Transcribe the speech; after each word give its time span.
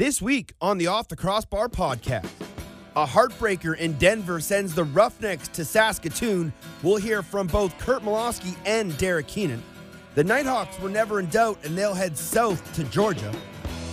This 0.00 0.22
week 0.22 0.54
on 0.62 0.78
the 0.78 0.86
Off 0.86 1.08
the 1.08 1.14
Crossbar 1.14 1.68
podcast, 1.68 2.30
a 2.96 3.04
heartbreaker 3.04 3.76
in 3.76 3.92
Denver 3.98 4.40
sends 4.40 4.74
the 4.74 4.84
Roughnecks 4.84 5.46
to 5.48 5.62
Saskatoon. 5.62 6.54
We'll 6.82 6.96
hear 6.96 7.20
from 7.22 7.48
both 7.48 7.76
Curt 7.76 8.00
Malawsky 8.02 8.56
and 8.64 8.96
Derek 8.96 9.26
Keenan. 9.26 9.62
The 10.14 10.24
Nighthawks 10.24 10.80
were 10.80 10.88
never 10.88 11.20
in 11.20 11.26
doubt 11.26 11.58
and 11.64 11.76
they'll 11.76 11.92
head 11.92 12.16
south 12.16 12.74
to 12.76 12.84
Georgia. 12.84 13.30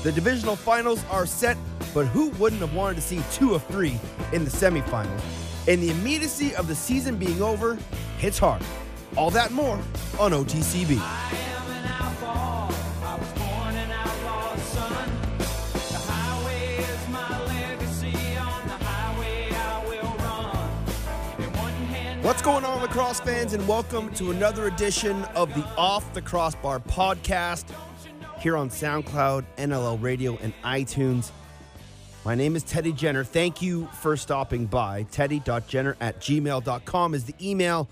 The 0.03 0.13
divisional 0.13 0.55
finals 0.55 1.03
are 1.11 1.25
set, 1.25 1.57
but 1.93 2.05
who 2.05 2.29
wouldn't 2.39 2.61
have 2.61 2.73
wanted 2.73 2.95
to 2.95 3.01
see 3.01 3.21
two 3.33 3.53
of 3.53 3.65
three 3.65 3.99
in 4.31 4.45
the 4.45 4.49
semifinals? 4.49 5.21
And 5.67 5.83
the 5.83 5.89
immediacy 5.89 6.55
of 6.55 6.69
the 6.69 6.75
season 6.75 7.17
being 7.17 7.41
over 7.41 7.77
hits 8.17 8.39
hard. 8.39 8.61
All 9.17 9.29
that 9.31 9.51
more 9.51 9.75
on 10.21 10.31
OTCB. 10.31 11.56
What's 22.27 22.41
going 22.41 22.65
on, 22.65 22.81
lacrosse 22.81 23.21
fans, 23.21 23.53
and 23.53 23.65
welcome 23.69 24.13
to 24.15 24.31
another 24.31 24.67
edition 24.67 25.23
of 25.33 25.47
the 25.53 25.63
Off 25.77 26.13
the 26.13 26.21
Crossbar 26.21 26.81
podcast 26.81 27.63
here 28.41 28.57
on 28.57 28.69
SoundCloud, 28.69 29.45
NLL 29.55 30.03
Radio, 30.03 30.37
and 30.41 30.53
iTunes. 30.61 31.31
My 32.25 32.35
name 32.35 32.57
is 32.57 32.63
Teddy 32.63 32.91
Jenner. 32.91 33.23
Thank 33.23 33.61
you 33.61 33.87
for 34.01 34.17
stopping 34.17 34.65
by. 34.65 35.03
Teddy.jenner 35.03 35.95
at 36.01 36.19
gmail.com 36.19 37.13
is 37.13 37.23
the 37.23 37.33
email, 37.41 37.87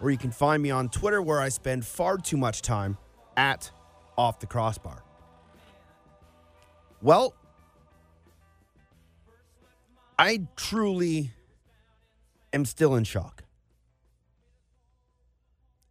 or 0.00 0.10
you 0.10 0.18
can 0.18 0.32
find 0.32 0.60
me 0.60 0.72
on 0.72 0.88
Twitter 0.88 1.22
where 1.22 1.40
I 1.40 1.48
spend 1.48 1.86
far 1.86 2.18
too 2.18 2.36
much 2.36 2.62
time 2.62 2.98
at 3.36 3.70
Off 4.16 4.40
the 4.40 4.46
Crossbar. 4.46 5.04
Well, 7.00 7.32
I 10.18 10.48
truly 10.56 11.30
am 12.52 12.64
still 12.64 12.96
in 12.96 13.04
shock. 13.04 13.44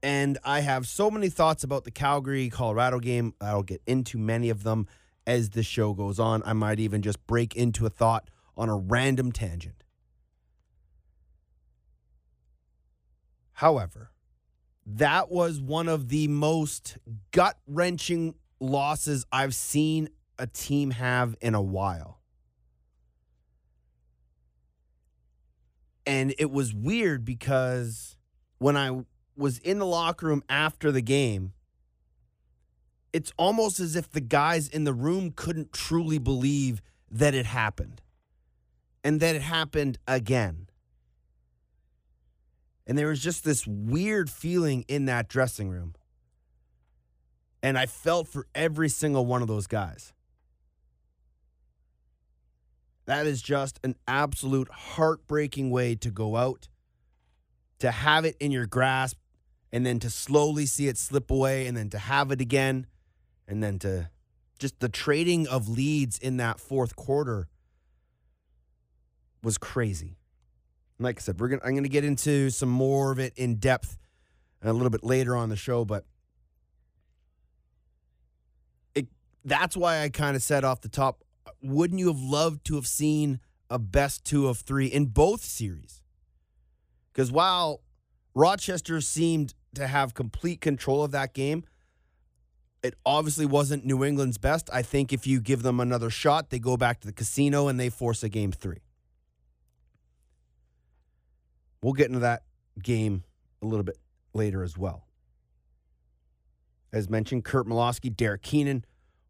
And 0.03 0.37
I 0.43 0.59
have 0.61 0.87
so 0.87 1.09
many 1.09 1.29
thoughts 1.29 1.63
about 1.63 1.83
the 1.83 1.91
Calgary 1.91 2.49
Colorado 2.49 2.99
game. 2.99 3.33
I'll 3.41 3.63
get 3.63 3.81
into 3.87 4.17
many 4.17 4.49
of 4.49 4.63
them 4.63 4.87
as 5.25 5.49
the 5.51 5.63
show 5.63 5.93
goes 5.93 6.19
on. 6.19 6.43
I 6.45 6.53
might 6.53 6.79
even 6.79 7.01
just 7.01 7.25
break 7.25 7.55
into 7.55 7.85
a 7.85 7.89
thought 7.89 8.29
on 8.55 8.69
a 8.69 8.75
random 8.75 9.31
tangent. 9.31 9.83
However, 13.53 14.11
that 14.85 15.31
was 15.31 15.59
one 15.59 15.89
of 15.89 16.09
the 16.09 16.27
most 16.27 16.97
gut 17.31 17.57
wrenching 17.67 18.35
losses 18.59 19.25
I've 19.31 19.55
seen 19.55 20.09
a 20.39 20.47
team 20.47 20.91
have 20.91 21.35
in 21.41 21.55
a 21.55 21.61
while. 21.61 22.21
And 26.05 26.33
it 26.37 26.51
was 26.51 26.73
weird 26.73 27.25
because 27.25 28.15
when 28.59 28.77
I 28.77 29.03
was 29.38 29.59
in 29.59 29.80
the 29.80 29.85
locker 29.85 30.27
room 30.27 30.43
after 30.49 30.91
the 30.91 31.02
game, 31.02 31.53
it's 33.13 33.31
almost 33.38 33.80
as 33.80 33.95
if 33.95 34.11
the 34.11 34.21
guys 34.21 34.67
in 34.67 34.83
the 34.83 34.93
room 34.93 35.31
couldn't 35.35 35.71
truly 35.71 36.17
believe 36.17 36.81
that 37.09 37.33
it 37.33 37.45
happened 37.45 38.02
and 39.03 39.19
that 39.21 39.35
it 39.35 39.41
happened 39.41 39.97
again. 40.08 40.67
And 42.85 42.97
there 42.97 43.08
was 43.08 43.21
just 43.21 43.43
this 43.43 43.65
weird 43.67 44.30
feeling 44.30 44.85
in 44.88 45.05
that 45.05 45.27
dressing 45.27 45.69
room. 45.69 45.95
And 47.61 47.77
I 47.77 47.85
felt 47.85 48.27
for 48.27 48.47
every 48.55 48.89
single 48.89 49.25
one 49.25 49.41
of 49.41 49.47
those 49.47 49.67
guys. 49.67 50.13
That 53.05 53.25
is 53.25 53.41
just 53.41 53.80
an 53.83 53.95
absolute 54.08 54.69
heartbreaking 54.69 55.69
way 55.69 55.95
to 55.95 56.11
go 56.11 56.35
out, 56.35 56.67
to 57.80 57.91
have 57.91 58.25
it 58.25 58.35
in 58.39 58.52
your 58.52 58.65
grasp, 58.65 59.17
and 59.77 59.86
then 59.86 59.99
to 59.99 60.10
slowly 60.10 60.65
see 60.65 60.88
it 60.88 60.98
slip 60.98 61.30
away, 61.30 61.67
and 61.67 61.77
then 61.77 61.88
to 61.92 61.99
have 61.99 62.32
it 62.32 62.42
again, 62.42 62.88
and 63.48 63.61
then 63.61 63.77
to 63.77 64.10
just 64.58 64.80
the 64.80 64.89
trading 64.89 65.48
of 65.48 65.70
leads 65.70 66.17
in 66.17 66.38
that 66.38 66.60
fourth 66.60 66.95
quarter 66.95 67.48
was 69.43 69.60
crazy. 69.60 70.17
Like 70.98 71.20
I 71.20 71.21
said, 71.21 71.39
we're 71.39 71.49
gonna 71.49 71.61
I'm 71.64 71.76
gonna 71.76 71.89
get 71.89 72.04
into 72.04 72.49
some 72.49 72.70
more 72.70 73.11
of 73.11 73.20
it 73.20 73.33
in 73.36 73.58
depth 73.58 73.99
a 74.64 74.73
little 74.73 74.89
bit 74.89 75.04
later 75.04 75.36
on 75.36 75.49
the 75.49 75.55
show, 75.55 75.86
but 75.86 76.05
it 78.95 79.05
that's 79.45 79.77
why 79.77 80.02
I 80.02 80.10
kind 80.10 80.36
of 80.36 80.42
said 80.42 80.64
off 80.64 80.82
the 80.82 80.89
top, 80.89 81.23
wouldn't 81.61 81.99
you 81.99 82.08
have 82.08 82.20
loved 82.20 82.66
to 82.66 82.76
have 82.77 82.87
seen 82.87 83.42
a 83.70 83.77
best 83.77 84.26
two 84.26 84.48
of 84.48 84.58
three 84.58 84.87
in 84.87 85.05
both 85.05 85.43
series? 85.43 86.02
Because 87.14 87.32
while 87.32 87.83
Rochester 88.33 89.02
seemed 89.02 89.54
to 89.77 89.88
have 89.88 90.14
complete 90.14 90.61
control 90.61 91.04
of 91.04 91.11
that 91.11 91.33
game. 91.33 91.64
It 92.83 92.95
obviously 93.05 93.45
wasn't 93.45 93.86
New 93.86 94.04
England's 94.04 94.38
best. 94.38 94.70
I 94.71 94.82
think 94.82 95.11
if 95.11 95.26
you 95.26 95.39
give 95.42 95.64
them 95.64 95.80
another 95.80 96.10
shot, 96.10 96.49
they 96.49 96.60
go 96.60 96.77
back 96.77 96.99
to 97.02 97.08
the 97.08 97.14
casino 97.14 97.67
and 97.67 97.80
they 97.80 97.89
force 97.89 98.23
a 98.23 98.30
game 98.30 98.52
three. 98.52 98.82
We'll 101.82 101.93
get 101.93 102.08
into 102.08 102.20
that 102.20 102.43
game 102.82 103.23
a 103.61 103.66
little 103.66 103.83
bit 103.83 103.98
later 104.33 104.64
as 104.64 104.77
well. 104.77 105.05
As 106.93 107.10
mentioned, 107.10 107.43
Curt 107.43 107.67
Malawsky, 107.67 108.16
Derek 108.16 108.42
Keenan 108.42 108.86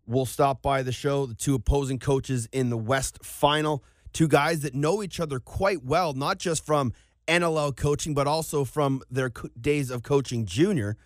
will 0.05 0.25
stop 0.25 0.61
by 0.61 0.83
the 0.83 0.91
show. 0.91 1.25
The 1.25 1.33
two 1.33 1.55
opposing 1.55 1.99
coaches 1.99 2.47
in 2.51 2.69
the 2.69 2.77
West 2.77 3.23
final. 3.23 3.83
Two 4.13 4.27
guys 4.27 4.61
that 4.61 4.73
know 4.73 5.03
each 5.03 5.19
other 5.19 5.39
quite 5.39 5.83
well, 5.83 6.13
not 6.13 6.39
just 6.39 6.65
from 6.65 6.93
NLL 7.27 7.75
coaching, 7.75 8.13
but 8.13 8.27
also 8.27 8.63
from 8.63 9.01
their 9.09 9.29
co- 9.29 9.49
days 9.59 9.91
of 9.91 10.03
coaching 10.03 10.45
junior. 10.45 10.97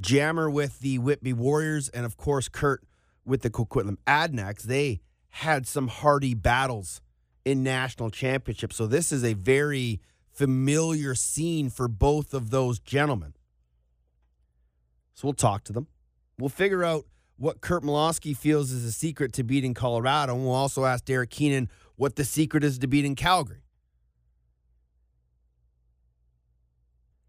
Jammer 0.00 0.48
with 0.48 0.80
the 0.80 0.98
Whitby 0.98 1.34
Warriors, 1.34 1.88
and 1.90 2.06
of 2.06 2.16
course, 2.16 2.48
Curt 2.48 2.82
with 3.24 3.42
the 3.42 3.50
Coquitlam 3.50 3.98
Adanacs. 4.06 4.62
They 4.62 5.00
had 5.28 5.66
some 5.66 5.88
hardy 5.88 6.34
battles 6.34 7.00
in 7.44 7.62
national 7.62 8.10
championships. 8.10 8.76
So, 8.76 8.86
this 8.86 9.12
is 9.12 9.24
a 9.24 9.34
very 9.34 10.00
familiar 10.32 11.14
scene 11.14 11.68
for 11.68 11.86
both 11.86 12.32
of 12.32 12.50
those 12.50 12.78
gentlemen. 12.78 13.34
So, 15.14 15.28
we'll 15.28 15.34
talk 15.34 15.64
to 15.64 15.72
them. 15.72 15.86
We'll 16.38 16.48
figure 16.48 16.82
out 16.82 17.04
what 17.36 17.60
Curt 17.60 17.82
Malawsky 17.82 18.36
feels 18.36 18.70
is 18.70 18.84
the 18.84 18.92
secret 18.92 19.32
to 19.34 19.42
beating 19.42 19.74
Colorado. 19.74 20.34
And 20.34 20.44
we'll 20.44 20.54
also 20.54 20.84
ask 20.84 21.04
Derek 21.04 21.30
Keenan 21.30 21.70
what 21.96 22.16
the 22.16 22.24
secret 22.24 22.64
is 22.64 22.78
to 22.78 22.86
beating 22.86 23.14
Calgary. 23.14 23.62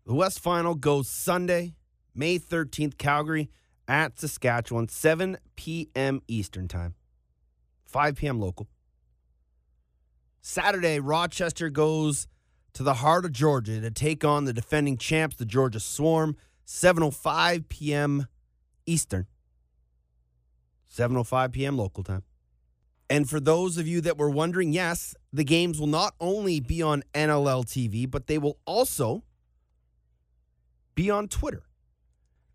The 0.06 0.14
West 0.16 0.40
Final 0.40 0.76
goes 0.76 1.08
Sunday, 1.08 1.76
May 2.16 2.40
13th, 2.40 2.98
Calgary 2.98 3.50
at 3.88 4.20
Saskatchewan, 4.20 4.88
7 4.88 5.38
p.m. 5.56 6.22
Eastern 6.28 6.68
Time, 6.68 6.96
5 7.86 8.16
p.m. 8.16 8.40
local. 8.40 8.68
Saturday, 10.42 11.00
Rochester 11.00 11.70
goes 11.70 12.28
to 12.74 12.84
the 12.84 12.96
heart 12.96 13.26
of 13.26 13.32
Georgia 13.32 13.80
to 13.80 13.92
take 13.92 14.26
on 14.26 14.46
the 14.46 14.54
defending 14.54 14.98
champs, 14.98 15.36
the 15.36 15.46
Georgia 15.46 15.80
Swarm, 15.80 16.36
7:05 16.66 17.70
p.m. 17.70 18.28
Eastern. 18.88 19.28
7:05 20.92 21.52
p.m. 21.52 21.78
local 21.78 22.04
time. 22.04 22.24
And 23.10 23.30
for 23.30 23.40
those 23.40 23.78
of 23.78 23.88
you 23.88 24.02
that 24.02 24.18
were 24.18 24.30
wondering, 24.30 24.72
yes, 24.74 25.16
the 25.32 25.44
games 25.44 25.80
will 25.80 25.88
not 25.88 26.16
only 26.20 26.60
be 26.60 26.82
on 26.82 27.04
NLL 27.14 27.66
TV, 27.66 28.10
but 28.10 28.28
they 28.28 28.38
will 28.38 28.58
also 28.66 29.24
be 30.96 31.10
on 31.10 31.28
Twitter. 31.28 31.64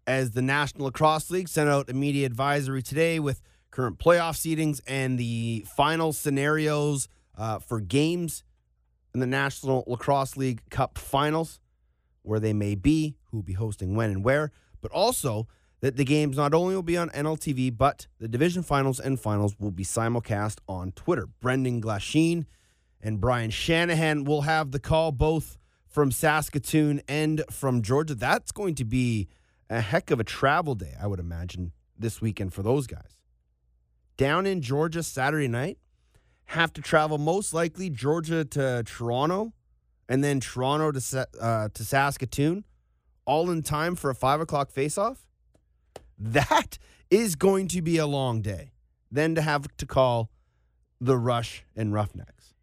As 0.07 0.33
the 0.33 0.43
National 0.43 0.87
Lacrosse 0.87 1.31
League 1.31 1.49
sent 1.49 1.69
out 1.69 1.91
a 1.91 1.95
media 1.95 2.27
advisory 2.27 2.83
today 2.83 3.19
with 3.19 3.43
current 3.71 3.99
playoff 3.99 4.37
seedings 4.37 4.81
and 4.87 5.19
the 5.19 5.65
final 5.77 6.13
scenarios 6.13 7.09
uh, 7.37 7.59
for 7.59 7.81
games 7.81 8.45
in 9.13 9.21
the 9.21 9.27
National 9.27 9.85
Lacrosse 9.87 10.37
League 10.37 10.63
Cup 10.71 10.99
finals, 10.99 11.59
where 12.23 12.39
they 12.39 12.53
may 12.53 12.75
be, 12.75 13.17
who 13.25 13.39
will 13.39 13.43
be 13.43 13.55
hosting 13.55 13.97
when 13.97 14.11
and 14.11 14.25
where, 14.25 14.53
but 14.81 14.93
also 14.93 15.49
that 15.81 15.97
the 15.97 16.05
games 16.05 16.37
not 16.37 16.55
only 16.55 16.75
will 16.75 16.83
be 16.83 16.97
on 16.97 17.11
NLL 17.11 17.39
TV, 17.39 17.77
but 17.77 18.07
the 18.19 18.29
division 18.29 18.63
finals 18.63 18.99
and 18.99 19.21
finals 19.21 19.55
will 19.59 19.71
be 19.71 19.85
simulcast 19.85 20.59
on 20.69 20.93
Twitter. 20.93 21.27
Brendan 21.41 21.81
Glasheen 21.81 22.47
and 23.01 23.21
Brian 23.21 23.51
Shanahan 23.51 24.25
will 24.25 24.43
have 24.43 24.71
the 24.71 24.79
call 24.79 25.13
both 25.13 25.59
from 25.87 26.11
Saskatoon 26.11 27.01
and 27.09 27.43
from 27.51 27.83
Georgia. 27.83 28.15
That's 28.15 28.53
going 28.53 28.75
to 28.77 28.85
be 28.85 29.29
a 29.71 29.81
heck 29.81 30.11
of 30.11 30.21
a 30.21 30.25
travel 30.25 30.75
day, 30.75 30.95
I 31.01 31.07
would 31.07 31.21
imagine, 31.21 31.73
this 31.99 32.21
weekend 32.21 32.53
for 32.53 32.63
those 32.63 32.87
guys. 32.87 33.17
Down 34.17 34.47
in 34.47 34.61
Georgia 34.61 35.03
Saturday 35.03 35.49
night, 35.49 35.79
have 36.47 36.73
to 36.75 36.81
travel 36.81 37.19
most 37.19 37.53
likely 37.53 37.91
Georgia 37.91 38.45
to 38.45 38.83
Toronto 38.85 39.53
and 40.09 40.23
then 40.23 40.39
Toronto 40.41 40.93
to, 40.93 41.27
uh, 41.41 41.69
to 41.75 41.85
Saskatoon, 41.85 42.65
all 43.25 43.51
in 43.51 43.63
time 43.63 43.97
for 43.97 44.11
a 44.11 44.15
five 44.15 44.41
o'clock 44.41 44.71
faceoff. 44.71 45.19
That 46.19 46.79
is 47.11 47.35
going 47.35 47.69
to 47.69 47.83
be 47.83 47.99
a 47.99 48.07
long 48.07 48.41
day. 48.41 48.73
Then 49.11 49.35
to 49.35 49.43
have 49.43 49.67
to 49.77 49.87
call 49.87 50.31
the 51.01 51.17
Rush 51.17 51.65
and 51.75 51.93
Roughnecks. 51.93 52.55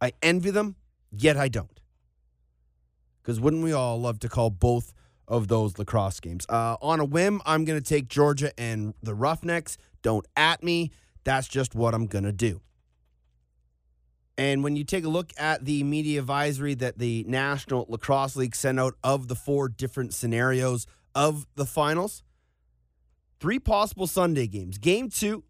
I 0.00 0.12
envy 0.22 0.50
them, 0.50 0.76
yet 1.10 1.36
I 1.36 1.48
don't. 1.48 1.80
Because 3.26 3.40
wouldn't 3.40 3.64
we 3.64 3.72
all 3.72 4.00
love 4.00 4.20
to 4.20 4.28
call 4.28 4.50
both 4.50 4.94
of 5.26 5.48
those 5.48 5.80
lacrosse 5.80 6.20
games? 6.20 6.46
Uh, 6.48 6.76
on 6.80 7.00
a 7.00 7.04
whim, 7.04 7.42
I'm 7.44 7.64
going 7.64 7.76
to 7.76 7.84
take 7.84 8.06
Georgia 8.06 8.52
and 8.56 8.94
the 9.02 9.16
Roughnecks. 9.16 9.78
Don't 10.00 10.24
at 10.36 10.62
me. 10.62 10.92
That's 11.24 11.48
just 11.48 11.74
what 11.74 11.92
I'm 11.92 12.06
going 12.06 12.22
to 12.22 12.30
do. 12.30 12.60
And 14.38 14.62
when 14.62 14.76
you 14.76 14.84
take 14.84 15.04
a 15.04 15.08
look 15.08 15.32
at 15.36 15.64
the 15.64 15.82
media 15.82 16.20
advisory 16.20 16.74
that 16.74 16.98
the 16.98 17.24
National 17.26 17.84
Lacrosse 17.88 18.36
League 18.36 18.54
sent 18.54 18.78
out 18.78 18.94
of 19.02 19.26
the 19.26 19.34
four 19.34 19.68
different 19.68 20.14
scenarios 20.14 20.86
of 21.12 21.48
the 21.56 21.66
finals, 21.66 22.22
three 23.40 23.58
possible 23.58 24.06
Sunday 24.06 24.46
games. 24.46 24.78
Game 24.78 25.10
two, 25.10 25.42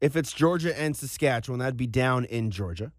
if 0.00 0.14
it's 0.14 0.32
Georgia 0.32 0.78
and 0.78 0.96
Saskatchewan, 0.96 1.58
that'd 1.58 1.76
be 1.76 1.88
down 1.88 2.24
in 2.26 2.52
Georgia. 2.52 2.92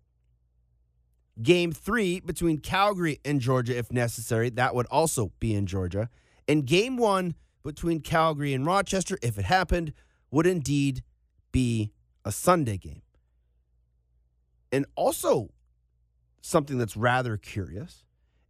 Game 1.42 1.72
three 1.72 2.20
between 2.20 2.58
Calgary 2.58 3.20
and 3.24 3.40
Georgia, 3.40 3.78
if 3.78 3.92
necessary, 3.92 4.50
that 4.52 4.76
would 4.76 4.88
also 4.88 5.32
be 5.40 5.54
in 5.54 5.66
Georgia. 5.66 6.10
And 6.48 6.66
game 6.66 6.98
one 6.98 7.36
between 7.64 8.02
Calgary 8.02 8.54
and 8.54 8.66
Rochester, 8.66 9.18
if 9.22 9.38
it 9.38 9.46
happened, 9.46 9.94
would 10.30 10.46
indeed 10.46 11.04
be 11.52 11.92
a 12.26 12.32
Sunday 12.32 12.78
game. 12.78 13.02
And 14.72 14.86
also, 14.96 15.50
something 16.42 16.78
that's 16.78 16.98
rather 16.98 17.38
curious 17.38 18.04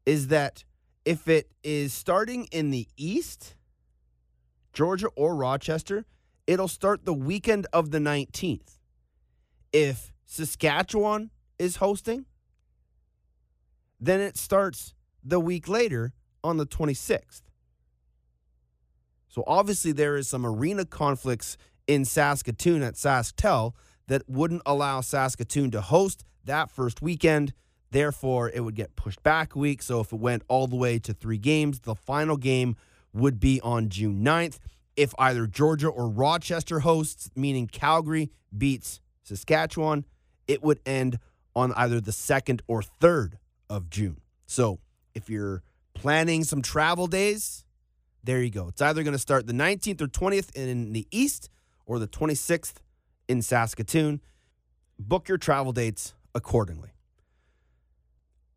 is 0.05 0.27
that 0.27 0.63
if 1.05 1.27
it 1.27 1.51
is 1.63 1.93
starting 1.93 2.45
in 2.51 2.69
the 2.71 2.87
East, 2.97 3.55
Georgia 4.73 5.07
or 5.15 5.35
Rochester, 5.35 6.05
it'll 6.47 6.67
start 6.67 7.05
the 7.05 7.13
weekend 7.13 7.67
of 7.73 7.91
the 7.91 7.99
19th. 7.99 8.77
If 9.73 10.13
Saskatchewan 10.25 11.31
is 11.57 11.77
hosting, 11.77 12.25
then 14.01 14.19
it 14.19 14.35
starts 14.35 14.93
the 15.23 15.39
week 15.39 15.67
later 15.69 16.11
on 16.43 16.57
the 16.57 16.65
26th. 16.65 17.43
So 19.29 19.43
obviously, 19.47 19.93
there 19.93 20.17
is 20.17 20.27
some 20.27 20.45
arena 20.45 20.83
conflicts 20.83 21.55
in 21.87 22.03
Saskatoon 22.03 22.81
at 22.81 22.95
SaskTel 22.95 23.73
that 24.07 24.27
wouldn't 24.27 24.63
allow 24.65 24.99
Saskatoon 24.99 25.71
to 25.71 25.81
host 25.81 26.25
that 26.43 26.69
first 26.69 27.01
weekend. 27.01 27.53
Therefore, 27.91 28.49
it 28.49 28.61
would 28.61 28.75
get 28.75 28.95
pushed 28.95 29.23
back 29.23 29.55
a 29.55 29.59
week. 29.59 29.81
So 29.81 30.01
if 30.01 30.11
it 30.11 30.19
went 30.19 30.43
all 30.47 30.67
the 30.67 30.75
way 30.75 30.99
to 30.99 31.13
three 31.13 31.37
games, 31.37 31.81
the 31.81 31.95
final 31.95 32.35
game 32.35 32.75
would 33.13 33.39
be 33.39 33.61
on 33.61 33.89
June 33.89 34.23
9th. 34.23 34.57
If 34.97 35.13
either 35.17 35.47
Georgia 35.47 35.87
or 35.87 36.09
Rochester 36.09 36.79
hosts, 36.79 37.29
meaning 37.35 37.67
Calgary 37.67 38.31
beats 38.57 38.99
Saskatchewan, 39.23 40.05
it 40.47 40.61
would 40.61 40.79
end 40.85 41.19
on 41.55 41.71
either 41.73 42.01
the 42.01 42.11
second 42.11 42.61
or 42.67 42.81
third 42.81 43.37
of 43.71 43.89
June. 43.89 44.17
So 44.45 44.79
if 45.15 45.29
you're 45.29 45.63
planning 45.93 46.43
some 46.43 46.61
travel 46.61 47.07
days, 47.07 47.65
there 48.23 48.41
you 48.41 48.51
go. 48.51 48.67
It's 48.67 48.81
either 48.81 49.01
going 49.01 49.13
to 49.13 49.19
start 49.19 49.47
the 49.47 49.53
19th 49.53 50.01
or 50.01 50.07
20th 50.07 50.55
in 50.55 50.91
the 50.91 51.07
East 51.09 51.49
or 51.85 51.97
the 51.97 52.07
26th 52.07 52.75
in 53.27 53.41
Saskatoon. 53.41 54.21
Book 54.99 55.27
your 55.29 55.37
travel 55.37 55.71
dates 55.71 56.13
accordingly. 56.35 56.89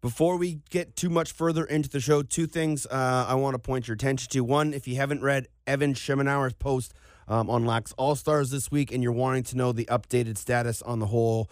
Before 0.03 0.37
we 0.37 0.61
get 0.69 0.97
too 0.97 1.09
much 1.09 1.33
further 1.33 1.65
into 1.65 1.89
the 1.89 2.01
show, 2.01 2.23
two 2.23 2.47
things 2.47 2.85
uh, 2.87 3.25
I 3.27 3.37
want 3.37 3.55
to 3.55 3.59
point 3.59 3.89
your 3.89 3.95
attention 3.95 4.31
to. 4.33 4.45
One, 4.45 4.75
if 4.75 4.87
you 4.87 4.97
haven't 4.97 5.23
read 5.23 5.49
Evan 5.67 5.95
Schemenauer's 5.95 6.53
post 6.53 6.93
um, 7.27 7.49
on 7.49 7.65
Lax 7.65 7.95
All 7.97 8.15
Stars 8.15 8.51
this 8.51 8.71
week 8.71 8.93
and 8.93 9.03
you're 9.03 9.13
wanting 9.13 9.45
to 9.45 9.57
know 9.57 9.73
the 9.73 9.87
updated 9.87 10.37
status 10.37 10.83
on 10.83 10.99
the 10.99 11.07
whole 11.07 11.49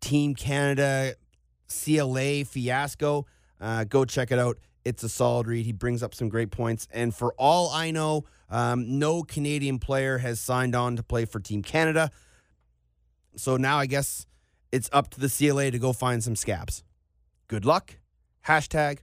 Team 0.00 0.36
Canada 0.36 1.14
CLA 1.68 2.44
fiasco, 2.44 3.26
uh, 3.60 3.84
go 3.84 4.04
check 4.04 4.30
it 4.30 4.38
out. 4.38 4.58
It's 4.84 5.02
a 5.02 5.08
solid 5.08 5.48
read. 5.48 5.66
He 5.66 5.72
brings 5.72 6.02
up 6.02 6.14
some 6.14 6.28
great 6.28 6.50
points. 6.50 6.86
And 6.92 7.14
for 7.14 7.34
all 7.38 7.70
I 7.70 7.90
know, 7.90 8.24
um, 8.48 8.98
no 8.98 9.22
Canadian 9.22 9.78
player 9.78 10.18
has 10.18 10.40
signed 10.40 10.76
on 10.76 10.96
to 10.96 11.02
play 11.02 11.24
for 11.24 11.40
Team 11.40 11.62
Canada. 11.62 12.10
So 13.36 13.56
now 13.56 13.78
I 13.78 13.86
guess 13.86 14.26
it's 14.70 14.88
up 14.92 15.10
to 15.10 15.20
the 15.20 15.28
CLA 15.28 15.70
to 15.70 15.78
go 15.78 15.92
find 15.92 16.22
some 16.22 16.36
scabs. 16.36 16.84
Good 17.48 17.64
luck. 17.64 17.98
Hashtag 18.46 18.98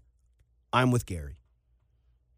I'm 0.71 0.92
with 0.92 1.06
Gary. 1.06 1.38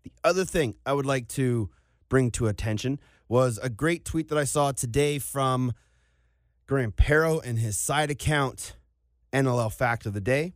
The 0.03 0.11
other 0.23 0.45
thing 0.45 0.75
I 0.85 0.93
would 0.93 1.05
like 1.05 1.27
to 1.29 1.69
bring 2.09 2.31
to 2.31 2.47
attention 2.47 2.99
was 3.27 3.59
a 3.61 3.69
great 3.69 4.05
tweet 4.05 4.29
that 4.29 4.37
I 4.37 4.43
saw 4.43 4.71
today 4.71 5.19
from 5.19 5.73
Graham 6.67 6.91
Perro 6.91 7.39
and 7.39 7.57
his 7.57 7.77
side 7.77 8.11
account, 8.11 8.75
NLL 9.35 9.71
Fact 9.71 10.05
of 10.05 10.13
the 10.13 10.21
Day. 10.21 10.53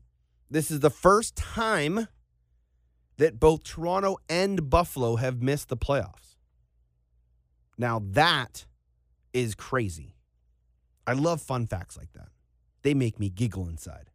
This 0.49 0.71
is 0.71 0.79
the 0.79 0.89
first 0.89 1.35
time 1.35 2.07
that 3.17 3.39
both 3.39 3.63
Toronto 3.63 4.17
and 4.29 4.69
Buffalo 4.69 5.17
have 5.17 5.41
missed 5.41 5.67
the 5.67 5.77
playoffs. 5.77 6.37
Now, 7.77 8.01
that 8.11 8.65
is 9.33 9.53
crazy. 9.53 10.15
I 11.05 11.13
love 11.13 11.41
fun 11.41 11.67
facts 11.67 11.97
like 11.97 12.13
that. 12.13 12.29
They 12.81 12.93
make 12.93 13.19
me 13.19 13.29
giggle 13.29 13.67
inside. 13.67 14.09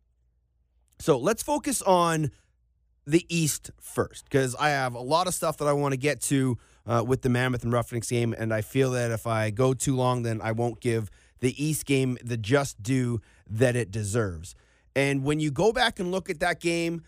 So 0.99 1.19
let's 1.19 1.43
focus 1.43 1.83
on 1.83 2.31
the 3.07 3.27
East 3.29 3.71
first, 3.79 4.25
because 4.25 4.55
I 4.55 4.71
have 4.71 4.95
a 4.95 5.01
lot 5.01 5.27
of 5.27 5.35
stuff 5.35 5.59
that 5.59 5.67
I 5.67 5.75
want 5.75 5.93
to 5.93 5.99
get 5.99 6.23
to 6.23 6.57
uh, 6.87 7.05
with 7.07 7.21
the 7.21 7.29
Mammoth 7.29 7.63
and 7.63 7.73
Roughnecks 7.73 8.09
game, 8.09 8.35
and 8.37 8.53
I 8.53 8.63
feel 8.63 8.93
that 8.93 9.11
if 9.11 9.27
I 9.27 9.51
go 9.51 9.75
too 9.75 9.95
long, 9.95 10.23
then 10.23 10.41
I 10.41 10.53
won't 10.53 10.81
give 10.81 11.11
the 11.45 11.63
East 11.63 11.85
game 11.85 12.17
the 12.25 12.39
just 12.39 12.83
due 12.83 13.21
that 13.47 13.77
it 13.77 13.91
deserves. 13.91 14.55
And 14.97 15.25
when 15.25 15.41
you 15.41 15.51
go 15.51 15.73
back 15.73 16.01
and 16.01 16.11
look 16.11 16.31
at 16.31 16.41
that 16.41 16.59
game, 16.59 17.03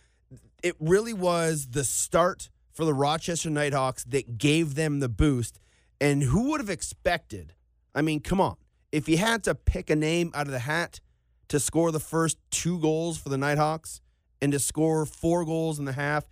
it 0.63 0.77
really 0.79 1.15
was 1.15 1.69
the 1.71 1.85
start 1.85 2.51
for 2.71 2.85
the 2.85 2.93
Rochester 2.93 3.49
Nighthawks 3.49 4.05
that 4.05 4.37
gave 4.37 4.75
them 4.75 5.01
the 5.01 5.09
boost. 5.09 5.59
And 6.03 6.23
who 6.23 6.51
would 6.51 6.61
have 6.61 6.69
expected? 6.69 7.55
I 7.95 8.03
mean, 8.03 8.21
come 8.21 8.39
on 8.39 8.57
if 8.93 9.09
you 9.09 9.17
had 9.17 9.43
to 9.45 9.55
pick 9.55 9.89
a 9.89 9.97
name 9.97 10.31
out 10.35 10.47
of 10.47 10.53
the 10.53 10.59
hat 10.59 11.01
to 11.49 11.59
score 11.59 11.91
the 11.91 11.99
first 11.99 12.37
two 12.51 12.79
goals 12.79 13.17
for 13.17 13.31
the 13.31 13.39
Nighthawks 13.39 14.03
and 14.43 14.53
to 14.53 14.59
score 14.59 15.07
four 15.07 15.47
goals 15.47 15.79
in 15.79 15.87
the 15.87 15.93
half, 15.93 16.29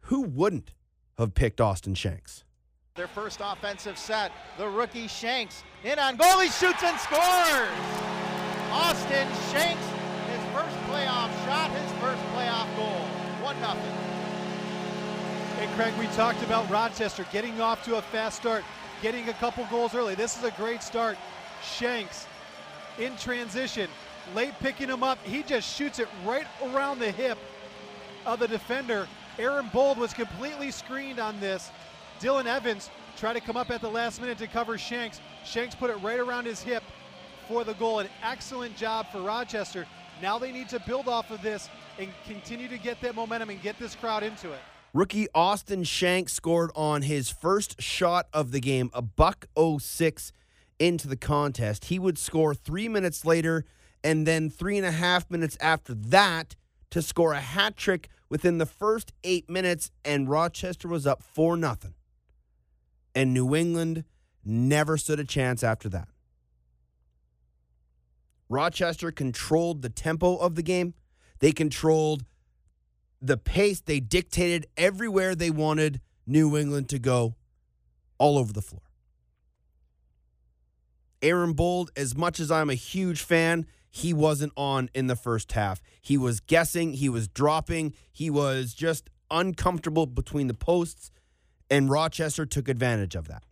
who 0.00 0.22
wouldn't 0.22 0.72
have 1.18 1.34
picked 1.34 1.60
Austin 1.60 1.94
Shanks? 1.94 2.44
Their 2.96 3.06
first 3.06 3.40
offensive 3.44 3.98
set, 3.98 4.32
the 4.56 4.66
rookie 4.66 5.06
Shanks 5.06 5.64
in 5.84 5.98
on 5.98 6.16
goal, 6.16 6.40
he 6.40 6.48
shoots 6.48 6.82
and 6.82 6.98
scores! 6.98 7.68
Austin 8.72 9.28
Shanks, 9.52 9.84
his 10.30 10.40
first 10.54 10.76
playoff 10.88 11.30
shot, 11.44 11.70
his 11.72 11.92
first 12.00 12.22
playoff 12.32 12.74
goal. 12.74 13.06
1 13.44 13.56
0. 13.58 13.68
Hey, 15.58 15.68
Craig, 15.76 15.92
we 15.98 16.06
talked 16.16 16.42
about 16.42 16.68
Rochester 16.70 17.26
getting 17.30 17.60
off 17.60 17.84
to 17.84 17.96
a 17.96 18.02
fast 18.02 18.38
start, 18.38 18.64
getting 19.02 19.28
a 19.28 19.34
couple 19.34 19.66
goals 19.66 19.94
early. 19.94 20.14
This 20.14 20.38
is 20.38 20.44
a 20.44 20.50
great 20.52 20.82
start. 20.82 21.18
Shanks 21.62 22.26
in 22.98 23.14
transition, 23.18 23.90
late 24.34 24.54
picking 24.60 24.88
him 24.88 25.02
up. 25.02 25.18
He 25.22 25.42
just 25.42 25.76
shoots 25.76 25.98
it 25.98 26.08
right 26.24 26.46
around 26.64 26.98
the 27.00 27.10
hip 27.10 27.36
of 28.24 28.38
the 28.38 28.48
defender. 28.48 29.06
Aaron 29.38 29.68
Bold 29.70 29.98
was 29.98 30.14
completely 30.14 30.70
screened 30.70 31.18
on 31.18 31.38
this. 31.40 31.70
Dylan 32.20 32.46
Evans 32.46 32.90
tried 33.16 33.32
to 33.32 33.40
come 33.40 33.56
up 33.56 33.70
at 33.70 33.80
the 33.80 33.88
last 33.88 34.20
minute 34.20 34.38
to 34.38 34.46
cover 34.46 34.76
Shanks. 34.76 35.20
Shanks 35.44 35.74
put 35.74 35.90
it 35.90 35.96
right 35.96 36.20
around 36.20 36.44
his 36.44 36.60
hip 36.60 36.82
for 37.48 37.64
the 37.64 37.74
goal. 37.74 38.00
An 38.00 38.08
excellent 38.22 38.76
job 38.76 39.06
for 39.10 39.22
Rochester. 39.22 39.86
Now 40.20 40.38
they 40.38 40.52
need 40.52 40.68
to 40.68 40.80
build 40.80 41.08
off 41.08 41.30
of 41.30 41.42
this 41.42 41.68
and 41.98 42.10
continue 42.26 42.68
to 42.68 42.78
get 42.78 43.00
that 43.00 43.14
momentum 43.14 43.50
and 43.50 43.60
get 43.62 43.78
this 43.78 43.94
crowd 43.94 44.22
into 44.22 44.52
it. 44.52 44.58
Rookie 44.92 45.28
Austin 45.34 45.84
Shanks 45.84 46.32
scored 46.32 46.70
on 46.74 47.02
his 47.02 47.30
first 47.30 47.80
shot 47.80 48.28
of 48.32 48.50
the 48.50 48.60
game, 48.60 48.90
a 48.94 49.02
buck 49.02 49.46
06 49.58 50.32
into 50.78 51.08
the 51.08 51.16
contest. 51.16 51.86
He 51.86 51.98
would 51.98 52.18
score 52.18 52.54
three 52.54 52.88
minutes 52.88 53.24
later 53.24 53.64
and 54.04 54.26
then 54.26 54.50
three 54.50 54.76
and 54.76 54.86
a 54.86 54.92
half 54.92 55.30
minutes 55.30 55.56
after 55.60 55.92
that 55.92 56.54
to 56.90 57.02
score 57.02 57.32
a 57.32 57.40
hat 57.40 57.76
trick 57.76 58.08
within 58.28 58.58
the 58.58 58.66
first 58.66 59.12
eight 59.24 59.50
minutes, 59.50 59.90
and 60.04 60.28
Rochester 60.28 60.88
was 60.88 61.06
up 61.06 61.22
4 61.22 61.56
nothing. 61.56 61.95
And 63.16 63.32
New 63.32 63.56
England 63.56 64.04
never 64.44 64.98
stood 64.98 65.18
a 65.18 65.24
chance 65.24 65.64
after 65.64 65.88
that. 65.88 66.06
Rochester 68.50 69.10
controlled 69.10 69.80
the 69.80 69.88
tempo 69.88 70.36
of 70.36 70.54
the 70.54 70.62
game. 70.62 70.94
They 71.40 71.50
controlled 71.50 72.24
the 73.20 73.38
pace. 73.38 73.80
They 73.80 74.00
dictated 74.00 74.66
everywhere 74.76 75.34
they 75.34 75.50
wanted 75.50 76.00
New 76.26 76.56
England 76.56 76.90
to 76.90 76.98
go 76.98 77.34
all 78.18 78.36
over 78.36 78.52
the 78.52 78.62
floor. 78.62 78.82
Aaron 81.22 81.54
Bold, 81.54 81.90
as 81.96 82.14
much 82.14 82.38
as 82.38 82.50
I'm 82.50 82.68
a 82.68 82.74
huge 82.74 83.22
fan, 83.22 83.66
he 83.90 84.12
wasn't 84.12 84.52
on 84.56 84.90
in 84.94 85.06
the 85.06 85.16
first 85.16 85.52
half. 85.52 85.80
He 86.02 86.18
was 86.18 86.40
guessing, 86.40 86.92
he 86.92 87.08
was 87.08 87.28
dropping, 87.28 87.94
he 88.12 88.28
was 88.28 88.74
just 88.74 89.08
uncomfortable 89.30 90.06
between 90.06 90.46
the 90.46 90.54
posts, 90.54 91.10
and 91.70 91.90
Rochester 91.90 92.46
took 92.46 92.68
advantage 92.68 93.14
of 93.14 93.28
that. 93.28 93.42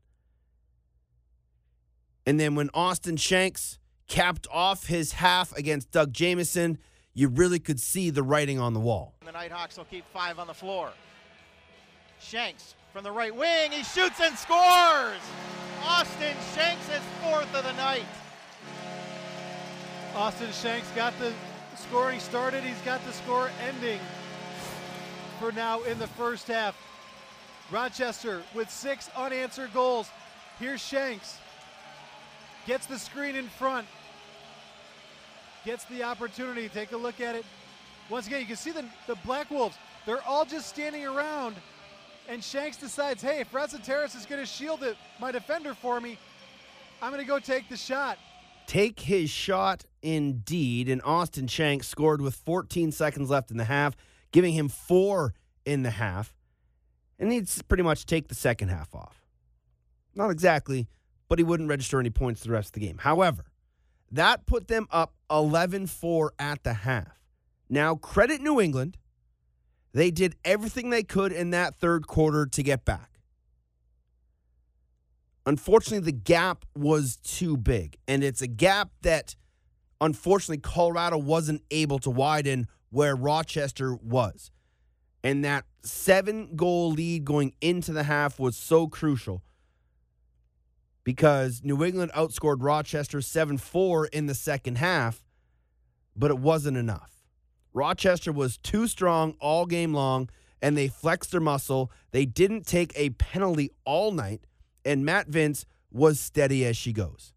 And 2.27 2.41
then 2.41 2.55
when 2.55 2.71
Austin 2.73 3.17
Shanks 3.17 3.79
capped 4.09 4.47
off 4.51 4.87
his 4.87 5.13
half 5.13 5.57
against 5.57 5.91
Doug 5.91 6.13
Jamieson, 6.13 6.79
you 7.13 7.29
really 7.29 7.59
could 7.59 7.81
see 7.81 8.11
the 8.11 8.23
writing 8.23 8.59
on 8.59 8.75
the 8.75 8.81
wall. 8.81 9.15
The 9.25 9.33
Nighthawks 9.33 9.77
will 9.77 9.85
keep 9.85 10.05
five 10.13 10.39
on 10.39 10.47
the 10.47 10.55
floor. 10.55 10.91
Shanks 12.19 12.75
from 12.93 13.05
the 13.05 13.13
right 13.13 13.35
wing. 13.35 13.73
He 13.73 13.83
shoots 13.83 14.21
and 14.21 14.37
scores. 14.37 15.21
Austin 15.83 16.35
Shanks 16.55 16.89
is 16.89 17.03
fourth 17.23 17.55
of 17.55 17.65
the 17.65 17.73
night. 17.75 18.07
Austin 20.15 20.51
Shanks 20.53 20.89
got 20.93 21.13
the 21.19 21.33
scoring 21.77 22.21
started. 22.21 22.63
He's 22.63 22.81
got 22.83 23.05
the 23.05 23.13
score 23.13 23.51
ending 23.69 24.01
for 25.39 25.53
now 25.53 25.83
in 25.83 25.99
the 25.99 26.07
first 26.07 26.49
half. 26.49 26.77
Rochester 27.71 28.43
with 28.55 28.71
six 28.71 29.11
unanswered 29.17 29.73
goals. 29.73 30.09
Here's 30.59 30.81
Shanks. 30.81 31.39
Gets 32.67 32.87
the 32.87 32.99
screen 32.99 33.37
in 33.37 33.49
front. 33.49 33.87
Gets 35.65 35.85
the 35.87 36.03
opportunity. 36.03 36.69
Take 36.69 36.93
a 36.93 36.97
look 36.97 37.21
at 37.21 37.35
it. 37.35 37.45
Once 38.11 38.27
again, 38.27 38.41
you 38.41 38.47
can 38.47 38.57
see 38.57 38.71
the, 38.71 38.85
the 39.07 39.17
Black 39.25 39.51
Wolves. 39.51 39.77
They're 40.07 40.23
all 40.23 40.45
just 40.45 40.69
standing 40.69 41.07
around. 41.07 41.57
And 42.29 42.43
Shanks 42.43 42.77
decides, 42.77 43.23
hey, 43.23 43.41
if 43.41 43.53
Ratzateris 43.53 44.17
is 44.17 44.27
going 44.27 44.41
to 44.41 44.47
shield 44.47 44.83
it, 44.83 44.97
my 45.21 45.31
defender 45.31 45.75
for 45.75 46.01
me, 46.01 46.19
I'm 47.03 47.11
going 47.11 47.23
to 47.23 47.29
go 47.29 47.39
take 47.39 47.69
the 47.69 47.77
shot. 47.77 48.19
Take 48.67 49.01
his 49.01 49.29
shot 49.29 49.85
indeed. 50.03 50.89
And 50.89 51.03
Austin 51.05 51.47
Shanks 51.47 51.87
scored 51.87 52.21
with 52.21 52.35
14 52.35 52.93
seconds 52.93 53.29
left 53.29 53.51
in 53.51 53.57
the 53.57 53.65
half, 53.65 53.95
giving 54.33 54.55
him 54.55 54.69
four 54.69 55.35
in 55.67 55.83
the 55.83 55.91
half. 55.91 56.35
And 57.19 57.33
he'd 57.33 57.49
pretty 57.69 57.83
much 57.83 58.07
take 58.07 58.29
the 58.29 58.35
second 58.35 58.69
half 58.69 58.95
off. 58.95 59.25
Not 60.15 60.31
exactly, 60.31 60.89
but 61.29 61.39
he 61.39 61.45
wouldn't 61.45 61.69
register 61.69 62.01
any 62.01 62.11
points 62.11 62.43
the 62.43 62.51
rest 62.51 62.69
of 62.69 62.73
the 62.73 62.87
game. 62.87 62.99
However, 62.99 63.45
that 64.11 64.47
put 64.47 64.69
them 64.69 64.87
up 64.91 65.15
11 65.31 65.87
4 65.87 66.33
at 66.39 66.63
the 66.63 66.75
half. 66.75 67.21
Now, 67.69 67.95
credit 67.95 68.41
New 68.41 68.61
England. 68.61 68.97
They 69.93 70.11
did 70.11 70.35
everything 70.45 70.91
they 70.91 71.05
could 71.05 71.33
in 71.33 71.51
that 71.51 71.77
third 71.77 72.07
quarter 72.07 72.47
to 72.47 72.63
get 72.63 72.85
back. 72.85 73.21
Unfortunately, 75.47 76.05
the 76.05 76.13
gap 76.13 76.65
was 76.75 77.17
too 77.17 77.57
big, 77.57 77.97
and 78.09 78.25
it's 78.25 78.43
a 78.43 78.47
gap 78.47 78.91
that 79.03 79.37
unfortunately 80.01 80.59
Colorado 80.59 81.19
wasn't 81.19 81.63
able 81.71 81.99
to 82.01 82.11
widen 82.11 82.67
where 82.91 83.15
Rochester 83.15 83.95
was. 83.95 84.51
And 85.23 85.45
that 85.45 85.65
seven 85.85 86.57
goal 86.57 86.91
lead 86.91 87.25
going 87.25 87.53
into 87.61 87.93
the 87.93 88.05
half 88.05 88.39
was 88.39 88.57
so 88.57 88.89
crucial 88.89 89.43
because 91.05 91.61
New 91.63 91.85
England 91.85 92.11
outscored 92.13 92.57
Rochester 92.61 93.21
7 93.21 93.59
4 93.59 94.07
in 94.07 94.27
the 94.27 94.35
second 94.35 94.79
half, 94.79 95.23
but 96.17 96.31
it 96.31 96.39
wasn't 96.39 96.77
enough. 96.77 97.11
Rochester 97.75 98.33
was 98.33 98.57
too 98.57 98.87
strong 98.87 99.35
all 99.41 99.67
game 99.67 99.93
long, 99.93 100.31
and 100.63 100.77
they 100.77 100.89
flexed 100.89 101.33
their 101.33 101.41
muscle. 101.41 101.91
They 102.13 102.25
didn't 102.25 102.67
take 102.67 102.93
a 102.97 103.11
penalty 103.11 103.71
all 103.85 104.13
night, 104.13 104.47
and 104.85 105.05
Matt 105.05 105.29
Vince 105.29 105.67
was 105.91 106.19
steady 106.19 106.65
as 106.65 106.77
she 106.77 106.93
goes. 106.93 107.34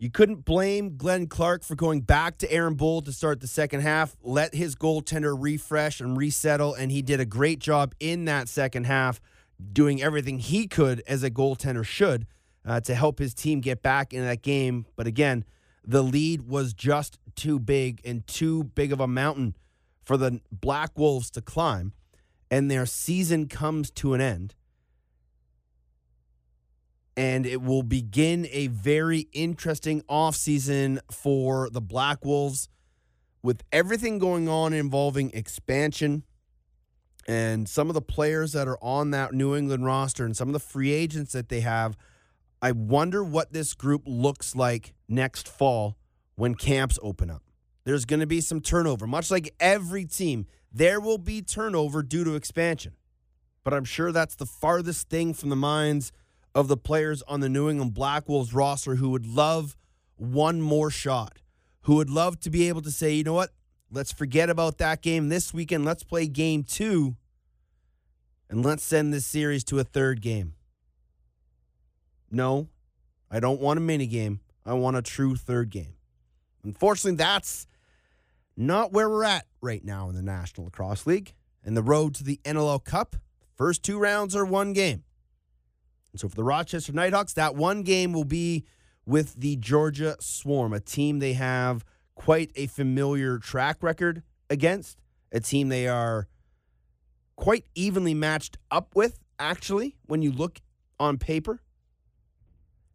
You 0.00 0.10
couldn't 0.10 0.44
blame 0.44 0.96
Glenn 0.96 1.26
Clark 1.26 1.64
for 1.64 1.74
going 1.74 2.02
back 2.02 2.38
to 2.38 2.52
Aaron 2.52 2.74
Bold 2.74 3.06
to 3.06 3.12
start 3.12 3.40
the 3.40 3.48
second 3.48 3.80
half, 3.80 4.16
let 4.22 4.54
his 4.54 4.76
goaltender 4.76 5.36
refresh 5.36 6.00
and 6.00 6.16
resettle, 6.16 6.72
and 6.74 6.92
he 6.92 7.02
did 7.02 7.18
a 7.18 7.24
great 7.24 7.58
job 7.58 7.96
in 7.98 8.24
that 8.26 8.48
second 8.48 8.84
half, 8.84 9.20
doing 9.72 10.00
everything 10.00 10.38
he 10.38 10.68
could 10.68 11.02
as 11.08 11.24
a 11.24 11.30
goaltender 11.32 11.84
should 11.84 12.28
uh, 12.64 12.80
to 12.82 12.94
help 12.94 13.18
his 13.18 13.34
team 13.34 13.60
get 13.60 13.82
back 13.82 14.14
in 14.14 14.24
that 14.24 14.42
game. 14.42 14.86
But 14.94 15.08
again, 15.08 15.44
the 15.84 16.04
lead 16.04 16.42
was 16.42 16.74
just 16.74 17.18
too 17.34 17.58
big 17.58 18.00
and 18.04 18.24
too 18.28 18.62
big 18.62 18.92
of 18.92 19.00
a 19.00 19.08
mountain 19.08 19.56
for 20.04 20.16
the 20.16 20.40
Black 20.52 20.96
Wolves 20.96 21.28
to 21.32 21.42
climb, 21.42 21.92
and 22.52 22.70
their 22.70 22.86
season 22.86 23.48
comes 23.48 23.90
to 23.90 24.14
an 24.14 24.20
end 24.20 24.54
and 27.18 27.46
it 27.46 27.60
will 27.60 27.82
begin 27.82 28.46
a 28.52 28.68
very 28.68 29.26
interesting 29.32 30.02
offseason 30.02 31.00
for 31.10 31.68
the 31.68 31.80
Black 31.80 32.24
Wolves 32.24 32.68
with 33.42 33.64
everything 33.72 34.20
going 34.20 34.48
on 34.48 34.72
involving 34.72 35.32
expansion 35.32 36.22
and 37.26 37.68
some 37.68 37.88
of 37.90 37.94
the 37.94 38.00
players 38.00 38.52
that 38.52 38.68
are 38.68 38.78
on 38.80 39.10
that 39.10 39.34
New 39.34 39.56
England 39.56 39.84
roster 39.84 40.24
and 40.24 40.36
some 40.36 40.48
of 40.48 40.52
the 40.52 40.60
free 40.60 40.92
agents 40.92 41.32
that 41.32 41.48
they 41.48 41.58
have. 41.58 41.96
I 42.62 42.70
wonder 42.70 43.24
what 43.24 43.52
this 43.52 43.74
group 43.74 44.02
looks 44.06 44.54
like 44.54 44.94
next 45.08 45.48
fall 45.48 45.96
when 46.36 46.54
camps 46.54 47.00
open 47.02 47.32
up. 47.32 47.42
There's 47.82 48.04
going 48.04 48.20
to 48.20 48.28
be 48.28 48.40
some 48.40 48.60
turnover, 48.60 49.08
much 49.08 49.28
like 49.28 49.52
every 49.58 50.04
team. 50.04 50.46
There 50.72 51.00
will 51.00 51.18
be 51.18 51.42
turnover 51.42 52.04
due 52.04 52.22
to 52.22 52.36
expansion. 52.36 52.92
But 53.64 53.74
I'm 53.74 53.84
sure 53.84 54.12
that's 54.12 54.36
the 54.36 54.46
farthest 54.46 55.08
thing 55.08 55.34
from 55.34 55.48
the 55.48 55.56
minds 55.56 56.12
of 56.58 56.66
the 56.66 56.76
players 56.76 57.22
on 57.28 57.38
the 57.38 57.48
New 57.48 57.70
England 57.70 57.94
Black 57.94 58.28
Wolves 58.28 58.52
roster 58.52 58.96
who 58.96 59.10
would 59.10 59.24
love 59.24 59.76
one 60.16 60.60
more 60.60 60.90
shot, 60.90 61.38
who 61.82 61.94
would 61.94 62.10
love 62.10 62.40
to 62.40 62.50
be 62.50 62.66
able 62.66 62.82
to 62.82 62.90
say, 62.90 63.14
you 63.14 63.22
know 63.22 63.32
what, 63.32 63.50
let's 63.92 64.10
forget 64.10 64.50
about 64.50 64.78
that 64.78 65.00
game 65.00 65.28
this 65.28 65.54
weekend. 65.54 65.84
Let's 65.84 66.02
play 66.02 66.26
game 66.26 66.64
two, 66.64 67.14
and 68.50 68.64
let's 68.64 68.82
send 68.82 69.14
this 69.14 69.24
series 69.24 69.62
to 69.64 69.78
a 69.78 69.84
third 69.84 70.20
game. 70.20 70.54
No, 72.28 72.66
I 73.30 73.38
don't 73.38 73.60
want 73.60 73.78
a 73.78 73.80
mini 73.80 74.08
game. 74.08 74.40
I 74.66 74.72
want 74.72 74.96
a 74.96 75.02
true 75.02 75.36
third 75.36 75.70
game. 75.70 75.94
Unfortunately, 76.64 77.16
that's 77.16 77.68
not 78.56 78.92
where 78.92 79.08
we're 79.08 79.22
at 79.22 79.46
right 79.60 79.84
now 79.84 80.08
in 80.08 80.16
the 80.16 80.22
National 80.22 80.64
Lacrosse 80.64 81.06
League. 81.06 81.34
And 81.64 81.76
the 81.76 81.84
road 81.84 82.16
to 82.16 82.24
the 82.24 82.40
NLL 82.44 82.82
Cup, 82.82 83.14
first 83.54 83.84
two 83.84 84.00
rounds 84.00 84.34
are 84.34 84.44
one 84.44 84.72
game. 84.72 85.04
So 86.18 86.28
for 86.28 86.34
the 86.34 86.44
Rochester 86.44 86.92
Nighthawks, 86.92 87.32
that 87.34 87.54
one 87.54 87.82
game 87.82 88.12
will 88.12 88.24
be 88.24 88.64
with 89.06 89.34
the 89.34 89.56
Georgia 89.56 90.16
Swarm, 90.20 90.72
a 90.72 90.80
team 90.80 91.18
they 91.18 91.32
have 91.34 91.84
quite 92.14 92.50
a 92.56 92.66
familiar 92.66 93.38
track 93.38 93.82
record 93.82 94.22
against, 94.50 94.98
a 95.32 95.40
team 95.40 95.68
they 95.68 95.86
are 95.86 96.28
quite 97.36 97.64
evenly 97.74 98.14
matched 98.14 98.58
up 98.70 98.94
with, 98.94 99.18
actually, 99.38 99.96
when 100.06 100.20
you 100.20 100.32
look 100.32 100.60
on 100.98 101.16
paper. 101.16 101.60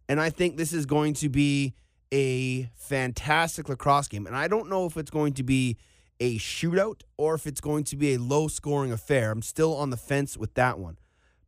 And 0.10 0.20
I 0.20 0.30
think 0.30 0.58
this 0.58 0.74
is 0.74 0.86
going 0.86 1.14
to 1.16 1.30
be 1.30 1.74
a 2.12 2.70
fantastic 2.76 3.70
lacrosse 3.70 4.08
game. 4.08 4.28
And 4.28 4.36
I 4.36 4.48
don't 4.48 4.70
know 4.70 4.86
if 4.86 4.98
it's 4.98 5.10
going 5.10 5.34
to 5.34 5.44
be 5.44 5.78
a 6.20 6.38
shootout 6.38 7.02
or 7.18 7.34
if 7.34 7.48
it's 7.48 7.62
going 7.62 7.86
to 7.86 7.96
be 7.96 8.14
a 8.14 8.20
low 8.20 8.48
scoring 8.48 8.92
affair. 8.92 9.32
I'm 9.32 9.42
still 9.42 9.76
on 9.76 9.90
the 9.90 9.98
fence 9.98 10.38
with 10.38 10.54
that 10.56 10.78
one 10.78 10.98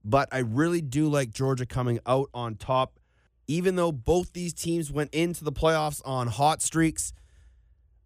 but 0.05 0.29
I 0.31 0.37
really 0.37 0.81
do 0.81 1.09
like 1.09 1.31
Georgia 1.31 1.65
coming 1.65 1.99
out 2.05 2.29
on 2.33 2.55
top. 2.55 2.99
Even 3.47 3.75
though 3.75 3.91
both 3.91 4.33
these 4.33 4.53
teams 4.53 4.91
went 4.91 5.13
into 5.13 5.43
the 5.43 5.51
playoffs 5.51 6.01
on 6.05 6.27
hot 6.27 6.61
streaks, 6.61 7.11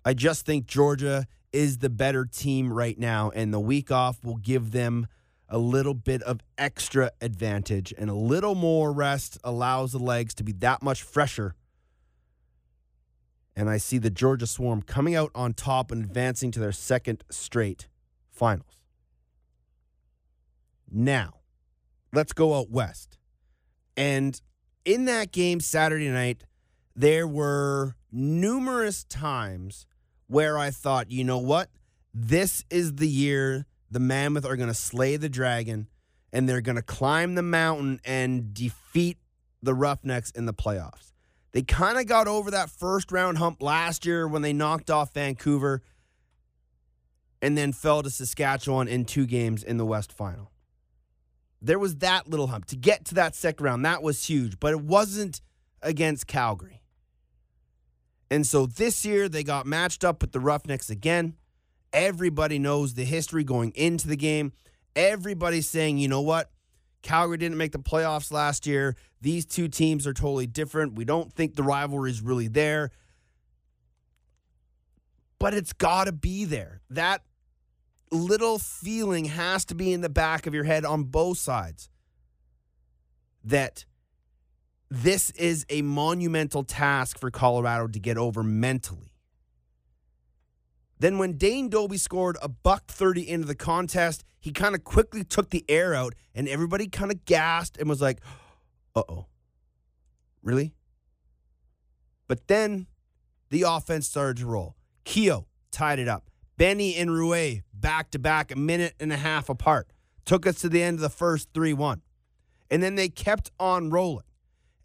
I 0.05 0.13
just 0.13 0.45
think 0.45 0.65
Georgia 0.65 1.27
is 1.51 1.79
the 1.79 1.89
better 1.89 2.25
team 2.25 2.71
right 2.71 2.97
now, 2.97 3.31
and 3.35 3.53
the 3.53 3.59
week 3.59 3.91
off 3.91 4.23
will 4.23 4.37
give 4.37 4.71
them 4.71 5.07
a 5.49 5.57
little 5.57 5.93
bit 5.93 6.21
of 6.23 6.39
extra 6.57 7.11
advantage, 7.21 7.93
and 7.97 8.09
a 8.09 8.13
little 8.13 8.55
more 8.55 8.93
rest 8.93 9.37
allows 9.43 9.91
the 9.91 9.99
legs 9.99 10.33
to 10.35 10.43
be 10.43 10.53
that 10.53 10.81
much 10.81 11.01
fresher. 11.01 11.55
And 13.55 13.69
I 13.69 13.77
see 13.77 13.97
the 13.97 14.09
Georgia 14.09 14.47
Swarm 14.47 14.83
coming 14.83 15.15
out 15.15 15.31
on 15.35 15.53
top 15.53 15.91
and 15.91 16.03
advancing 16.03 16.51
to 16.51 16.59
their 16.59 16.71
second 16.71 17.23
straight 17.29 17.87
finals. 18.31 18.83
Now, 20.89 21.38
let's 22.13 22.33
go 22.33 22.55
out 22.55 22.69
west. 22.69 23.17
And 23.95 24.39
in 24.85 25.05
that 25.05 25.31
game 25.31 25.59
Saturday 25.59 26.09
night, 26.09 26.43
there 26.95 27.27
were 27.27 27.95
numerous 28.11 29.03
times 29.03 29.85
where 30.27 30.57
I 30.57 30.71
thought, 30.71 31.11
you 31.11 31.23
know 31.23 31.37
what? 31.37 31.69
This 32.13 32.63
is 32.69 32.95
the 32.95 33.07
year 33.07 33.65
the 33.91 33.99
Mammoth 33.99 34.45
are 34.45 34.55
going 34.55 34.69
to 34.69 34.75
slay 34.75 35.17
the 35.17 35.29
dragon 35.29 35.87
and 36.31 36.47
they're 36.47 36.61
going 36.61 36.75
to 36.75 36.81
climb 36.81 37.35
the 37.35 37.41
mountain 37.41 37.99
and 38.05 38.53
defeat 38.53 39.17
the 39.61 39.73
Roughnecks 39.73 40.31
in 40.31 40.45
the 40.45 40.53
playoffs. 40.53 41.11
They 41.51 41.63
kind 41.63 41.97
of 41.97 42.05
got 42.05 42.27
over 42.27 42.51
that 42.51 42.69
first 42.69 43.11
round 43.11 43.39
hump 43.39 43.61
last 43.61 44.05
year 44.05 44.27
when 44.27 44.41
they 44.41 44.53
knocked 44.53 44.91
off 44.91 45.13
Vancouver 45.13 45.81
and 47.41 47.57
then 47.57 47.73
fell 47.73 48.03
to 48.03 48.09
Saskatchewan 48.09 48.87
in 48.87 49.05
two 49.05 49.25
games 49.25 49.63
in 49.63 49.77
the 49.77 49.85
West 49.85 50.11
Final. 50.11 50.51
There 51.61 51.79
was 51.79 51.97
that 51.97 52.29
little 52.29 52.47
hump. 52.47 52.65
To 52.65 52.75
get 52.75 53.05
to 53.05 53.15
that 53.15 53.35
second 53.35 53.63
round, 53.65 53.85
that 53.85 54.01
was 54.03 54.25
huge, 54.25 54.59
but 54.59 54.73
it 54.73 54.81
wasn't 54.81 55.41
against 55.81 56.27
Calgary. 56.27 56.81
And 58.31 58.45
so 58.45 58.65
this 58.65 59.05
year 59.05 59.27
they 59.27 59.43
got 59.43 59.65
matched 59.65 60.03
up 60.03 60.21
with 60.21 60.31
the 60.31 60.39
Roughnecks 60.39 60.89
again. 60.89 61.35
Everybody 61.91 62.59
knows 62.59 62.93
the 62.93 63.05
history 63.05 63.43
going 63.43 63.71
into 63.75 64.07
the 64.07 64.15
game. 64.17 64.53
Everybody's 64.95 65.67
saying, 65.67 65.97
you 65.97 66.07
know 66.07 66.21
what? 66.21 66.51
Calgary 67.01 67.37
didn't 67.37 67.57
make 67.57 67.71
the 67.71 67.79
playoffs 67.79 68.31
last 68.31 68.67
year. 68.67 68.95
These 69.21 69.45
two 69.45 69.67
teams 69.67 70.05
are 70.05 70.13
totally 70.13 70.47
different. 70.47 70.95
We 70.95 71.05
don't 71.05 71.33
think 71.33 71.55
the 71.55 71.63
rivalry 71.63 72.11
is 72.11 72.21
really 72.21 72.47
there. 72.47 72.91
but 75.39 75.53
it's 75.53 75.73
got 75.73 76.05
to 76.05 76.11
be 76.11 76.45
there. 76.45 76.81
That 76.89 77.23
little 78.11 78.59
feeling 78.59 79.25
has 79.25 79.65
to 79.65 79.75
be 79.75 79.93
in 79.93 80.01
the 80.01 80.09
back 80.09 80.47
of 80.47 80.53
your 80.53 80.63
head 80.63 80.85
on 80.85 81.03
both 81.03 81.37
sides 81.37 81.89
that 83.43 83.85
this 84.89 85.29
is 85.31 85.65
a 85.69 85.81
monumental 85.81 86.63
task 86.63 87.19
for 87.19 87.29
Colorado 87.29 87.87
to 87.87 87.99
get 87.99 88.17
over 88.17 88.43
mentally. 88.43 89.13
Then 90.99 91.17
when 91.17 91.37
Dane 91.37 91.69
Dobbie 91.69 91.97
scored 91.97 92.37
a 92.41 92.49
buck 92.49 92.87
30 92.87 93.29
into 93.29 93.47
the 93.47 93.55
contest, 93.55 94.23
he 94.39 94.51
kind 94.51 94.75
of 94.75 94.83
quickly 94.83 95.23
took 95.23 95.49
the 95.49 95.63
air 95.69 95.93
out 95.93 96.13
and 96.33 96.47
everybody 96.47 96.87
kind 96.87 97.11
of 97.11 97.23
gasped 97.25 97.77
and 97.77 97.87
was 97.87 98.01
like, 98.01 98.19
"Uh-oh. 98.95 99.27
Really?" 100.41 100.73
But 102.27 102.47
then 102.47 102.87
the 103.49 103.63
offense 103.63 104.07
started 104.07 104.37
to 104.37 104.45
roll. 104.45 104.75
Keogh 105.03 105.47
tied 105.71 105.99
it 105.99 106.07
up. 106.07 106.29
Benny 106.57 106.95
and 106.95 107.11
Ruest 107.11 107.61
back 107.79 108.11
to 108.11 108.19
back, 108.19 108.51
a 108.51 108.55
minute 108.55 108.95
and 108.99 109.11
a 109.11 109.17
half 109.17 109.49
apart. 109.49 109.87
Took 110.25 110.45
us 110.45 110.61
to 110.61 110.69
the 110.69 110.83
end 110.83 110.95
of 110.95 111.01
the 111.01 111.09
first 111.09 111.49
3 111.53 111.73
1. 111.73 112.01
And 112.71 112.83
then 112.83 112.95
they 112.95 113.09
kept 113.09 113.51
on 113.59 113.89
rolling. 113.89 114.25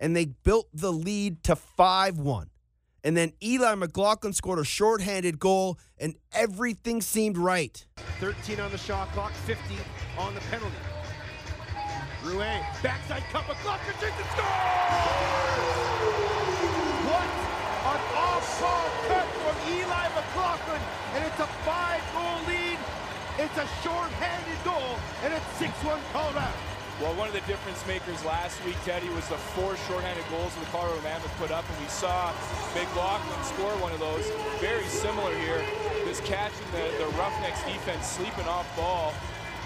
And 0.01 0.17
they 0.17 0.27
built 0.27 0.69
the 0.73 0.93
lead 0.93 1.43
to 1.45 1.57
5 1.57 2.19
1. 2.19 2.51
And 3.05 3.15
then 3.15 3.33
Eli 3.43 3.75
McLaughlin 3.75 4.33
scored 4.33 4.59
a 4.59 4.65
shorthanded 4.65 5.39
goal, 5.39 5.79
and 5.99 6.15
everything 6.33 7.03
seemed 7.03 7.37
right. 7.37 7.85
13 8.19 8.61
on 8.61 8.71
the 8.71 8.79
shot 8.79 9.13
clock, 9.13 9.33
50 9.45 9.77
on 10.17 10.35
the 10.35 10.41
penalty. 10.41 10.75
Ruest, 12.25 12.83
backside 12.83 13.23
cut, 13.31 13.47
McLaughlin 13.47 13.95
shoots 14.01 14.17
and 14.17 14.31
scores! 14.33 14.49
What 17.05 17.29
an 17.93 18.01
off-ball 18.17 18.89
cut 19.09 19.27
from 19.45 19.57
Eli 19.75 20.09
McLaughlin, 20.15 20.81
and 21.15 21.25
it's 21.25 21.41
a 21.41 21.47
five-goal 21.67 22.49
lead. 22.49 22.64
It's 23.35 23.59
a 23.59 23.67
short-handed 23.83 24.63
goal, 24.63 24.95
and 25.27 25.35
it's 25.35 25.43
6-1 25.59 25.99
Colorado. 26.15 26.55
Well, 27.03 27.19
one 27.19 27.27
of 27.27 27.35
the 27.35 27.43
difference 27.51 27.83
makers 27.83 28.23
last 28.23 28.63
week, 28.63 28.79
Teddy, 28.87 29.11
was 29.11 29.27
the 29.27 29.35
four 29.59 29.75
shorthanded 29.91 30.23
goals 30.31 30.55
that 30.55 30.63
the 30.63 30.71
Colorado 30.71 31.03
Mammoth 31.03 31.35
put 31.35 31.51
up, 31.51 31.67
and 31.67 31.75
we 31.83 31.91
saw 31.91 32.31
Big 32.79 32.87
McLaughlin 32.95 33.43
score 33.43 33.75
one 33.83 33.91
of 33.91 33.99
those. 33.99 34.23
Very 34.63 34.87
similar 34.87 35.35
here. 35.43 35.59
Just 36.07 36.23
catching 36.23 36.63
the, 36.71 36.87
the 37.03 37.11
Roughnecks 37.19 37.59
defense 37.67 38.07
sleeping 38.07 38.47
off 38.47 38.71
ball. 38.79 39.11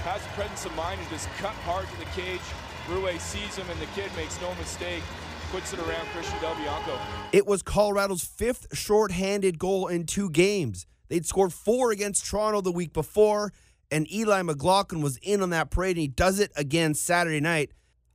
Has 0.09 0.25
the 0.25 0.33
presence 0.33 0.65
of 0.65 0.73
mind 0.73 1.05
to 1.05 1.09
just 1.13 1.29
cut 1.37 1.53
hard 1.69 1.85
to 1.93 1.97
the 2.01 2.09
cage. 2.17 2.41
Ruest 2.89 3.21
sees 3.21 3.53
him, 3.53 3.69
and 3.69 3.77
the 3.85 3.91
kid 3.93 4.09
makes 4.17 4.41
no 4.41 4.49
mistake. 4.57 5.05
Puts 5.53 5.77
it 5.77 5.79
around 5.85 6.09
Christian 6.17 6.41
Del 6.41 6.57
Bianco. 6.57 6.97
It 7.37 7.47
was 7.47 7.61
Colorado's 7.61 8.25
fifth 8.25 8.73
shorthanded 8.73 9.59
goal 9.59 9.89
in 9.89 10.09
two 10.09 10.31
games. 10.31 10.87
They'd 11.09 11.27
scored 11.27 11.53
four 11.53 11.91
against 11.91 12.27
Toronto 12.27 12.61
the 12.61 12.73
week 12.73 12.93
before, 12.93 13.53
and 13.91 14.11
Eli 14.13 14.43
McLaughlin 14.43 15.03
was 15.03 15.17
in 15.19 15.43
on 15.43 15.51
that 15.51 15.71
parade, 15.71 15.97
and 15.97 16.03
he 16.03 16.09
does 16.09 16.39
it 16.39 16.53
again 16.57 16.95
Saturday 16.95 17.41
night. 17.41 17.73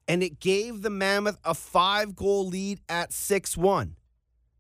And 0.07 0.21
it 0.21 0.39
gave 0.39 0.81
the 0.81 0.89
Mammoth 0.89 1.38
a 1.43 1.53
five 1.53 2.15
goal 2.15 2.47
lead 2.47 2.81
at 2.89 3.13
6 3.13 3.57
1. 3.57 3.95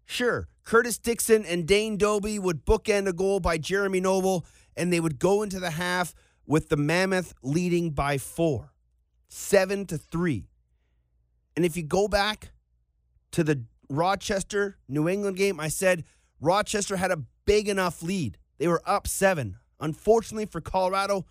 Sure, 0.05 0.47
Curtis 0.63 0.97
Dixon 0.97 1.45
and 1.45 1.67
Dane 1.67 1.97
Dobbie 1.97 2.39
would 2.39 2.65
bookend 2.65 3.07
a 3.07 3.13
goal 3.13 3.39
by 3.39 3.57
Jeremy 3.57 3.99
Noble, 3.99 4.45
and 4.75 4.91
they 4.91 4.99
would 4.99 5.19
go 5.19 5.41
into 5.41 5.59
the 5.59 5.71
half 5.71 6.13
with 6.45 6.69
the 6.69 6.77
Mammoth 6.77 7.33
leading 7.41 7.91
by 7.91 8.17
four, 8.17 8.73
seven 9.27 9.85
to 9.87 9.97
three. 9.97 10.47
And 11.55 11.65
if 11.65 11.77
you 11.77 11.83
go 11.83 12.07
back 12.07 12.51
to 13.31 13.43
the 13.43 13.63
Rochester 13.89 14.77
New 14.87 15.07
England 15.07 15.37
game, 15.37 15.59
I 15.59 15.67
said 15.67 16.03
Rochester 16.39 16.97
had 16.97 17.11
a 17.11 17.23
big 17.45 17.67
enough 17.67 18.01
lead. 18.01 18.37
They 18.57 18.67
were 18.67 18.81
up 18.85 19.07
seven. 19.07 19.57
Unfortunately 19.79 20.45
for 20.45 20.61
Colorado, 20.61 21.25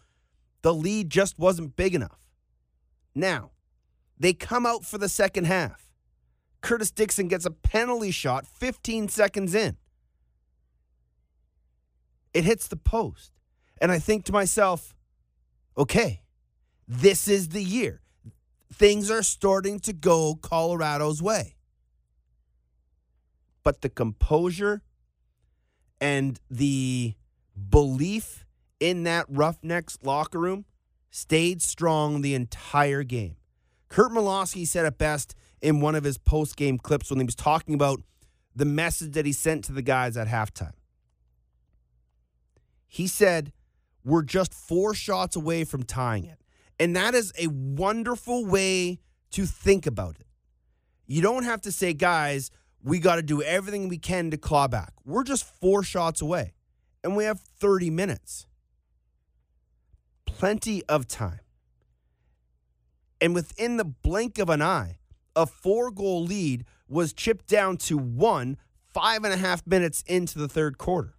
the 0.63 0.75
lead 0.75 1.11
just 1.11 1.39
wasn't 1.39 1.77
big 1.77 1.95
enough. 1.95 2.29
Now, 3.15 3.51
they 4.19 4.33
come 4.33 4.67
out 4.67 4.85
for 4.85 4.99
the 4.99 5.09
second 5.09 5.47
half. 5.47 5.91
Curtis 6.61 6.91
Dixon 6.91 7.29
gets 7.29 7.45
a 7.45 7.51
penalty 7.51 8.11
shot 8.11 8.47
15 8.47 9.09
seconds 9.09 9.55
in. 9.55 9.77
It 12.33 12.45
hits 12.45 12.69
the 12.69 12.77
post. 12.77 13.33
And 13.81 13.91
I 13.91 13.99
think 13.99 14.25
to 14.27 14.33
myself, 14.33 14.95
okay, 15.77 16.23
this 16.87 17.27
is 17.27 17.49
the 17.49 17.63
year. 17.63 18.01
Things 18.73 19.11
are 19.11 19.23
starting 19.23 19.81
to 19.81 19.93
go 19.93 20.37
Colorado's 20.41 21.21
way. 21.21 21.57
But 23.65 23.83
the 23.83 23.89
composure 23.89 24.83
and 26.03 26.41
the 26.51 27.15
belief 27.71 28.45
in 28.81 29.05
that 29.05 29.25
Roughnecks 29.29 29.97
locker 30.03 30.41
room 30.41 30.65
stayed 31.13 31.63
strong 31.63 32.23
the 32.23 32.35
entire 32.35 33.05
game. 33.05 33.37
Curt 33.89 34.11
Malawsky 34.11 34.67
said 34.67 34.85
it 34.85 34.99
best 34.99 35.37
in 35.61 35.81
one 35.81 35.95
of 35.95 36.03
his 36.03 36.19
post 36.19 36.57
game 36.57 36.77
clips 36.77 37.09
when 37.09 37.21
he 37.21 37.25
was 37.25 37.37
talking 37.37 37.77
about 37.77 38.03
the 38.57 38.65
message 38.65 39.13
that 39.13 39.25
he 39.25 39.33
sent 39.33 39.65
to 39.67 39.73
the 39.73 39.81
guys 39.81 40.17
at 40.17 40.27
halftime. 40.27 40.73
He 42.89 43.07
said, 43.07 43.53
We're 44.05 44.23
just 44.23 44.53
four 44.53 44.95
shots 44.95 45.37
away 45.37 45.63
from 45.63 45.85
tying 45.85 46.25
it. 46.25 46.41
And 46.81 46.97
that 46.97 47.15
is 47.15 47.33
a 47.39 47.47
wonderful 47.47 48.45
way 48.45 48.99
to 49.31 49.47
think 49.47 49.87
about 49.87 50.17
it. 50.19 50.27
You 51.07 51.23
don't 51.23 51.45
have 51.45 51.61
to 51.61 51.71
say, 51.71 51.93
guys, 51.93 52.51
we 52.83 52.99
got 52.99 53.17
to 53.17 53.23
do 53.23 53.43
everything 53.43 53.89
we 53.89 53.99
can 53.99 54.31
to 54.31 54.37
claw 54.37 54.69
back. 54.69 54.93
We're 55.05 55.25
just 55.25 55.45
four 55.45 55.83
shots 55.83 56.21
away, 56.21 56.55
and 57.05 57.17
we 57.17 57.25
have 57.25 57.41
30 57.41 57.91
minutes. 57.91 58.47
Plenty 60.27 60.83
of 60.89 61.07
time. 61.07 61.41
And 63.21 63.35
within 63.35 63.77
the 63.77 63.85
blink 63.85 64.39
of 64.39 64.49
an 64.51 64.63
eye, 64.63 64.99
a 65.37 65.47
four 65.47 65.91
goal 65.91 66.25
lead 66.25 66.65
was 66.89 67.13
chipped 67.13 67.47
down 67.47 67.77
to 67.79 67.97
one 67.97 68.57
five 68.93 69.25
and 69.25 69.33
a 69.33 69.37
half 69.37 69.67
minutes 69.67 70.03
into 70.07 70.39
the 70.39 70.49
third 70.49 70.79
quarter. 70.79 71.15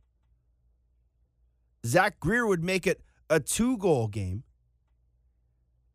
Zach 1.86 2.20
Greer 2.20 2.46
would 2.46 2.64
make 2.64 2.86
it 2.88 3.02
a 3.30 3.40
two 3.40 3.78
goal 3.78 4.08
game. 4.08 4.44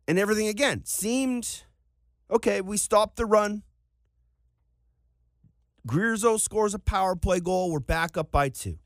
And 0.07 0.17
everything 0.19 0.47
again 0.47 0.83
seemed 0.85 1.63
okay. 2.31 2.61
We 2.61 2.77
stopped 2.77 3.15
the 3.15 3.25
run. 3.25 3.63
Grierzo 5.87 6.39
scores 6.39 6.73
a 6.73 6.79
power 6.79 7.15
play 7.15 7.39
goal. 7.39 7.71
We're 7.71 7.79
back 7.79 8.17
up 8.17 8.31
by 8.31 8.49
two. 8.49 8.79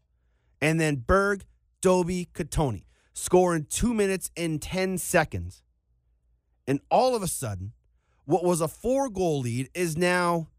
And 0.62 0.80
then 0.80 0.98
Berg, 0.98 1.46
Dobbie, 1.82 2.30
Cattoni 2.34 2.84
score 3.14 3.56
in 3.56 3.66
two 3.66 3.94
minutes 3.94 4.32
and 4.36 4.62
10 4.62 4.98
seconds. 4.98 5.64
And 6.68 6.80
all 6.90 7.16
of 7.16 7.22
a 7.22 7.28
sudden, 7.28 7.74
what 8.26 8.44
was 8.44 8.62
a 8.62 8.68
four 8.68 9.10
goal 9.10 9.42
lead 9.42 9.70
is 9.74 9.98
now 9.98 10.50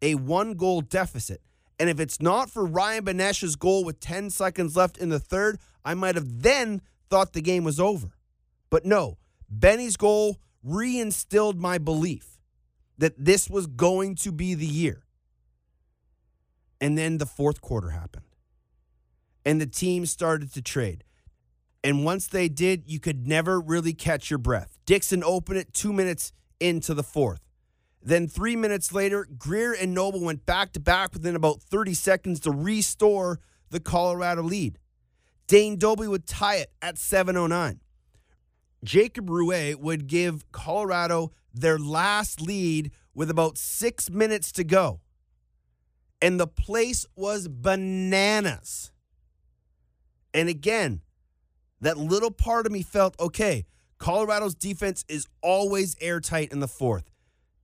a 0.00 0.14
one 0.14 0.54
goal 0.54 0.80
deficit. 0.80 1.40
And 1.78 1.88
if 1.88 1.98
it's 1.98 2.20
not 2.20 2.50
for 2.50 2.64
Ryan 2.64 3.04
Benesch's 3.04 3.56
goal 3.56 3.84
with 3.84 4.00
10 4.00 4.30
seconds 4.30 4.76
left 4.76 4.98
in 4.98 5.08
the 5.08 5.18
third, 5.18 5.58
I 5.84 5.94
might 5.94 6.14
have 6.14 6.42
then 6.42 6.82
thought 7.08 7.32
the 7.32 7.40
game 7.40 7.64
was 7.64 7.80
over. 7.80 8.12
But 8.68 8.84
no, 8.84 9.18
Benny's 9.48 9.96
goal 9.96 10.38
reinstilled 10.66 11.56
my 11.56 11.78
belief 11.78 12.38
that 12.98 13.14
this 13.16 13.48
was 13.48 13.66
going 13.66 14.14
to 14.16 14.30
be 14.30 14.54
the 14.54 14.66
year. 14.66 15.04
And 16.80 16.96
then 16.96 17.18
the 17.18 17.26
fourth 17.26 17.60
quarter 17.60 17.90
happened. 17.90 18.24
And 19.44 19.60
the 19.60 19.66
team 19.66 20.06
started 20.06 20.52
to 20.54 20.62
trade. 20.62 21.04
And 21.82 22.04
once 22.04 22.26
they 22.26 22.48
did, 22.48 22.84
you 22.86 23.00
could 23.00 23.26
never 23.26 23.60
really 23.60 23.94
catch 23.94 24.30
your 24.30 24.38
breath. 24.38 24.78
Dixon 24.84 25.24
opened 25.24 25.58
it 25.58 25.72
two 25.72 25.92
minutes 25.92 26.32
into 26.58 26.94
the 26.94 27.02
fourth. 27.02 27.40
Then 28.02 28.28
three 28.28 28.56
minutes 28.56 28.92
later, 28.92 29.26
Greer 29.38 29.72
and 29.72 29.94
Noble 29.94 30.20
went 30.20 30.46
back 30.46 30.72
to 30.72 30.80
back 30.80 31.12
within 31.12 31.36
about 31.36 31.62
30 31.62 31.94
seconds 31.94 32.40
to 32.40 32.50
restore 32.50 33.40
the 33.70 33.80
Colorado 33.80 34.42
lead. 34.42 34.78
Dane 35.46 35.76
Dobbie 35.76 36.08
would 36.08 36.26
tie 36.26 36.56
it 36.56 36.72
at 36.80 36.96
7.09. 36.96 37.80
Jacob 38.82 39.28
Ruest 39.28 39.80
would 39.80 40.06
give 40.06 40.50
Colorado 40.52 41.32
their 41.52 41.78
last 41.78 42.40
lead 42.40 42.90
with 43.14 43.28
about 43.30 43.58
six 43.58 44.08
minutes 44.08 44.52
to 44.52 44.64
go. 44.64 45.00
And 46.22 46.38
the 46.38 46.46
place 46.46 47.06
was 47.16 47.48
bananas. 47.48 48.92
And 50.34 50.48
again, 50.48 51.00
that 51.80 51.96
little 51.96 52.30
part 52.30 52.66
of 52.66 52.72
me 52.72 52.82
felt 52.82 53.18
okay, 53.18 53.66
Colorado's 53.98 54.54
defense 54.54 55.04
is 55.08 55.26
always 55.42 55.96
airtight 56.00 56.52
in 56.52 56.60
the 56.60 56.68
fourth. 56.68 57.10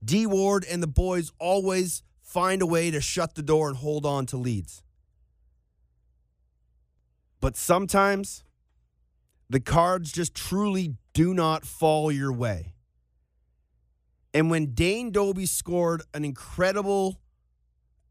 D 0.03 0.25
Ward 0.25 0.65
and 0.69 0.81
the 0.81 0.87
boys 0.87 1.31
always 1.39 2.03
find 2.21 2.61
a 2.61 2.65
way 2.65 2.91
to 2.91 3.01
shut 3.01 3.35
the 3.35 3.41
door 3.41 3.69
and 3.69 3.77
hold 3.77 4.05
on 4.05 4.25
to 4.27 4.37
leads. 4.37 4.83
But 7.39 7.55
sometimes 7.55 8.43
the 9.49 9.59
cards 9.59 10.11
just 10.11 10.35
truly 10.35 10.95
do 11.13 11.33
not 11.33 11.65
fall 11.65 12.11
your 12.11 12.33
way. 12.33 12.73
And 14.33 14.51
when 14.51 14.73
Dane 14.73 15.11
Dobbie 15.11 15.45
scored 15.45 16.03
an 16.13 16.25
incredible 16.25 17.19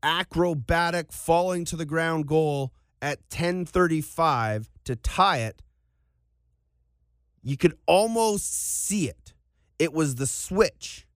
acrobatic 0.07 1.12
falling 1.12 1.64
to 1.64 1.75
the 1.75 1.85
ground 1.85 2.29
goal 2.29 2.73
at 3.03 3.29
10:35 3.29 4.71
to 4.85 4.95
tie 4.95 5.38
it, 5.38 5.62
you 7.42 7.57
could 7.57 7.77
almost 7.87 8.55
see 8.55 9.09
it. 9.09 9.35
It 9.81 9.92
was 9.92 10.14
the 10.14 10.27
switch. 10.27 11.07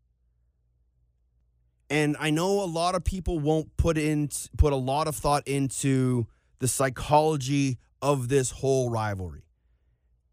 And 1.88 2.16
I 2.18 2.30
know 2.30 2.62
a 2.62 2.66
lot 2.66 2.96
of 2.96 3.04
people 3.04 3.38
won't 3.38 3.76
put 3.76 3.96
in 3.96 4.28
put 4.58 4.72
a 4.72 4.76
lot 4.76 5.06
of 5.06 5.14
thought 5.14 5.46
into 5.46 6.26
the 6.58 6.68
psychology 6.68 7.78
of 8.02 8.28
this 8.28 8.50
whole 8.50 8.90
rivalry. 8.90 9.44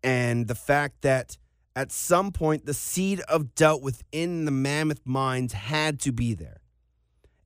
And 0.03 0.47
the 0.47 0.55
fact 0.55 1.01
that 1.03 1.37
at 1.75 1.91
some 1.91 2.31
point 2.31 2.65
the 2.65 2.73
seed 2.73 3.19
of 3.21 3.53
doubt 3.53 3.83
within 3.83 4.45
the 4.45 4.51
Mammoth 4.51 5.05
minds 5.05 5.53
had 5.53 5.99
to 6.01 6.11
be 6.11 6.33
there. 6.33 6.61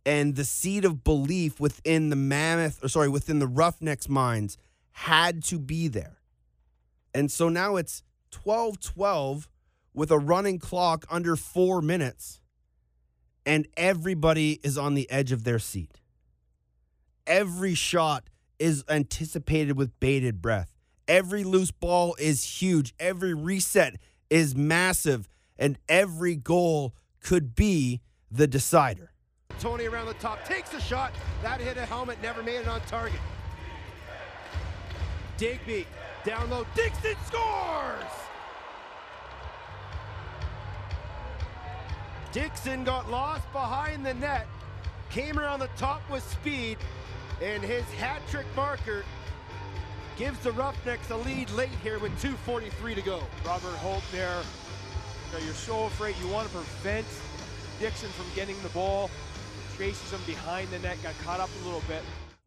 And 0.06 0.36
the 0.36 0.46
seed 0.46 0.84
of 0.84 1.04
belief 1.04 1.60
within 1.60 2.10
the 2.10 2.16
Mammoth, 2.16 2.84
or 2.84 2.88
sorry, 2.88 3.10
within 3.10 3.40
the 3.40 3.48
Roughnecks 3.48 4.10
minds 4.10 4.58
had 4.92 5.44
to 5.46 5.60
be 5.60 5.88
there. 5.88 6.18
And 7.14 7.32
so 7.32 7.50
now 7.50 7.76
it's 7.76 8.04
12 8.32 8.80
12 8.80 9.50
with 9.94 10.12
a 10.12 10.18
running 10.18 10.58
clock 10.58 11.06
under 11.10 11.36
four 11.36 11.82
minutes, 11.82 12.42
and 13.46 13.68
everybody 13.76 14.60
is 14.64 14.78
on 14.78 14.94
the 14.94 15.10
edge 15.12 15.32
of 15.32 15.44
their 15.44 15.60
seat. 15.60 16.00
Every 17.28 17.76
shot 17.76 18.30
is 18.58 18.84
anticipated 18.90 19.78
with 19.78 20.00
bated 20.00 20.42
breath. 20.42 20.72
Every 21.08 21.44
loose 21.44 21.72
ball 21.72 22.16
is 22.20 22.62
huge. 22.62 22.94
Every 23.00 23.34
reset 23.34 23.96
is 24.30 24.56
massive. 24.56 25.28
And 25.58 25.78
every 25.90 26.36
goal 26.36 26.96
could 27.20 27.56
be 27.56 28.02
the 28.30 28.48
decider. 28.48 29.11
Tony 29.62 29.86
around 29.86 30.08
the 30.08 30.16
top 30.16 30.44
takes 30.44 30.74
a 30.74 30.82
shot. 30.82 31.14
That 31.44 31.62
hit 31.62 31.78
a 31.78 31.86
helmet, 31.86 32.18
never 32.20 32.42
made 32.42 32.56
it 32.56 32.68
on 32.68 32.82
target. 32.88 33.20
Digby 35.38 35.86
down 36.26 36.50
low. 36.50 36.66
Dixon 36.74 37.16
scores! 37.28 38.12
Dixon 42.32 42.84
got 42.84 43.12
lost 43.12 43.52
behind 43.52 44.04
the 44.04 44.16
net, 44.16 44.48
came 45.12 45.38
around 45.38 45.60
the 45.60 45.70
top 45.78 46.02
with 46.10 46.28
speed, 46.28 46.80
and 47.40 47.62
his 47.62 47.84
hat 47.94 48.22
trick 48.32 48.48
marker 48.56 49.04
gives 50.18 50.40
the 50.40 50.54
Roughnecks 50.54 51.12
a 51.12 51.18
lead 51.18 51.52
late 51.52 51.70
here 51.84 52.00
with 52.00 52.12
2.43 52.20 52.96
to 52.96 53.02
go. 53.02 53.22
Robert 53.46 53.76
Hope 53.76 54.04
there. 54.12 54.42
You 55.28 55.38
know, 55.38 55.46
you're 55.46 55.54
so 55.54 55.86
afraid. 55.86 56.16
You 56.20 56.30
want 56.30 56.48
to 56.48 56.54
prevent 56.54 57.06
Dixon 57.80 58.10
from 58.10 58.26
getting 58.34 58.60
the 58.64 58.70
ball. 58.70 59.12
Him 59.82 60.20
behind 60.28 60.70
the 60.70 60.78
net, 60.78 61.02
got 61.02 61.18
caught 61.24 61.40
up 61.40 61.50
a 61.60 61.66
little 61.66 61.82
bit. 61.88 62.04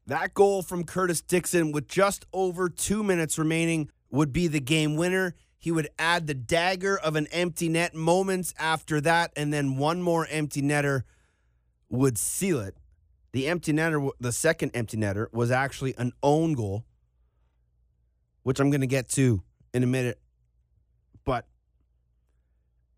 That 0.06 0.34
goal 0.34 0.62
from 0.62 0.84
Curtis 0.84 1.20
Dixon 1.20 1.72
with 1.72 1.88
just 1.88 2.26
over 2.32 2.68
two 2.68 3.02
minutes 3.02 3.38
remaining 3.38 3.90
would 4.08 4.32
be 4.32 4.46
the 4.46 4.60
game 4.60 4.94
winner. 4.94 5.34
He 5.58 5.72
would 5.72 5.88
add 5.98 6.28
the 6.28 6.34
dagger 6.34 6.96
of 6.96 7.16
an 7.16 7.26
empty 7.32 7.68
net 7.68 7.92
moments 7.92 8.54
after 8.56 9.00
that, 9.00 9.32
and 9.34 9.52
then 9.52 9.78
one 9.78 10.00
more 10.00 10.28
empty 10.30 10.62
netter 10.62 11.02
would 11.88 12.18
seal 12.18 12.60
it. 12.60 12.76
The 13.32 13.48
empty 13.48 13.72
netter, 13.72 14.12
the 14.20 14.30
second 14.30 14.70
empty 14.72 14.96
netter, 14.96 15.26
was 15.32 15.50
actually 15.50 15.96
an 15.98 16.12
own 16.22 16.52
goal, 16.52 16.84
which 18.44 18.60
I'm 18.60 18.70
going 18.70 18.82
to 18.82 18.86
get 18.86 19.08
to 19.10 19.42
in 19.72 19.82
a 19.82 19.88
minute. 19.88 20.20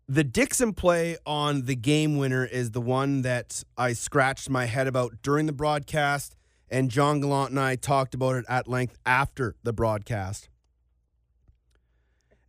The 0.09 0.23
Dixon 0.23 0.71
play 0.73 1.17
on 1.25 1.63
the 1.63 1.75
game 1.75 2.17
winner 2.17 2.45
is 2.45 2.71
the 2.71 2.79
one 2.79 3.23
that 3.23 3.61
I 3.77 3.91
scratched 3.91 4.49
my 4.49 4.63
head 4.63 4.87
about 4.87 5.21
during 5.21 5.47
the 5.47 5.53
broadcast, 5.53 6.33
and 6.69 6.89
John 6.89 7.19
Gallant 7.19 7.49
and 7.49 7.59
I 7.59 7.75
talked 7.75 8.13
about 8.13 8.37
it 8.37 8.45
at 8.47 8.69
length 8.69 8.95
after 9.05 9.55
the 9.63 9.73
broadcast. 9.73 10.47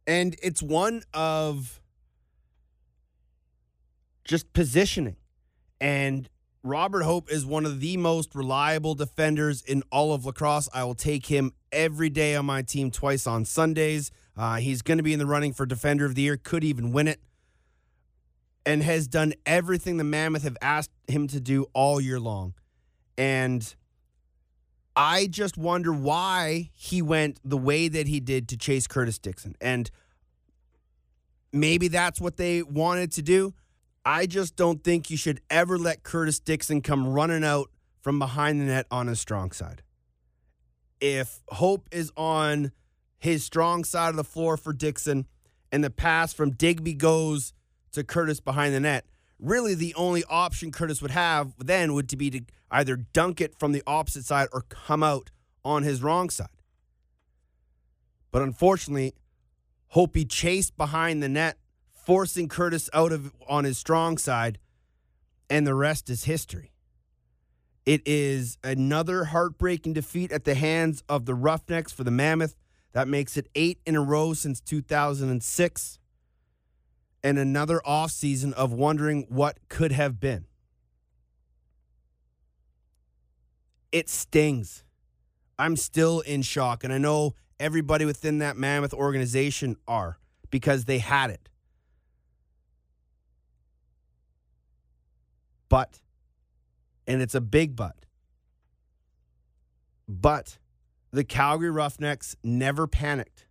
And 0.06 0.36
it's 0.40 0.62
one 0.62 1.02
of 1.12 1.80
just 4.24 4.52
positioning. 4.52 5.16
And 5.80 6.28
Robert 6.62 7.02
Hope 7.02 7.28
is 7.28 7.44
one 7.44 7.66
of 7.66 7.80
the 7.80 7.96
most 7.96 8.36
reliable 8.36 8.94
defenders 8.94 9.62
in 9.62 9.82
all 9.90 10.12
of 10.12 10.24
lacrosse. 10.24 10.68
I 10.72 10.84
will 10.84 10.94
take 10.94 11.26
him 11.26 11.52
every 11.72 12.08
day 12.08 12.36
on 12.36 12.46
my 12.46 12.62
team 12.62 12.92
twice 12.92 13.26
on 13.26 13.44
Sundays. 13.44 14.12
Uh, 14.36 14.56
he's 14.56 14.80
going 14.80 14.98
to 14.98 15.04
be 15.04 15.12
in 15.12 15.18
the 15.18 15.26
running 15.26 15.52
for 15.52 15.66
Defender 15.66 16.04
of 16.04 16.14
the 16.14 16.22
Year, 16.22 16.36
could 16.36 16.62
even 16.62 16.92
win 16.92 17.08
it, 17.08 17.20
and 18.68 18.82
has 18.82 19.08
done 19.08 19.32
everything 19.46 19.96
the 19.96 20.04
Mammoth 20.04 20.42
have 20.42 20.58
asked 20.60 20.90
him 21.06 21.26
to 21.28 21.40
do 21.40 21.64
all 21.72 21.98
year 21.98 22.20
long. 22.20 22.52
And 23.16 23.74
I 24.94 25.26
just 25.26 25.56
wonder 25.56 25.90
why 25.90 26.68
he 26.74 27.00
went 27.00 27.40
the 27.42 27.56
way 27.56 27.88
that 27.88 28.06
he 28.06 28.20
did 28.20 28.46
to 28.48 28.58
chase 28.58 28.86
Curtis 28.86 29.18
Dixon. 29.18 29.56
And 29.58 29.90
maybe 31.50 31.88
that's 31.88 32.20
what 32.20 32.36
they 32.36 32.62
wanted 32.62 33.10
to 33.12 33.22
do. 33.22 33.54
I 34.04 34.26
just 34.26 34.54
don't 34.54 34.84
think 34.84 35.08
you 35.08 35.16
should 35.16 35.40
ever 35.48 35.78
let 35.78 36.02
Curtis 36.02 36.38
Dixon 36.38 36.82
come 36.82 37.08
running 37.08 37.44
out 37.44 37.70
from 38.02 38.18
behind 38.18 38.60
the 38.60 38.66
net 38.66 38.86
on 38.90 39.06
his 39.06 39.18
strong 39.18 39.50
side. 39.50 39.82
If 41.00 41.40
Hope 41.48 41.88
is 41.90 42.12
on 42.18 42.72
his 43.16 43.42
strong 43.42 43.82
side 43.84 44.10
of 44.10 44.16
the 44.16 44.24
floor 44.24 44.58
for 44.58 44.74
Dixon 44.74 45.26
and 45.72 45.82
the 45.82 45.88
pass 45.88 46.34
from 46.34 46.50
Digby 46.50 46.92
goes 46.92 47.54
to 47.98 48.04
Curtis 48.04 48.40
behind 48.40 48.74
the 48.74 48.80
net, 48.80 49.04
really 49.38 49.74
the 49.74 49.94
only 49.94 50.24
option 50.28 50.72
Curtis 50.72 51.02
would 51.02 51.10
have 51.10 51.52
then 51.58 51.94
would 51.94 52.08
to 52.08 52.16
be 52.16 52.30
to 52.30 52.40
either 52.70 52.96
dunk 52.96 53.40
it 53.40 53.58
from 53.58 53.72
the 53.72 53.82
opposite 53.86 54.24
side 54.24 54.48
or 54.52 54.62
come 54.62 55.02
out 55.02 55.30
on 55.64 55.82
his 55.82 56.02
wrong 56.02 56.30
side. 56.30 56.48
But 58.30 58.42
unfortunately, 58.42 59.14
Hopi 59.88 60.24
chased 60.24 60.76
behind 60.76 61.22
the 61.22 61.28
net, 61.28 61.58
forcing 61.92 62.48
Curtis 62.48 62.90
out 62.92 63.12
of 63.12 63.32
on 63.48 63.64
his 63.64 63.78
strong 63.78 64.18
side, 64.18 64.58
and 65.48 65.66
the 65.66 65.74
rest 65.74 66.10
is 66.10 66.24
history. 66.24 66.72
It 67.86 68.02
is 68.04 68.58
another 68.62 69.24
heartbreaking 69.24 69.94
defeat 69.94 70.30
at 70.30 70.44
the 70.44 70.54
hands 70.54 71.02
of 71.08 71.24
the 71.24 71.34
Roughnecks 71.34 71.90
for 71.90 72.04
the 72.04 72.10
Mammoth. 72.10 72.54
That 72.92 73.08
makes 73.08 73.36
it 73.38 73.48
eight 73.54 73.80
in 73.86 73.96
a 73.96 74.02
row 74.02 74.34
since 74.34 74.60
2006 74.60 75.97
and 77.22 77.38
another 77.38 77.80
offseason 77.86 78.52
of 78.52 78.72
wondering 78.72 79.26
what 79.28 79.58
could 79.68 79.92
have 79.92 80.20
been. 80.20 80.46
It 83.90 84.08
stings. 84.08 84.84
I'm 85.58 85.76
still 85.76 86.20
in 86.20 86.42
shock, 86.42 86.84
and 86.84 86.92
I 86.92 86.98
know 86.98 87.34
everybody 87.58 88.04
within 88.04 88.38
that 88.38 88.56
mammoth 88.56 88.94
organization 88.94 89.76
are 89.88 90.18
because 90.50 90.84
they 90.84 90.98
had 90.98 91.30
it. 91.30 91.48
But, 95.68 96.00
and 97.06 97.20
it's 97.20 97.34
a 97.34 97.40
big 97.40 97.76
but, 97.76 98.06
but 100.08 100.58
the 101.10 101.24
Calgary 101.24 101.70
Roughnecks 101.70 102.36
never 102.42 102.86
panicked. 102.86 103.47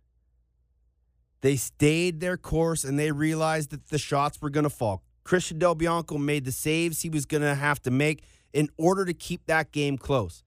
They 1.40 1.56
stayed 1.56 2.20
their 2.20 2.36
course 2.36 2.84
and 2.84 2.98
they 2.98 3.12
realized 3.12 3.70
that 3.70 3.88
the 3.88 3.98
shots 3.98 4.40
were 4.40 4.50
going 4.50 4.64
to 4.64 4.70
fall. 4.70 5.02
Christian 5.24 5.58
Del 5.58 5.74
Bianco 5.74 6.18
made 6.18 6.44
the 6.44 6.52
saves 6.52 7.02
he 7.02 7.10
was 7.10 7.26
going 7.26 7.42
to 7.42 7.54
have 7.54 7.82
to 7.82 7.90
make 7.90 8.24
in 8.52 8.68
order 8.76 9.04
to 9.04 9.12
keep 9.12 9.46
that 9.46 9.72
game 9.72 9.98
close. 9.98 10.42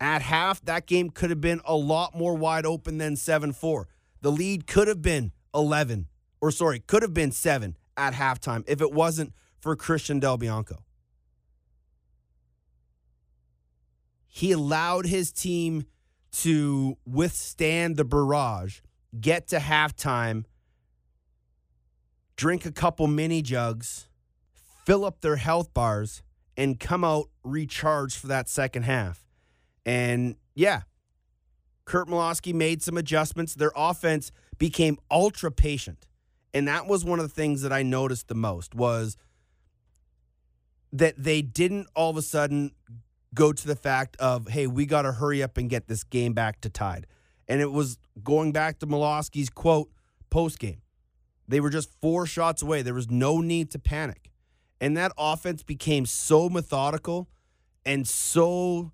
At 0.00 0.22
half, 0.22 0.62
that 0.64 0.86
game 0.86 1.10
could 1.10 1.30
have 1.30 1.40
been 1.40 1.60
a 1.64 1.76
lot 1.76 2.14
more 2.14 2.34
wide 2.34 2.66
open 2.66 2.98
than 2.98 3.16
7 3.16 3.52
4. 3.52 3.88
The 4.20 4.32
lead 4.32 4.66
could 4.66 4.88
have 4.88 5.00
been 5.00 5.32
11, 5.54 6.08
or 6.40 6.50
sorry, 6.50 6.80
could 6.80 7.02
have 7.02 7.14
been 7.14 7.30
7 7.30 7.76
at 7.96 8.14
halftime 8.14 8.64
if 8.66 8.80
it 8.80 8.92
wasn't 8.92 9.32
for 9.60 9.76
Christian 9.76 10.18
Del 10.18 10.36
Bianco. 10.36 10.82
He 14.26 14.50
allowed 14.50 15.06
his 15.06 15.30
team 15.30 15.86
to 16.32 16.98
withstand 17.06 17.96
the 17.96 18.04
barrage 18.04 18.80
get 19.20 19.48
to 19.48 19.58
halftime, 19.58 20.44
drink 22.36 22.66
a 22.66 22.72
couple 22.72 23.06
mini 23.06 23.42
jugs, 23.42 24.08
fill 24.84 25.04
up 25.04 25.20
their 25.20 25.36
health 25.36 25.72
bars, 25.74 26.22
and 26.56 26.78
come 26.78 27.04
out 27.04 27.30
recharged 27.42 28.16
for 28.16 28.28
that 28.28 28.48
second 28.48 28.84
half. 28.84 29.24
And 29.84 30.36
yeah, 30.54 30.82
Curt 31.84 32.08
Malawsky 32.08 32.54
made 32.54 32.82
some 32.82 32.96
adjustments. 32.96 33.54
Their 33.54 33.72
offense 33.76 34.32
became 34.58 34.98
ultra 35.10 35.50
patient. 35.50 36.06
And 36.52 36.68
that 36.68 36.86
was 36.86 37.04
one 37.04 37.18
of 37.18 37.26
the 37.26 37.34
things 37.34 37.62
that 37.62 37.72
I 37.72 37.82
noticed 37.82 38.28
the 38.28 38.34
most 38.34 38.74
was 38.74 39.16
that 40.92 41.14
they 41.18 41.42
didn't 41.42 41.88
all 41.96 42.10
of 42.10 42.16
a 42.16 42.22
sudden 42.22 42.70
go 43.34 43.52
to 43.52 43.66
the 43.66 43.74
fact 43.74 44.16
of, 44.18 44.48
hey, 44.48 44.68
we 44.68 44.86
got 44.86 45.02
to 45.02 45.12
hurry 45.12 45.42
up 45.42 45.58
and 45.58 45.68
get 45.68 45.88
this 45.88 46.04
game 46.04 46.32
back 46.32 46.60
to 46.60 46.70
tied. 46.70 47.06
And 47.48 47.60
it 47.60 47.72
was 47.72 47.98
going 48.22 48.52
back 48.52 48.78
to 48.78 48.86
Malawsky's 48.86 49.50
quote 49.50 49.90
post 50.30 50.58
game. 50.58 50.80
They 51.46 51.60
were 51.60 51.70
just 51.70 51.90
four 52.00 52.26
shots 52.26 52.62
away. 52.62 52.82
There 52.82 52.94
was 52.94 53.10
no 53.10 53.40
need 53.40 53.70
to 53.72 53.78
panic. 53.78 54.30
And 54.80 54.96
that 54.96 55.12
offense 55.18 55.62
became 55.62 56.06
so 56.06 56.48
methodical 56.48 57.28
and 57.84 58.08
so 58.08 58.92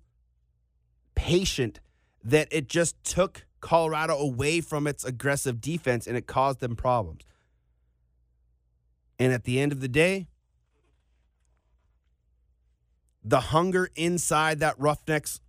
patient 1.15 1.79
that 2.23 2.47
it 2.51 2.67
just 2.67 3.01
took 3.03 3.45
Colorado 3.61 4.17
away 4.17 4.61
from 4.61 4.87
its 4.87 5.03
aggressive 5.03 5.61
defense 5.61 6.07
and 6.07 6.17
it 6.17 6.27
caused 6.27 6.59
them 6.59 6.75
problems. 6.75 7.23
And 9.17 9.31
at 9.31 9.43
the 9.43 9.59
end 9.59 9.71
of 9.71 9.81
the 9.81 9.87
day, 9.87 10.27
the 13.23 13.39
hunger 13.39 13.89
inside 13.95 14.59
that 14.59 14.79
Roughnecks 14.79 15.39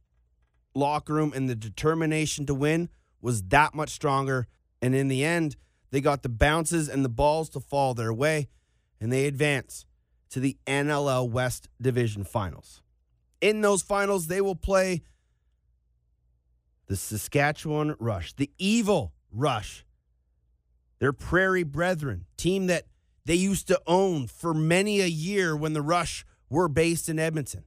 locker 0.75 1.15
room 1.15 1.33
and 1.35 1.49
the 1.49 1.55
determination 1.55 2.47
to 2.47 2.55
win 2.55 2.89
was 3.21 3.43
that 3.45 3.75
much 3.75 3.91
stronger. 3.91 4.47
And 4.81 4.95
in 4.95 5.09
the 5.09 5.25
end, 5.25 5.57
they 5.91 6.01
got 6.01 6.23
the 6.23 6.29
bounces 6.29 6.89
and 6.89 7.05
the 7.05 7.09
balls 7.09 7.49
to 7.51 7.61
fall 7.61 7.95
their 7.95 8.13
way, 8.13 8.49
and 9.01 9.13
they 9.13 9.27
advance 9.27 9.85
to 10.31 10.41
the 10.41 10.57
NLL 10.67 11.29
West 11.29 11.69
Division 11.81 12.25
Finals. 12.25 12.83
In 13.41 13.61
those 13.61 13.83
finals, 13.83 14.27
they 14.27 14.41
will 14.41 14.57
play 14.57 15.03
the 16.87 16.97
Saskatchewan 16.97 17.95
Rush, 17.99 18.33
the 18.33 18.51
evil 18.59 19.13
Rush, 19.31 19.85
their 20.99 21.13
Prairie 21.13 21.63
Brethren, 21.63 22.27
team 22.37 22.67
that 22.69 22.87
they 23.25 23.35
used 23.35 23.69
to 23.69 23.81
own 23.87 24.27
for 24.27 24.55
many 24.55 25.01
a 25.01 25.07
year 25.07 25.57
when 25.57 25.75
the 25.75 25.83
Rush 25.83 26.25
were 26.49 26.69
based 26.69 27.09
in 27.09 27.19
Edmonton. 27.19 27.65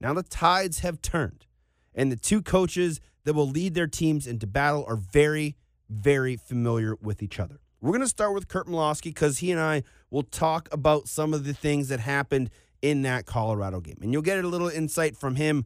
Now 0.00 0.14
the 0.14 0.22
tides 0.22 0.80
have 0.80 1.00
turned, 1.00 1.46
and 1.94 2.10
the 2.10 2.16
two 2.16 2.42
coaches 2.42 3.00
that 3.24 3.34
will 3.34 3.48
lead 3.48 3.74
their 3.74 3.86
teams 3.86 4.26
into 4.26 4.46
battle 4.46 4.84
are 4.88 4.96
very, 4.96 5.56
very 5.88 6.36
familiar 6.36 6.96
with 7.00 7.22
each 7.22 7.38
other. 7.38 7.60
We're 7.80 7.90
going 7.90 8.02
to 8.02 8.08
start 8.08 8.34
with 8.34 8.48
Curt 8.48 8.68
Malawsky 8.68 9.04
because 9.04 9.38
he 9.38 9.50
and 9.50 9.60
I 9.60 9.82
will 10.10 10.22
talk 10.22 10.68
about 10.70 11.08
some 11.08 11.34
of 11.34 11.44
the 11.44 11.54
things 11.54 11.88
that 11.88 12.00
happened 12.00 12.50
in 12.80 13.02
that 13.02 13.26
Colorado 13.26 13.80
game. 13.80 13.98
And 14.02 14.12
you'll 14.12 14.22
get 14.22 14.44
a 14.44 14.46
little 14.46 14.68
insight 14.68 15.16
from 15.16 15.36
him 15.36 15.64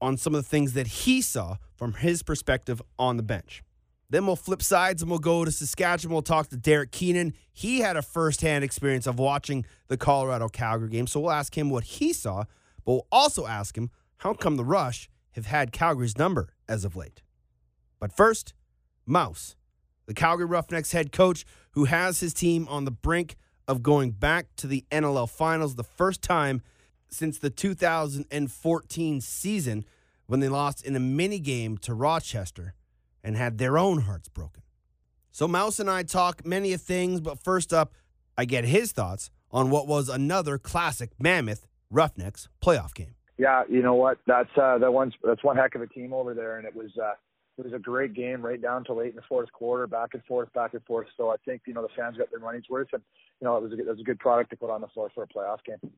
on 0.00 0.16
some 0.16 0.34
of 0.34 0.42
the 0.42 0.48
things 0.48 0.74
that 0.74 0.86
he 0.86 1.22
saw 1.22 1.56
from 1.74 1.94
his 1.94 2.22
perspective 2.22 2.82
on 2.98 3.16
the 3.16 3.22
bench. 3.22 3.62
Then 4.08 4.26
we'll 4.26 4.36
flip 4.36 4.62
sides 4.62 5.02
and 5.02 5.10
we'll 5.10 5.18
go 5.18 5.44
to 5.44 5.50
Saskatchewan. 5.50 6.12
We'll 6.12 6.22
talk 6.22 6.48
to 6.48 6.56
Derek 6.56 6.92
Keenan. 6.92 7.34
He 7.52 7.80
had 7.80 7.96
a 7.96 8.02
firsthand 8.02 8.62
experience 8.62 9.06
of 9.06 9.18
watching 9.18 9.64
the 9.88 9.96
Colorado 9.96 10.48
Calgary 10.48 10.90
game. 10.90 11.06
So 11.06 11.20
we'll 11.20 11.32
ask 11.32 11.56
him 11.56 11.70
what 11.70 11.84
he 11.84 12.12
saw, 12.12 12.44
but 12.84 12.92
we'll 12.92 13.06
also 13.10 13.46
ask 13.46 13.76
him 13.76 13.90
how 14.18 14.34
come 14.34 14.56
the 14.56 14.64
Rush 14.64 15.08
have 15.36 15.46
had 15.46 15.70
Calgary's 15.70 16.18
number 16.18 16.54
as 16.68 16.84
of 16.84 16.96
late. 16.96 17.22
But 18.00 18.10
first, 18.10 18.54
Mouse, 19.06 19.54
the 20.06 20.14
Calgary 20.14 20.46
Roughnecks 20.46 20.92
head 20.92 21.12
coach 21.12 21.44
who 21.72 21.84
has 21.84 22.20
his 22.20 22.34
team 22.34 22.66
on 22.68 22.84
the 22.84 22.90
brink 22.90 23.36
of 23.68 23.82
going 23.82 24.12
back 24.12 24.46
to 24.56 24.66
the 24.66 24.84
NLL 24.90 25.28
finals 25.28 25.74
the 25.74 25.84
first 25.84 26.22
time 26.22 26.62
since 27.08 27.38
the 27.38 27.50
2014 27.50 29.20
season 29.20 29.84
when 30.26 30.40
they 30.40 30.48
lost 30.48 30.84
in 30.84 30.96
a 30.96 31.00
mini 31.00 31.38
game 31.38 31.76
to 31.78 31.94
Rochester 31.94 32.74
and 33.22 33.36
had 33.36 33.58
their 33.58 33.76
own 33.76 34.02
hearts 34.02 34.28
broken. 34.28 34.62
So 35.32 35.46
Mouse 35.46 35.78
and 35.78 35.90
I 35.90 36.02
talk 36.02 36.46
many 36.46 36.72
of 36.72 36.80
things, 36.80 37.20
but 37.20 37.42
first 37.42 37.72
up, 37.72 37.92
I 38.38 38.46
get 38.46 38.64
his 38.64 38.92
thoughts 38.92 39.30
on 39.50 39.70
what 39.70 39.86
was 39.86 40.08
another 40.08 40.58
classic 40.58 41.10
Mammoth 41.18 41.66
Roughnecks 41.90 42.48
playoff 42.62 42.94
game. 42.94 43.15
Yeah, 43.38 43.64
you 43.68 43.82
know 43.82 43.94
what? 43.94 44.18
That's 44.26 44.50
uh, 44.56 44.78
that 44.78 44.92
one's 44.92 45.14
that's 45.22 45.44
one 45.44 45.56
heck 45.56 45.74
of 45.74 45.82
a 45.82 45.86
team 45.86 46.12
over 46.12 46.32
there, 46.32 46.58
and 46.58 46.66
it 46.66 46.74
was 46.74 46.90
uh, 47.00 47.12
it 47.58 47.64
was 47.64 47.74
a 47.74 47.78
great 47.78 48.14
game 48.14 48.44
right 48.44 48.60
down 48.60 48.84
to 48.84 48.94
late 48.94 49.10
in 49.10 49.16
the 49.16 49.22
fourth 49.28 49.50
quarter, 49.52 49.86
back 49.86 50.10
and 50.14 50.24
forth, 50.24 50.52
back 50.52 50.74
and 50.74 50.84
forth. 50.84 51.06
So 51.16 51.30
I 51.30 51.36
think 51.44 51.62
you 51.66 51.74
know 51.74 51.82
the 51.82 51.88
fans 51.96 52.16
got 52.16 52.30
their 52.30 52.40
money's 52.40 52.68
worth, 52.70 52.88
and 52.92 53.02
you 53.40 53.46
know 53.46 53.56
it 53.56 53.62
was 53.62 53.72
a, 53.72 53.78
it 53.78 53.86
was 53.86 54.00
a 54.00 54.04
good 54.04 54.18
product 54.18 54.50
to 54.50 54.56
put 54.56 54.70
on 54.70 54.80
the 54.80 54.88
floor 54.88 55.10
for 55.14 55.24
a 55.24 55.28
playoff 55.28 55.58
game. 55.64 55.90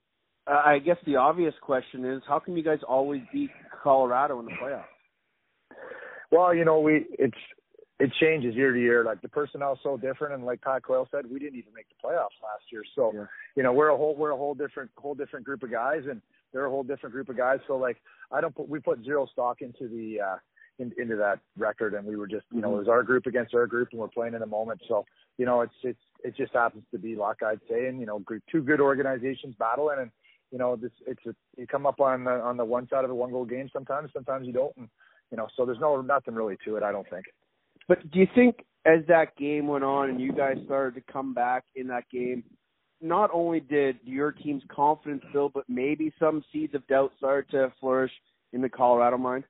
Uh, 0.46 0.62
I 0.64 0.78
guess 0.78 0.96
the 1.06 1.16
obvious 1.16 1.54
question 1.60 2.04
is, 2.04 2.22
how 2.26 2.40
come 2.40 2.56
you 2.56 2.62
guys 2.62 2.78
always 2.88 3.22
beat 3.32 3.50
Colorado 3.82 4.40
in 4.40 4.46
the 4.46 4.52
playoffs? 4.52 4.84
Well, 6.32 6.54
you 6.54 6.64
know 6.64 6.80
we 6.80 7.06
it's 7.18 7.36
it 8.00 8.12
changes 8.20 8.54
year 8.54 8.72
to 8.72 8.80
year. 8.80 9.04
Like 9.04 9.20
the 9.22 9.28
personnel's 9.28 9.78
so 9.82 9.96
different, 9.96 10.34
and 10.34 10.44
like 10.44 10.60
Pat 10.60 10.82
Coyle 10.84 11.08
said, 11.10 11.24
we 11.30 11.38
didn't 11.38 11.58
even 11.58 11.72
make 11.74 11.86
the 11.88 11.96
playoffs 12.04 12.38
last 12.42 12.64
year. 12.70 12.82
So 12.94 13.12
yeah. 13.14 13.24
you 13.56 13.62
know 13.62 13.72
we're 13.72 13.88
a 13.88 13.96
whole 13.96 14.14
we're 14.16 14.30
a 14.30 14.36
whole 14.36 14.54
different 14.54 14.90
whole 14.96 15.14
different 15.14 15.44
group 15.44 15.62
of 15.62 15.70
guys, 15.70 16.02
and 16.08 16.22
they're 16.52 16.66
a 16.66 16.70
whole 16.70 16.82
different 16.82 17.14
group 17.14 17.28
of 17.28 17.36
guys. 17.36 17.58
So 17.66 17.76
like 17.76 17.98
I 18.32 18.40
don't 18.40 18.54
put 18.54 18.68
we 18.68 18.80
put 18.80 19.04
zero 19.04 19.26
stock 19.32 19.60
into 19.60 19.88
the 19.88 20.20
uh 20.20 20.36
in, 20.80 20.92
into 20.96 21.16
that 21.16 21.40
record 21.56 21.94
and 21.94 22.06
we 22.06 22.14
were 22.16 22.28
just 22.28 22.46
you 22.52 22.60
know 22.60 22.74
it 22.74 22.78
was 22.78 22.88
our 22.88 23.02
group 23.02 23.26
against 23.26 23.54
our 23.54 23.66
group 23.66 23.88
and 23.92 24.00
we're 24.00 24.08
playing 24.08 24.34
in 24.34 24.42
a 24.42 24.46
moment. 24.46 24.80
So, 24.88 25.04
you 25.36 25.46
know, 25.46 25.62
it's 25.62 25.74
it's 25.82 25.98
it 26.24 26.36
just 26.36 26.52
happens 26.52 26.84
to 26.92 26.98
be 26.98 27.16
luck 27.16 27.38
I'd 27.44 27.60
say 27.68 27.86
and 27.86 28.00
you 28.00 28.06
know 28.06 28.22
two 28.50 28.62
good 28.62 28.80
organizations 28.80 29.54
battling 29.58 29.98
and 30.00 30.10
you 30.50 30.58
know 30.58 30.76
this 30.76 30.92
it's 31.06 31.26
a, 31.26 31.34
you 31.56 31.66
come 31.66 31.86
up 31.86 32.00
on 32.00 32.24
the 32.24 32.30
on 32.30 32.56
the 32.56 32.64
one 32.64 32.88
side 32.88 33.04
of 33.04 33.10
a 33.10 33.14
one 33.14 33.30
goal 33.30 33.44
game 33.44 33.68
sometimes, 33.72 34.10
sometimes 34.12 34.46
you 34.46 34.52
don't 34.52 34.76
and 34.76 34.88
you 35.30 35.36
know, 35.36 35.48
so 35.56 35.66
there's 35.66 35.80
no 35.80 36.00
nothing 36.00 36.34
really 36.34 36.56
to 36.64 36.76
it, 36.76 36.82
I 36.82 36.92
don't 36.92 37.08
think. 37.08 37.26
But 37.86 38.10
do 38.10 38.18
you 38.18 38.26
think 38.34 38.64
as 38.86 39.00
that 39.08 39.36
game 39.36 39.66
went 39.66 39.84
on 39.84 40.10
and 40.10 40.20
you 40.20 40.32
guys 40.32 40.56
started 40.64 40.94
to 40.94 41.12
come 41.12 41.34
back 41.34 41.64
in 41.76 41.88
that 41.88 42.04
game, 42.10 42.44
not 43.00 43.30
only 43.32 43.60
did 43.60 43.98
your 44.04 44.32
team's 44.32 44.62
confidence 44.68 45.22
build, 45.32 45.52
but 45.52 45.64
maybe 45.68 46.12
some 46.18 46.44
seeds 46.52 46.74
of 46.74 46.86
doubt 46.88 47.12
started 47.16 47.50
to 47.52 47.72
flourish 47.80 48.12
in 48.52 48.60
the 48.60 48.68
Colorado 48.68 49.18
mind? 49.18 49.44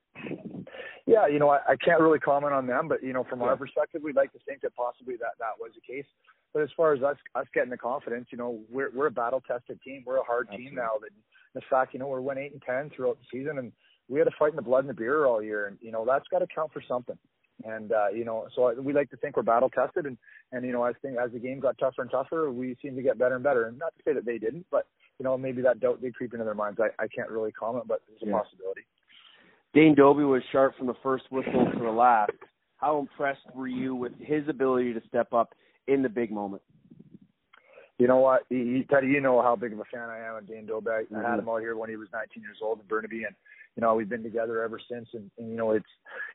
Yeah, 1.07 1.27
you 1.27 1.39
know, 1.39 1.49
I, 1.49 1.59
I 1.67 1.75
can't 1.83 2.01
really 2.01 2.19
comment 2.19 2.53
on 2.53 2.67
them, 2.67 2.87
but 2.87 3.01
you 3.01 3.13
know, 3.13 3.23
from 3.23 3.39
yeah. 3.39 3.47
our 3.47 3.57
perspective, 3.57 4.01
we'd 4.03 4.15
like 4.15 4.31
to 4.33 4.39
think 4.47 4.61
that 4.61 4.75
possibly 4.75 5.15
that 5.15 5.39
that 5.39 5.57
was 5.59 5.71
the 5.73 5.81
case. 5.81 6.05
But 6.53 6.61
as 6.61 6.69
far 6.77 6.93
as 6.93 7.01
us 7.01 7.17
us 7.35 7.45
getting 7.53 7.71
the 7.71 7.77
confidence, 7.77 8.27
you 8.31 8.37
know, 8.37 8.59
we're 8.69 8.91
we're 8.91 9.07
a 9.07 9.11
battle 9.11 9.41
tested 9.47 9.81
team. 9.81 10.03
We're 10.05 10.17
a 10.17 10.23
hard 10.23 10.47
Absolutely. 10.49 10.69
team 10.69 10.75
now. 10.75 10.91
That 11.01 11.09
in 11.55 11.61
fact, 11.67 11.93
you 11.93 11.99
know, 11.99 12.07
we're 12.07 12.21
win 12.21 12.37
eight 12.37 12.53
and 12.53 12.61
ten 12.61 12.91
throughout 12.95 13.17
the 13.17 13.39
season, 13.39 13.57
and 13.57 13.71
we 14.07 14.19
had 14.19 14.25
to 14.25 14.35
fight 14.37 14.51
in 14.51 14.55
the 14.55 14.61
blood 14.61 14.81
and 14.81 14.89
the 14.89 14.93
beer 14.93 15.25
all 15.25 15.41
year, 15.41 15.67
and 15.67 15.77
you 15.81 15.91
know, 15.91 16.05
that's 16.05 16.27
got 16.27 16.39
to 16.39 16.47
count 16.53 16.71
for 16.71 16.83
something. 16.87 17.17
And 17.65 17.91
uh, 17.91 18.09
you 18.13 18.23
know, 18.23 18.47
so 18.55 18.73
we 18.79 18.93
like 18.93 19.09
to 19.09 19.17
think 19.17 19.35
we're 19.35 19.43
battle 19.43 19.69
tested, 19.69 20.05
and 20.05 20.17
and 20.51 20.65
you 20.65 20.71
know, 20.71 20.83
I 20.83 20.93
think 20.93 21.17
as 21.17 21.31
the 21.31 21.39
game 21.39 21.59
got 21.59 21.77
tougher 21.77 22.01
and 22.01 22.11
tougher, 22.11 22.51
we 22.51 22.77
seem 22.81 22.95
to 22.95 23.01
get 23.01 23.17
better 23.17 23.35
and 23.35 23.43
better. 23.43 23.65
And 23.65 23.77
not 23.77 23.93
to 23.97 24.03
say 24.05 24.13
that 24.13 24.25
they 24.25 24.37
didn't, 24.37 24.65
but 24.71 24.87
you 25.19 25.25
know, 25.25 25.37
maybe 25.37 25.61
that 25.63 25.81
doubt 25.81 26.01
did 26.01 26.15
creep 26.15 26.33
into 26.33 26.45
their 26.45 26.53
minds. 26.53 26.79
I, 26.79 27.03
I 27.03 27.07
can't 27.07 27.29
really 27.29 27.51
comment, 27.51 27.85
but 27.87 28.01
it's 28.13 28.23
a 28.23 28.27
yeah. 28.27 28.39
possibility. 28.39 28.81
Dane 29.73 29.93
Dobbie 29.95 30.23
was 30.23 30.41
sharp 30.51 30.77
from 30.77 30.87
the 30.87 30.95
first 31.03 31.25
whistle 31.31 31.69
to 31.71 31.79
the 31.79 31.91
last. 31.91 32.31
How 32.77 32.99
impressed 32.99 33.41
were 33.53 33.67
you 33.67 33.93
with 33.93 34.13
his 34.19 34.47
ability 34.47 34.93
to 34.93 35.01
step 35.07 35.33
up 35.33 35.53
in 35.87 36.01
the 36.01 36.09
big 36.09 36.31
moment? 36.31 36.61
You 37.99 38.07
know 38.07 38.17
what, 38.17 38.43
he, 38.47 38.85
Teddy, 38.89 39.07
you 39.07 39.19
know 39.19 39.41
how 39.41 39.57
big 39.57 39.73
of 39.73 39.79
a 39.79 39.83
fan 39.91 40.09
I 40.09 40.19
am 40.19 40.37
of 40.37 40.47
Dane 40.47 40.65
Dobbie. 40.65 40.89
I, 40.89 41.03
mm-hmm. 41.03 41.21
Had 41.21 41.39
him 41.39 41.49
all 41.49 41.57
here 41.57 41.75
when 41.75 41.89
he 41.89 41.97
was 41.97 42.07
19 42.13 42.41
years 42.41 42.59
old 42.63 42.79
in 42.79 42.87
Burnaby, 42.87 43.25
and 43.25 43.35
you 43.79 43.85
know 43.85 43.95
we've 43.95 44.09
been 44.09 44.23
together 44.23 44.61
ever 44.61 44.77
since. 44.91 45.07
And, 45.13 45.31
and 45.37 45.49
you 45.49 45.55
know 45.55 45.71
it's 45.71 45.85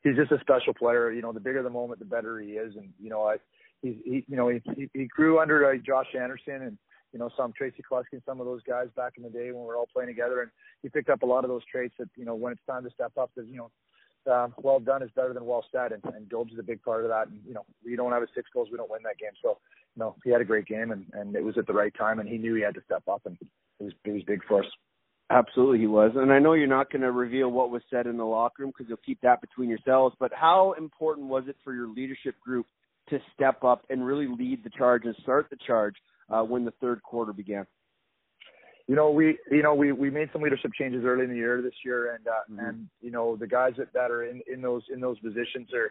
he's 0.03 0.17
just 0.17 0.33
a 0.33 0.41
special 0.41 0.73
player. 0.73 1.13
You 1.13 1.21
know 1.21 1.31
the 1.31 1.41
bigger 1.41 1.63
the 1.63 1.69
moment, 1.69 1.99
the 1.99 2.07
better 2.07 2.41
he 2.41 2.53
is. 2.53 2.75
And 2.75 2.89
you 2.99 3.11
know 3.11 3.25
I 3.25 3.37
he's 3.83 3.97
he 4.03 4.25
you 4.27 4.37
know 4.37 4.49
he 4.49 4.89
he, 4.95 5.05
grew 5.05 5.41
under 5.41 5.71
uh, 5.71 5.77
Josh 5.85 6.07
Anderson 6.19 6.63
and 6.63 6.79
you 7.13 7.21
know, 7.21 7.31
some 7.37 7.53
Tracey 7.53 7.83
Kelusky, 7.89 8.21
some 8.27 8.41
of 8.41 8.47
those 8.47 8.63
guys 8.67 8.89
back 8.97 9.13
in 9.19 9.23
the 9.23 9.29
day 9.29 9.53
when 9.53 9.61
we 9.61 9.67
were 9.67 9.77
all 9.77 9.89
playing 9.93 10.09
together, 10.09 10.41
and 10.41 10.51
he 10.83 10.89
picked 10.89 11.11
up 11.11 11.23
a 11.23 11.27
lot 11.27 11.45
of 11.45 11.49
those 11.49 11.63
traits 11.71 11.95
that 11.99 12.09
you 12.17 12.25
know 12.25 12.35
when 12.35 12.53
it's 12.53 12.65
time 12.69 12.83
to 12.83 12.91
step 12.91 13.13
up, 13.21 13.31
that 13.37 13.47
you 13.47 13.59
know, 13.59 13.71
uh, 14.33 14.49
well 14.57 14.81
done 14.81 15.03
is 15.03 15.11
better 15.15 15.35
than 15.35 15.45
well 15.45 15.65
said, 15.71 15.93
and, 15.93 16.03
and 16.15 16.29
Dobes 16.29 16.53
is 16.53 16.59
a 16.59 16.63
big 16.63 16.83
part 16.83 17.05
of 17.05 17.11
that. 17.11 17.29
And 17.29 17.39
you 17.47 17.53
know, 17.53 17.65
we 17.85 17.95
don't 17.95 18.11
have 18.11 18.23
a 18.23 18.27
six 18.35 18.49
goals, 18.53 18.69
we 18.73 18.79
don't 18.79 18.91
win 18.91 19.03
that 19.05 19.19
game. 19.19 19.31
So, 19.43 19.59
you 19.95 20.01
know, 20.01 20.17
he 20.25 20.31
had 20.31 20.41
a 20.41 20.45
great 20.47 20.67
game, 20.67 20.91
and 20.91 21.05
and 21.13 21.37
it 21.37 21.45
was 21.45 21.57
at 21.59 21.67
the 21.67 21.75
right 21.75 21.95
time, 21.95 22.21
and 22.21 22.29
he 22.29 22.39
knew 22.39 22.55
he 22.55 22.63
had 22.63 22.75
to 22.75 22.83
step 22.85 23.05
up, 23.07 23.23
and 23.27 23.37
it 23.79 23.85
was 23.85 23.93
it 24.05 24.13
was 24.13 24.23
big 24.27 24.41
for 24.49 24.61
us. 24.61 24.67
Absolutely, 25.31 25.79
he 25.79 25.87
was. 25.87 26.13
And 26.17 26.33
I 26.33 26.39
know 26.39 26.53
you're 26.53 26.67
not 26.67 26.91
going 26.91 27.03
to 27.03 27.11
reveal 27.11 27.51
what 27.51 27.71
was 27.71 27.83
said 27.91 28.07
in 28.07 28.17
the 28.17 28.25
locker 28.25 28.63
room 28.63 28.73
because 28.77 28.89
you'll 28.89 28.99
keep 29.05 29.21
that 29.23 29.41
between 29.41 29.71
yourselves. 29.71 30.15
But 30.21 30.33
how 30.35 30.75
important 30.77 31.29
was 31.29 31.45
it 31.49 31.57
for 31.65 31.75
your 31.75 31.89
leadership 31.89 32.39
group 32.41 32.67
to 33.09 33.19
step 33.35 33.65
up 33.65 33.85
and 33.89 34.05
really 34.05 34.27
lead 34.27 34.63
the 34.63 34.71
charge 34.71 35.05
and 35.05 35.15
start 35.23 35.47
the 35.51 35.57
charge 35.67 35.95
uh, 36.31 36.43
when 36.43 36.65
the 36.65 36.73
third 36.81 37.03
quarter 37.03 37.33
began? 37.33 37.67
You 38.87 38.97
know, 38.97 39.11
we 39.11 39.39
you 39.51 39.63
know 39.63 39.75
we 39.75 39.93
we 39.93 40.11
made 40.11 40.29
some 40.31 40.43
leadership 40.43 40.73
changes 40.79 41.05
early 41.07 41.25
in 41.25 41.31
the 41.31 41.37
year 41.37 41.63
this 41.63 41.73
year, 41.87 42.15
and 42.15 42.27
uh, 42.29 42.31
mm-hmm. 42.51 42.69
and 42.69 42.89
you 43.01 43.11
know 43.11 43.35
the 43.35 43.47
guys 43.47 43.73
that, 43.79 43.95
that 43.95 44.11
are 44.11 44.25
in 44.25 44.43
in 44.47 44.61
those 44.61 44.83
in 44.93 45.01
those 45.01 45.19
positions 45.21 45.73
are 45.73 45.91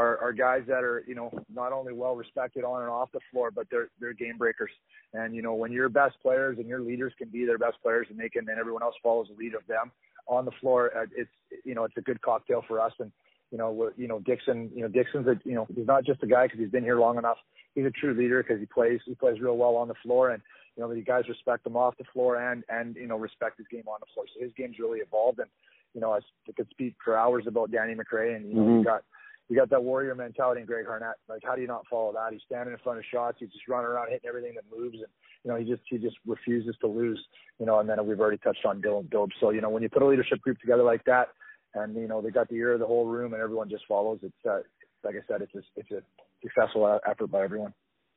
are, 0.00 0.18
are 0.18 0.32
guys 0.32 0.62
that 0.66 0.82
are 0.82 1.04
you 1.06 1.14
know 1.14 1.30
not 1.54 1.72
only 1.72 1.92
well 1.92 2.16
respected 2.16 2.64
on 2.64 2.82
and 2.82 2.90
off 2.90 3.12
the 3.12 3.20
floor, 3.30 3.50
but 3.50 3.66
they're 3.70 3.88
they're 4.00 4.14
game 4.14 4.38
breakers. 4.38 4.70
And 5.12 5.34
you 5.34 5.42
know 5.42 5.54
when 5.54 5.72
your 5.72 5.88
best 5.88 6.16
players 6.22 6.58
and 6.58 6.66
your 6.66 6.80
leaders 6.80 7.12
can 7.18 7.28
be 7.28 7.44
their 7.44 7.58
best 7.58 7.76
players 7.82 8.06
and 8.10 8.18
they 8.18 8.28
can, 8.28 8.48
and 8.48 8.58
everyone 8.58 8.82
else 8.82 8.94
follows 9.02 9.28
the 9.28 9.36
lead 9.36 9.54
of 9.54 9.66
them 9.66 9.92
on 10.26 10.44
the 10.44 10.52
floor, 10.60 10.90
uh, 10.96 11.06
it's 11.14 11.30
you 11.64 11.74
know 11.74 11.84
it's 11.84 11.96
a 11.96 12.00
good 12.00 12.20
cocktail 12.22 12.64
for 12.66 12.80
us. 12.80 12.92
And 12.98 13.12
you 13.50 13.58
know, 13.58 13.90
you 13.96 14.08
know 14.08 14.20
Dixon, 14.20 14.70
you 14.74 14.82
know 14.82 14.88
Dixon's 14.88 15.26
a, 15.26 15.38
you 15.44 15.54
know 15.54 15.66
he's 15.74 15.86
not 15.86 16.04
just 16.04 16.22
a 16.22 16.26
guy 16.26 16.46
because 16.46 16.60
he's 16.60 16.70
been 16.70 16.84
here 16.84 16.98
long 16.98 17.18
enough. 17.18 17.38
He's 17.74 17.84
a 17.84 17.90
true 17.90 18.14
leader 18.14 18.42
because 18.42 18.60
he 18.60 18.66
plays 18.66 19.00
he 19.04 19.14
plays 19.14 19.40
real 19.40 19.56
well 19.56 19.76
on 19.76 19.88
the 19.88 19.94
floor, 20.02 20.30
and 20.30 20.42
you 20.76 20.82
know 20.82 20.94
the 20.94 21.02
guys 21.02 21.24
respect 21.28 21.66
him 21.66 21.76
off 21.76 21.98
the 21.98 22.04
floor 22.12 22.36
and 22.36 22.64
and 22.68 22.96
you 22.96 23.06
know 23.06 23.18
respect 23.18 23.58
his 23.58 23.66
game 23.68 23.84
on 23.86 24.00
the 24.00 24.06
floor. 24.14 24.26
So 24.34 24.42
his 24.42 24.52
game's 24.56 24.78
really 24.78 25.00
evolved, 25.00 25.40
and 25.40 25.50
you 25.94 26.00
know 26.00 26.12
I 26.12 26.20
could 26.56 26.68
speak 26.70 26.94
for 27.04 27.18
hours 27.18 27.44
about 27.46 27.70
Danny 27.70 27.94
McRae, 27.94 28.36
and 28.36 28.48
you 28.48 28.54
know 28.54 28.62
mm-hmm. 28.62 28.78
you 28.78 28.84
got 28.84 29.02
you 29.50 29.56
got 29.56 29.70
that 29.70 29.82
warrior 29.82 30.14
mentality 30.14 30.60
in 30.60 30.66
Greg 30.66 30.86
Harnett. 30.86 31.14
Like 31.28 31.42
how 31.44 31.54
do 31.54 31.60
you 31.60 31.68
not 31.68 31.86
follow 31.90 32.12
that? 32.12 32.32
He's 32.32 32.42
standing 32.46 32.72
in 32.72 32.78
front 32.80 32.98
of 32.98 33.04
shots, 33.12 33.38
he's 33.40 33.50
just 33.50 33.68
running 33.68 33.90
around 33.90 34.10
hitting 34.10 34.28
everything 34.28 34.54
that 34.54 34.64
moves, 34.74 34.96
and 34.96 35.08
you 35.44 35.50
know 35.50 35.56
he 35.56 35.64
just 35.64 35.82
he 35.88 35.98
just 35.98 36.16
refuses 36.26 36.76
to 36.80 36.86
lose. 36.86 37.20
You 37.58 37.66
know, 37.66 37.80
and 37.80 37.88
then 37.88 38.04
we've 38.06 38.20
already 38.20 38.38
touched 38.38 38.64
on 38.64 38.80
Dylan 38.80 39.10
Dobbs. 39.10 39.34
So 39.40 39.50
you 39.50 39.60
know 39.60 39.70
when 39.70 39.82
you 39.82 39.88
put 39.88 40.02
a 40.02 40.06
leadership 40.06 40.40
group 40.40 40.58
together 40.60 40.82
like 40.82 41.04
that 41.04 41.28
and 41.74 41.94
you 41.94 42.08
know 42.08 42.20
they 42.20 42.30
got 42.30 42.48
the 42.48 42.56
ear 42.56 42.72
of 42.72 42.80
the 42.80 42.86
whole 42.86 43.06
room, 43.06 43.32
and 43.32 43.42
everyone 43.42 43.68
just 43.68 43.86
follows. 43.86 44.18
It's 44.22 44.34
uh, 44.48 44.60
like 45.04 45.14
I 45.14 45.26
said, 45.28 45.42
it's 45.42 45.54
a, 45.54 45.62
it's 45.76 45.90
a 45.90 46.02
successful 46.42 46.98
effort 47.08 47.30
by 47.30 47.42
everyone. 47.42 47.72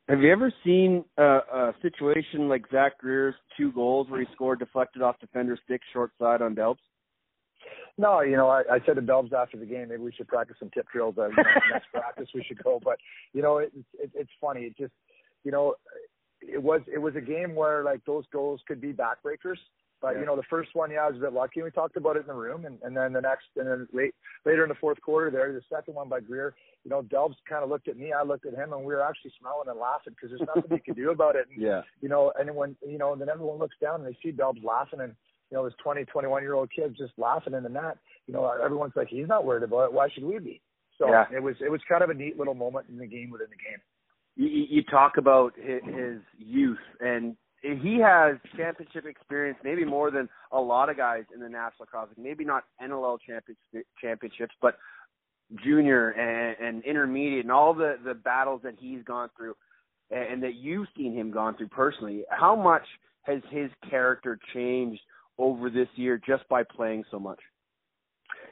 Have 0.10 0.20
you 0.20 0.32
ever 0.32 0.54
seen 0.66 1.06
a, 1.18 1.24
a 1.24 1.76
situation 1.82 2.50
like 2.50 2.66
Zach 2.72 2.98
Greer's 2.98 3.36
two 3.58 3.72
goals 3.72 4.10
where 4.10 4.20
he 4.20 4.28
scored 4.34 4.60
deflected 4.60 5.02
off 5.02 5.20
defender 5.20 5.58
stick 5.64 5.82
short 5.94 6.12
side 6.20 6.42
on 6.42 6.56
Delbs? 6.56 6.78
No, 7.98 8.22
you 8.22 8.36
know, 8.36 8.50
I, 8.50 8.62
I 8.72 8.80
said 8.86 8.96
to 8.96 9.02
Delbs 9.02 9.34
after 9.34 9.58
the 9.58 9.66
game, 9.66 9.90
maybe 9.90 10.02
we 10.02 10.12
should 10.12 10.28
practice 10.28 10.58
some 10.60 10.70
tip 10.74 10.88
drills. 10.92 11.18
Uh, 11.18 11.30
next 11.72 11.88
practice 11.92 12.30
we 12.34 12.44
should 12.44 12.64
go. 12.64 12.80
But 12.84 12.98
you 13.34 13.42
know, 13.42 13.58
it, 13.58 13.72
it, 14.00 14.12
it's 14.14 14.32
funny. 14.42 14.62
It 14.62 14.78
just, 14.78 14.94
you 15.44 15.52
know, 15.52 15.76
it 16.42 16.62
was 16.62 16.82
it 16.92 17.00
was 17.00 17.16
a 17.16 17.22
game 17.22 17.56
where 17.56 17.84
like 17.84 18.04
those 18.06 18.26
goals 18.32 18.62
could 18.68 18.82
be 18.82 18.94
backbreakers. 18.94 19.58
But 20.02 20.16
yeah. 20.16 20.20
you 20.20 20.26
know, 20.26 20.36
the 20.36 20.44
first 20.50 20.72
one, 20.74 20.92
yeah, 20.92 21.06
I 21.06 21.08
was 21.08 21.16
a 21.16 21.22
bit 21.22 21.34
lucky. 21.34 21.62
We 21.62 21.72
talked 21.72 21.96
about 21.96 22.18
it 22.18 22.22
in 22.22 22.28
the 22.28 22.34
room, 22.34 22.66
and, 22.66 22.78
and 22.84 22.96
then 22.96 23.14
the 23.14 23.22
next, 23.22 23.46
and 23.56 23.66
then 23.66 23.88
late 23.94 24.14
later 24.46 24.64
in 24.64 24.70
the 24.70 24.76
fourth 24.76 25.00
quarter, 25.02 25.32
there, 25.32 25.54
the 25.54 25.62
second 25.74 25.96
one 25.96 26.10
by 26.10 26.20
Greer, 26.20 26.54
you 26.84 26.92
know, 26.92 27.02
Delbs 27.04 27.36
kind 27.48 27.64
of 27.64 27.70
looked 27.70 27.88
at 27.88 27.96
me, 27.96 28.12
I 28.12 28.22
looked 28.22 28.46
at 28.46 28.54
him, 28.54 28.74
and 28.74 28.84
we 28.84 28.94
were 28.94 29.02
actually 29.02 29.32
smiling 29.40 29.70
and 29.70 29.80
laughing 29.80 30.14
because 30.14 30.38
there's 30.38 30.50
nothing 30.54 30.72
you 30.72 30.84
can 30.84 30.96
do 30.96 31.12
about 31.12 31.38
it. 31.38 31.48
And, 31.50 31.62
yeah. 31.62 31.84
You 32.02 32.10
know, 32.10 32.34
and 32.38 32.54
when 32.54 32.76
you 32.86 32.98
know, 32.98 33.14
and 33.14 33.22
then 33.22 33.30
everyone 33.30 33.60
looks 33.60 33.78
down 33.82 34.02
and 34.02 34.06
they 34.06 34.18
see 34.22 34.36
Delbs 34.36 34.62
laughing, 34.62 35.00
and 35.00 35.16
you 35.54 35.60
know, 35.60 35.66
this 35.66 35.76
20, 35.84 36.06
21 36.06 36.42
year 36.42 36.56
old 36.56 36.72
kid 36.76 36.96
just 36.98 37.14
laughing 37.16 37.54
in 37.54 37.62
the 37.62 37.70
net. 37.70 38.00
You 38.26 38.34
know, 38.34 38.52
everyone's 38.66 38.94
like, 38.96 39.08
he's 39.08 39.28
not 39.28 39.46
worried 39.46 39.62
about 39.62 39.86
it. 39.86 39.94
Why 39.94 40.10
should 40.10 40.24
we 40.24 40.40
be? 40.40 40.62
So 40.98 41.08
yeah. 41.08 41.26
it 41.32 41.44
was 41.44 41.56
it 41.62 41.70
was 41.70 41.80
kind 41.88 42.04
of 42.04 42.10
a 42.10 42.14
neat 42.16 42.40
little 42.40 42.56
moment 42.56 42.88
in 42.90 42.98
the 42.98 43.06
game 43.06 43.30
within 43.30 43.48
the 43.52 43.56
game. 43.56 43.80
You, 44.36 44.66
you 44.68 44.84
talk 44.84 45.18
about 45.18 45.54
his 45.56 46.22
youth 46.40 46.80
and 47.00 47.36
he 47.62 48.00
has 48.04 48.38
championship 48.58 49.06
experience, 49.06 49.60
maybe 49.64 49.86
more 49.86 50.10
than 50.10 50.28
a 50.52 50.60
lot 50.60 50.90
of 50.90 50.98
guys 50.98 51.24
in 51.34 51.40
the 51.40 51.50
National 51.50 51.88
League. 51.94 52.18
Maybe 52.18 52.44
not 52.44 52.64
NLL 52.82 53.20
championships, 54.02 54.56
but 54.60 54.78
junior 55.64 56.10
and, 56.10 56.68
and 56.68 56.84
intermediate, 56.84 57.46
and 57.46 57.52
all 57.52 57.76
the 57.76 57.98
the 58.04 58.16
battles 58.16 58.62
that 58.64 58.74
he's 58.80 59.04
gone 59.04 59.30
through, 59.38 59.54
and, 60.10 60.34
and 60.34 60.44
that 60.44 60.56
you've 60.56 60.88
seen 60.98 61.14
him 61.16 61.30
gone 61.30 61.56
through 61.58 61.68
personally. 61.68 62.24
How 62.32 62.56
much 62.56 62.86
has 63.24 63.42
his 63.52 63.70
character 63.88 64.40
changed 64.54 65.02
over 65.38 65.70
this 65.70 65.88
year 65.96 66.20
just 66.26 66.48
by 66.50 66.64
playing 66.64 67.04
so 67.12 67.20
much? 67.20 67.40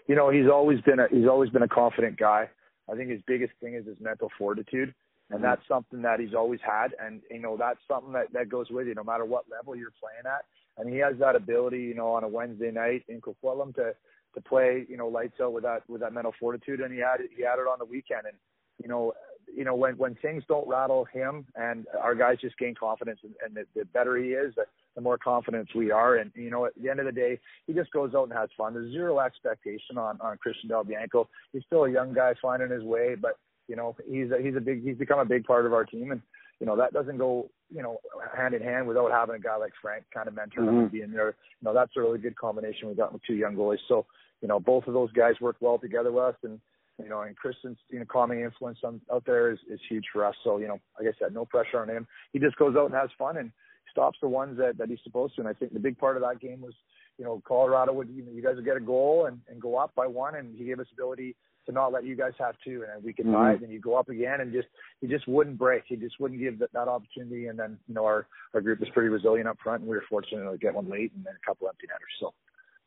You 0.08 0.16
know, 0.16 0.30
he's 0.30 0.50
always 0.52 0.82
been 0.82 1.00
a 1.00 1.08
he's 1.10 1.28
always 1.28 1.50
been 1.50 1.64
a 1.64 1.68
confident 1.68 2.18
guy. 2.18 2.50
I 2.92 2.96
think 2.96 3.10
his 3.10 3.22
biggest 3.28 3.54
thing 3.62 3.76
is 3.76 3.86
his 3.86 3.98
mental 4.00 4.30
fortitude 4.38 4.94
and 5.32 5.40
mm-hmm. 5.40 5.44
that's 5.44 5.68
something 5.68 6.02
that 6.02 6.20
he's 6.20 6.34
always 6.34 6.60
had 6.64 6.90
and 7.04 7.22
you 7.32 7.40
know 7.40 7.58
that's 7.58 7.80
something 7.88 8.14
that 8.14 8.32
that 8.34 8.50
goes 8.50 8.68
with 8.70 8.88
you 8.88 8.94
no 8.94 9.04
matter 9.04 9.26
what 9.26 9.46
level 9.50 9.76
you're 9.76 9.94
playing 10.00 10.26
at 10.26 10.46
and 10.78 10.94
he 10.94 11.00
has 11.00 11.16
that 11.20 11.36
ability 11.36 11.80
you 11.80 11.96
know 11.96 12.12
on 12.12 12.24
a 12.24 12.28
Wednesday 12.28 12.72
night 12.72 13.04
in 13.08 13.22
Coquitlam 13.22 13.74
to 13.76 13.94
to 14.36 14.42
play 14.42 14.86
you 14.90 14.98
know 14.98 15.08
lights 15.08 15.40
out 15.42 15.54
with 15.54 15.64
that 15.64 15.88
with 15.90 16.02
that 16.02 16.14
mental 16.14 16.34
fortitude 16.40 16.82
and 16.82 16.94
he 16.94 17.00
had 17.00 17.18
he 17.36 17.44
had 17.44 17.60
it 17.60 17.68
on 17.68 17.80
the 17.80 17.86
weekend 17.86 18.26
and 18.26 18.36
you 18.82 18.90
know 18.90 19.14
you 19.54 19.64
know 19.64 19.76
when 19.76 19.98
when 19.98 20.16
things 20.16 20.44
don't 20.48 20.68
rattle 20.68 21.06
him 21.06 21.46
and 21.56 21.86
our 22.02 22.16
guys 22.16 22.38
just 22.40 22.58
gain 22.58 22.76
confidence 22.76 23.20
and, 23.24 23.34
and 23.46 23.56
the, 23.56 23.66
the 23.80 23.86
better 23.86 24.18
he 24.18 24.30
is 24.30 24.54
the, 24.56 24.66
the 24.96 25.02
more 25.02 25.18
confidence 25.18 25.70
we 25.76 25.92
are 25.92 26.18
and 26.18 26.32
you 26.36 26.50
know 26.50 26.66
at 26.66 26.74
the 26.82 26.90
end 26.90 27.00
of 27.00 27.06
the 27.06 27.12
day 27.12 27.40
he 27.68 27.74
just 27.74 27.92
goes 27.92 28.14
out 28.16 28.24
and 28.24 28.34
has 28.34 28.50
fun 28.58 28.74
there's 28.74 28.92
zero 28.92 29.20
expectation 29.20 29.98
on 29.98 30.20
on 30.22 30.38
Christian 30.38 30.70
Del 30.70 30.84
Bianco 30.84 31.30
he's 31.54 31.64
still 31.66 31.86
a 31.86 31.92
young 31.92 32.14
guy 32.14 32.34
finding 32.42 32.70
his 32.70 32.84
way 32.84 33.16
but 33.16 33.38
you 33.72 33.78
know, 33.78 33.96
he's 34.06 34.30
a, 34.32 34.42
he's 34.42 34.58
a 34.58 34.60
big 34.60 34.84
he's 34.84 34.98
become 34.98 35.20
a 35.20 35.26
big 35.26 35.46
part 35.46 35.66
of 35.66 35.74
our 35.74 35.86
team, 35.86 36.12
and 36.12 36.22
you 36.60 36.68
know 36.68 36.76
that 36.76 36.92
doesn't 36.92 37.18
go 37.18 37.50
you 37.70 37.82
know 37.82 38.00
hand 38.36 38.54
in 38.54 38.62
hand 38.62 38.86
without 38.86 39.12
having 39.12 39.36
a 39.36 39.40
guy 39.40 39.56
like 39.56 39.72
Frank 39.82 40.04
kind 40.14 40.28
of 40.28 40.36
mentor 40.36 40.62
mm-hmm. 40.62 40.78
and 40.78 40.92
being 40.92 41.12
there. 41.12 41.36
You 41.62 41.66
know, 41.66 41.74
that's 41.74 41.94
a 41.96 42.02
really 42.02 42.20
good 42.20 42.36
combination 42.36 42.90
we 42.90 42.96
got 42.96 43.14
with 43.14 43.24
two 43.24 43.36
young 43.36 43.56
goalies. 43.56 43.80
So 43.88 44.06
you 44.42 44.50
know, 44.50 44.60
both 44.60 44.88
of 44.88 44.94
those 44.94 45.12
guys 45.14 45.36
work 45.40 45.56
well 45.62 45.78
together 45.78 46.12
with 46.12 46.24
us, 46.24 46.36
and 46.44 46.60
you 47.02 47.08
know, 47.08 47.22
and 47.22 47.34
Christian's 47.38 47.78
you 47.90 48.00
know 48.00 48.06
calming 48.12 48.42
influence 48.42 48.80
on, 48.84 49.00
out 49.10 49.24
there 49.26 49.52
is 49.52 49.60
is 49.70 49.80
huge 49.88 50.06
for 50.12 50.26
us. 50.26 50.36
So 50.44 50.58
you 50.58 50.68
know, 50.68 50.80
like 51.00 51.08
I 51.08 51.18
said, 51.18 51.34
no 51.34 51.46
pressure 51.46 51.80
on 51.80 51.90
him. 51.90 52.06
He 52.34 52.40
just 52.40 52.58
goes 52.58 52.76
out 52.76 52.88
and 52.88 52.96
has 52.96 53.10
fun 53.18 53.38
and 53.38 53.52
stops 53.92 54.18
the 54.22 54.28
ones 54.28 54.58
that 54.58 54.78
that 54.78 54.90
he's 54.90 55.00
supposed 55.04 55.36
to. 55.36 55.42
And 55.42 55.48
I 55.48 55.54
think 55.54 55.74
the 55.74 55.80
big 55.80 55.98
part 55.98 56.16
of 56.16 56.24
that 56.24 56.40
game 56.40 56.62
was 56.62 56.74
you 57.18 57.26
know 57.26 57.42
Colorado 57.48 57.94
would 57.94 58.10
you 58.10 58.24
know 58.24 58.32
you 58.32 58.42
guys 58.42 58.56
would 58.56 58.66
get 58.66 58.78
a 58.78 58.82
goal 58.82 59.26
and 59.28 59.40
and 59.50 59.62
go 59.62 59.78
up 59.78 59.94
by 59.96 60.08
one, 60.08 60.36
and 60.36 60.56
he 60.56 60.66
gave 60.66 60.80
us 60.80 60.88
ability 60.94 61.36
to 61.66 61.72
not 61.72 61.92
let 61.92 62.06
you 62.06 62.16
guys 62.16 62.34
have 62.40 62.56
two, 62.64 62.84
and 62.92 63.04
we 63.04 63.14
can 63.14 63.26
mm-hmm. 63.26 63.36
tie 63.36 63.54
it, 63.54 63.62
and 63.62 63.72
you 63.72 63.80
go 63.80 63.98
up 63.98 64.10
again, 64.10 64.42
and 64.42 64.52
just 64.52 64.68
he 65.00 65.08
just 65.08 65.28
wouldn't 65.28 65.58
break. 65.58 65.84
He 65.88 65.96
just 65.96 66.20
wouldn't 66.20 66.40
give 66.40 66.60
that, 66.60 66.74
that 66.74 66.88
opportunity, 66.88 67.48
and 67.48 67.60
then 67.60 67.78
you 67.88 67.94
know 67.94 68.06
our 68.06 68.28
our 68.54 68.62
group 68.62 68.80
was 68.80 68.90
pretty 68.94 69.10
resilient 69.10 69.48
up 69.48 69.58
front, 69.64 69.82
and 69.82 69.90
we 69.90 69.96
were 69.96 70.04
fortunate 70.10 70.50
to 70.50 70.58
get 70.58 70.74
one 70.74 70.90
late, 70.90 71.12
and 71.16 71.26
then 71.26 71.34
a 71.36 71.46
couple 71.48 71.68
empty 71.68 71.88
netters. 71.88 72.16
So 72.20 72.34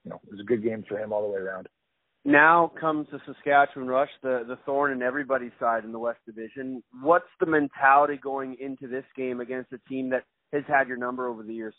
you 0.04 0.10
know 0.10 0.20
it 0.26 0.30
was 0.30 0.40
a 0.40 0.44
good 0.44 0.62
game 0.62 0.84
for 0.88 0.98
him 0.98 1.12
all 1.12 1.22
the 1.22 1.32
way 1.32 1.40
around. 1.40 1.68
Now 2.24 2.72
comes 2.80 3.06
the 3.12 3.20
Saskatchewan 3.26 3.86
Rush, 3.86 4.08
the 4.22 4.44
the 4.46 4.56
thorn 4.64 4.92
in 4.92 5.02
everybody's 5.02 5.52
side 5.60 5.84
in 5.84 5.92
the 5.92 5.98
West 5.98 6.20
Division. 6.26 6.82
What's 7.02 7.28
the 7.38 7.46
mentality 7.46 8.16
going 8.16 8.56
into 8.58 8.88
this 8.88 9.04
game 9.14 9.40
against 9.40 9.72
a 9.72 9.78
team 9.88 10.10
that 10.10 10.24
has 10.52 10.62
had 10.66 10.88
your 10.88 10.96
number 10.96 11.26
over 11.26 11.42
the 11.42 11.54
years? 11.54 11.74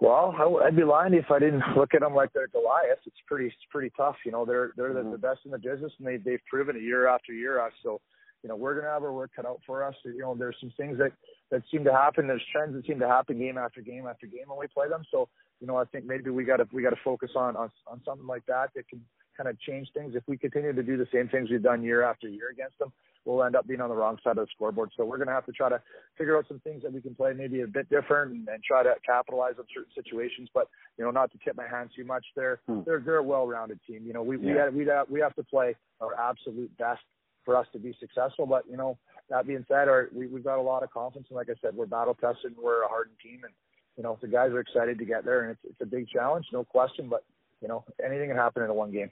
Well, 0.00 0.34
I, 0.38 0.44
would 0.46 0.76
be 0.76 0.84
lying 0.84 1.14
if 1.14 1.30
I 1.30 1.38
didn't 1.38 1.62
look 1.76 1.94
at 1.94 2.00
them 2.00 2.14
like 2.14 2.32
they're 2.32 2.48
Goliath. 2.48 2.98
It's 3.06 3.16
pretty, 3.26 3.46
it's 3.46 3.56
pretty 3.70 3.92
tough. 3.96 4.16
You 4.24 4.32
know, 4.32 4.44
they're 4.44 4.72
they're 4.76 4.90
mm-hmm. 4.90 5.10
the, 5.10 5.16
the 5.16 5.18
best 5.18 5.40
in 5.44 5.50
the 5.50 5.58
business, 5.58 5.92
and 5.98 6.06
they 6.06 6.16
they've 6.16 6.44
proven 6.50 6.76
it 6.76 6.82
year 6.82 7.06
after 7.06 7.32
year. 7.32 7.66
So, 7.82 8.00
you 8.42 8.48
know, 8.48 8.56
we're 8.56 8.74
gonna 8.74 8.92
have 8.92 9.02
our 9.02 9.12
work 9.12 9.30
cut 9.34 9.46
out 9.46 9.60
for 9.66 9.84
us. 9.84 9.94
You 10.04 10.18
know, 10.18 10.34
there's 10.36 10.56
some 10.60 10.72
things 10.76 10.98
that 10.98 11.12
that 11.50 11.62
seem 11.70 11.84
to 11.84 11.92
happen. 11.92 12.26
There's 12.26 12.44
trends 12.52 12.74
that 12.74 12.86
seem 12.86 12.98
to 13.00 13.08
happen 13.08 13.38
game 13.38 13.56
after 13.56 13.80
game 13.80 14.06
after 14.06 14.26
game 14.26 14.48
when 14.48 14.58
we 14.58 14.66
play 14.66 14.88
them. 14.88 15.04
So, 15.10 15.28
you 15.60 15.66
know, 15.66 15.76
I 15.76 15.84
think 15.84 16.04
maybe 16.04 16.30
we 16.30 16.44
got 16.44 16.56
to 16.56 16.66
we 16.72 16.82
got 16.82 16.90
to 16.90 17.00
focus 17.04 17.30
on, 17.36 17.56
on 17.56 17.70
on 17.86 18.00
something 18.04 18.26
like 18.26 18.44
that 18.46 18.70
that 18.74 18.88
can 18.88 19.00
kind 19.36 19.48
of 19.48 19.58
change 19.60 19.88
things. 19.94 20.14
If 20.14 20.22
we 20.26 20.36
continue 20.36 20.72
to 20.72 20.82
do 20.82 20.96
the 20.96 21.06
same 21.12 21.28
things 21.28 21.50
we've 21.50 21.62
done 21.62 21.82
year 21.82 22.02
after 22.02 22.28
year 22.28 22.50
against 22.50 22.78
them, 22.78 22.92
we'll 23.24 23.42
end 23.42 23.56
up 23.56 23.66
being 23.66 23.80
on 23.80 23.88
the 23.88 23.94
wrong 23.94 24.18
side 24.22 24.38
of 24.38 24.46
the 24.46 24.46
scoreboard. 24.54 24.90
So 24.96 25.04
we're 25.04 25.16
going 25.16 25.28
to 25.28 25.34
have 25.34 25.46
to 25.46 25.52
try 25.52 25.68
to 25.68 25.80
figure 26.16 26.36
out 26.36 26.46
some 26.48 26.60
things 26.60 26.82
that 26.82 26.92
we 26.92 27.00
can 27.00 27.14
play 27.14 27.32
maybe 27.32 27.62
a 27.62 27.66
bit 27.66 27.88
different 27.88 28.32
and, 28.32 28.48
and 28.48 28.62
try 28.62 28.82
to 28.82 28.94
capitalize 29.04 29.54
on 29.58 29.64
certain 29.74 29.92
situations. 29.94 30.48
But 30.52 30.68
you 30.98 31.04
know, 31.04 31.10
not 31.10 31.32
to 31.32 31.38
tip 31.44 31.56
my 31.56 31.66
hand 31.66 31.90
too 31.96 32.04
much. 32.04 32.24
They're 32.36 32.60
hmm. 32.66 32.80
they're 32.84 33.00
they're 33.00 33.16
a 33.16 33.22
well-rounded 33.22 33.80
team. 33.86 34.02
You 34.06 34.12
know, 34.12 34.22
we 34.22 34.38
yeah. 34.38 34.44
we 34.44 34.58
have, 34.58 34.74
we 34.74 34.86
have, 34.86 35.10
we 35.10 35.20
have 35.20 35.34
to 35.36 35.42
play 35.44 35.74
our 36.00 36.18
absolute 36.18 36.76
best 36.78 37.02
for 37.44 37.56
us 37.56 37.66
to 37.72 37.78
be 37.78 37.94
successful. 38.00 38.46
But 38.46 38.64
you 38.70 38.76
know, 38.76 38.98
that 39.30 39.46
being 39.46 39.64
said, 39.68 39.88
our, 39.88 40.08
we 40.12 40.26
we've 40.26 40.44
got 40.44 40.58
a 40.58 40.62
lot 40.62 40.82
of 40.82 40.90
confidence, 40.90 41.28
and 41.30 41.36
like 41.36 41.48
I 41.48 41.54
said, 41.60 41.74
we're 41.74 41.86
battle 41.86 42.14
tested. 42.14 42.52
And 42.52 42.56
we're 42.62 42.82
a 42.82 42.88
hardened 42.88 43.16
team, 43.22 43.40
and 43.44 43.52
you 43.96 44.02
know, 44.02 44.18
the 44.20 44.28
guys 44.28 44.50
are 44.50 44.60
excited 44.60 44.98
to 44.98 45.04
get 45.04 45.24
there, 45.24 45.42
and 45.42 45.50
it's 45.52 45.60
it's 45.64 45.80
a 45.80 45.86
big 45.86 46.08
challenge, 46.08 46.46
no 46.52 46.64
question. 46.64 47.08
But 47.08 47.24
you 47.64 47.68
know, 47.68 47.82
anything 48.04 48.28
can 48.28 48.36
happen 48.36 48.62
in 48.62 48.68
a 48.68 48.74
one 48.74 48.92
game. 48.92 49.10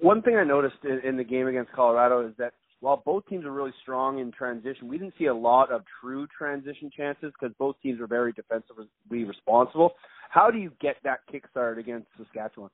One 0.00 0.22
thing 0.22 0.36
I 0.36 0.44
noticed 0.44 0.76
in, 0.82 1.00
in 1.06 1.18
the 1.18 1.24
game 1.24 1.46
against 1.46 1.70
Colorado 1.72 2.26
is 2.26 2.32
that 2.38 2.54
while 2.80 3.02
both 3.04 3.26
teams 3.26 3.44
are 3.44 3.52
really 3.52 3.74
strong 3.82 4.18
in 4.18 4.32
transition, 4.32 4.88
we 4.88 4.96
didn't 4.96 5.12
see 5.18 5.26
a 5.26 5.34
lot 5.34 5.70
of 5.70 5.82
true 6.00 6.26
transition 6.26 6.90
chances 6.96 7.34
because 7.38 7.54
both 7.58 7.76
teams 7.82 8.00
were 8.00 8.06
very 8.06 8.32
defensively 8.32 8.86
responsible. 9.10 9.92
How 10.30 10.50
do 10.50 10.56
you 10.56 10.72
get 10.80 10.96
that 11.04 11.18
kickstart 11.30 11.78
against 11.78 12.06
Saskatchewan? 12.16 12.70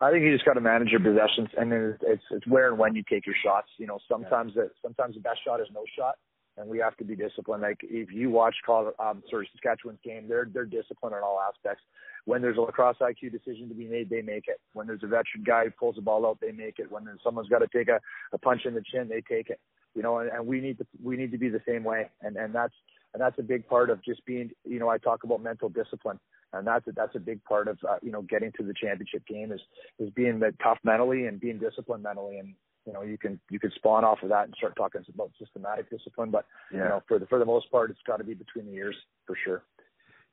I 0.00 0.10
think 0.10 0.24
you 0.24 0.32
just 0.32 0.44
got 0.44 0.54
to 0.54 0.60
manage 0.60 0.88
your 0.88 0.98
possessions, 0.98 1.48
and 1.56 1.70
then 1.70 1.96
it's 2.02 2.24
it's 2.32 2.46
where 2.48 2.70
and 2.70 2.78
when 2.80 2.96
you 2.96 3.04
take 3.08 3.24
your 3.24 3.36
shots. 3.44 3.68
You 3.76 3.86
know, 3.86 4.00
sometimes 4.10 4.54
yeah. 4.56 4.64
the 4.64 4.70
sometimes 4.82 5.14
the 5.14 5.20
best 5.20 5.38
shot 5.46 5.60
is 5.60 5.68
no 5.72 5.84
shot, 5.96 6.16
and 6.56 6.68
we 6.68 6.78
have 6.78 6.96
to 6.96 7.04
be 7.04 7.14
disciplined. 7.14 7.62
Like 7.62 7.78
if 7.82 8.10
you 8.10 8.28
watch 8.28 8.56
Colorado, 8.66 8.96
um, 8.98 9.22
sorry, 9.30 9.48
Saskatchewan's 9.52 10.00
game, 10.04 10.26
they're 10.26 10.48
they're 10.52 10.64
disciplined 10.64 11.14
on 11.14 11.22
all 11.22 11.38
aspects. 11.38 11.84
When 12.24 12.40
there's 12.40 12.56
a 12.56 12.60
lacrosse 12.60 12.98
IQ 13.00 13.32
decision 13.32 13.68
to 13.68 13.74
be 13.74 13.86
made, 13.86 14.08
they 14.08 14.22
make 14.22 14.44
it. 14.46 14.60
When 14.74 14.86
there's 14.86 15.02
a 15.02 15.08
veteran 15.08 15.42
guy 15.44 15.64
who 15.64 15.70
pulls 15.70 15.96
the 15.96 16.02
ball 16.02 16.24
out, 16.24 16.38
they 16.40 16.52
make 16.52 16.78
it. 16.78 16.90
When 16.90 17.08
someone's 17.24 17.48
got 17.48 17.58
to 17.58 17.68
take 17.74 17.88
a, 17.88 18.00
a 18.32 18.38
punch 18.38 18.62
in 18.64 18.74
the 18.74 18.82
chin, 18.82 19.08
they 19.08 19.22
take 19.22 19.50
it. 19.50 19.60
You 19.94 20.02
know, 20.02 20.18
and, 20.18 20.30
and 20.30 20.46
we 20.46 20.60
need 20.60 20.78
to 20.78 20.86
we 21.02 21.16
need 21.16 21.32
to 21.32 21.38
be 21.38 21.48
the 21.48 21.60
same 21.66 21.84
way, 21.84 22.10
and 22.22 22.36
and 22.36 22.54
that's 22.54 22.74
and 23.12 23.20
that's 23.20 23.38
a 23.38 23.42
big 23.42 23.66
part 23.68 23.90
of 23.90 24.02
just 24.02 24.24
being. 24.24 24.50
You 24.64 24.78
know, 24.78 24.88
I 24.88 24.98
talk 24.98 25.24
about 25.24 25.42
mental 25.42 25.68
discipline, 25.68 26.18
and 26.52 26.66
that's 26.66 26.86
a, 26.86 26.92
that's 26.92 27.14
a 27.14 27.20
big 27.20 27.42
part 27.44 27.68
of 27.68 27.78
uh, 27.88 27.96
you 28.02 28.10
know 28.10 28.22
getting 28.22 28.52
to 28.58 28.64
the 28.64 28.72
championship 28.72 29.26
game 29.26 29.52
is 29.52 29.60
is 29.98 30.10
being 30.10 30.40
tough 30.62 30.78
mentally 30.84 31.26
and 31.26 31.40
being 31.40 31.58
disciplined 31.58 32.02
mentally, 32.02 32.38
and 32.38 32.54
you 32.86 32.92
know 32.92 33.02
you 33.02 33.18
can 33.18 33.38
you 33.50 33.58
can 33.58 33.70
spawn 33.74 34.04
off 34.04 34.22
of 34.22 34.30
that 34.30 34.44
and 34.44 34.54
start 34.56 34.74
talking 34.76 35.02
about 35.12 35.30
systematic 35.38 35.90
discipline. 35.90 36.30
But 36.30 36.46
yeah. 36.72 36.78
you 36.78 36.84
know, 36.84 37.02
for 37.06 37.18
the 37.18 37.26
for 37.26 37.38
the 37.38 37.44
most 37.44 37.70
part, 37.70 37.90
it's 37.90 38.00
got 38.06 38.16
to 38.16 38.24
be 38.24 38.34
between 38.34 38.66
the 38.66 38.72
ears 38.72 38.96
for 39.26 39.36
sure. 39.44 39.62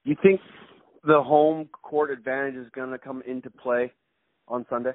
You 0.05 0.15
think 0.21 0.39
the 1.03 1.21
home 1.21 1.69
court 1.81 2.11
advantage 2.11 2.55
is 2.55 2.69
going 2.73 2.91
to 2.91 2.97
come 2.97 3.21
into 3.25 3.49
play 3.49 3.91
on 4.47 4.65
Sunday? 4.69 4.93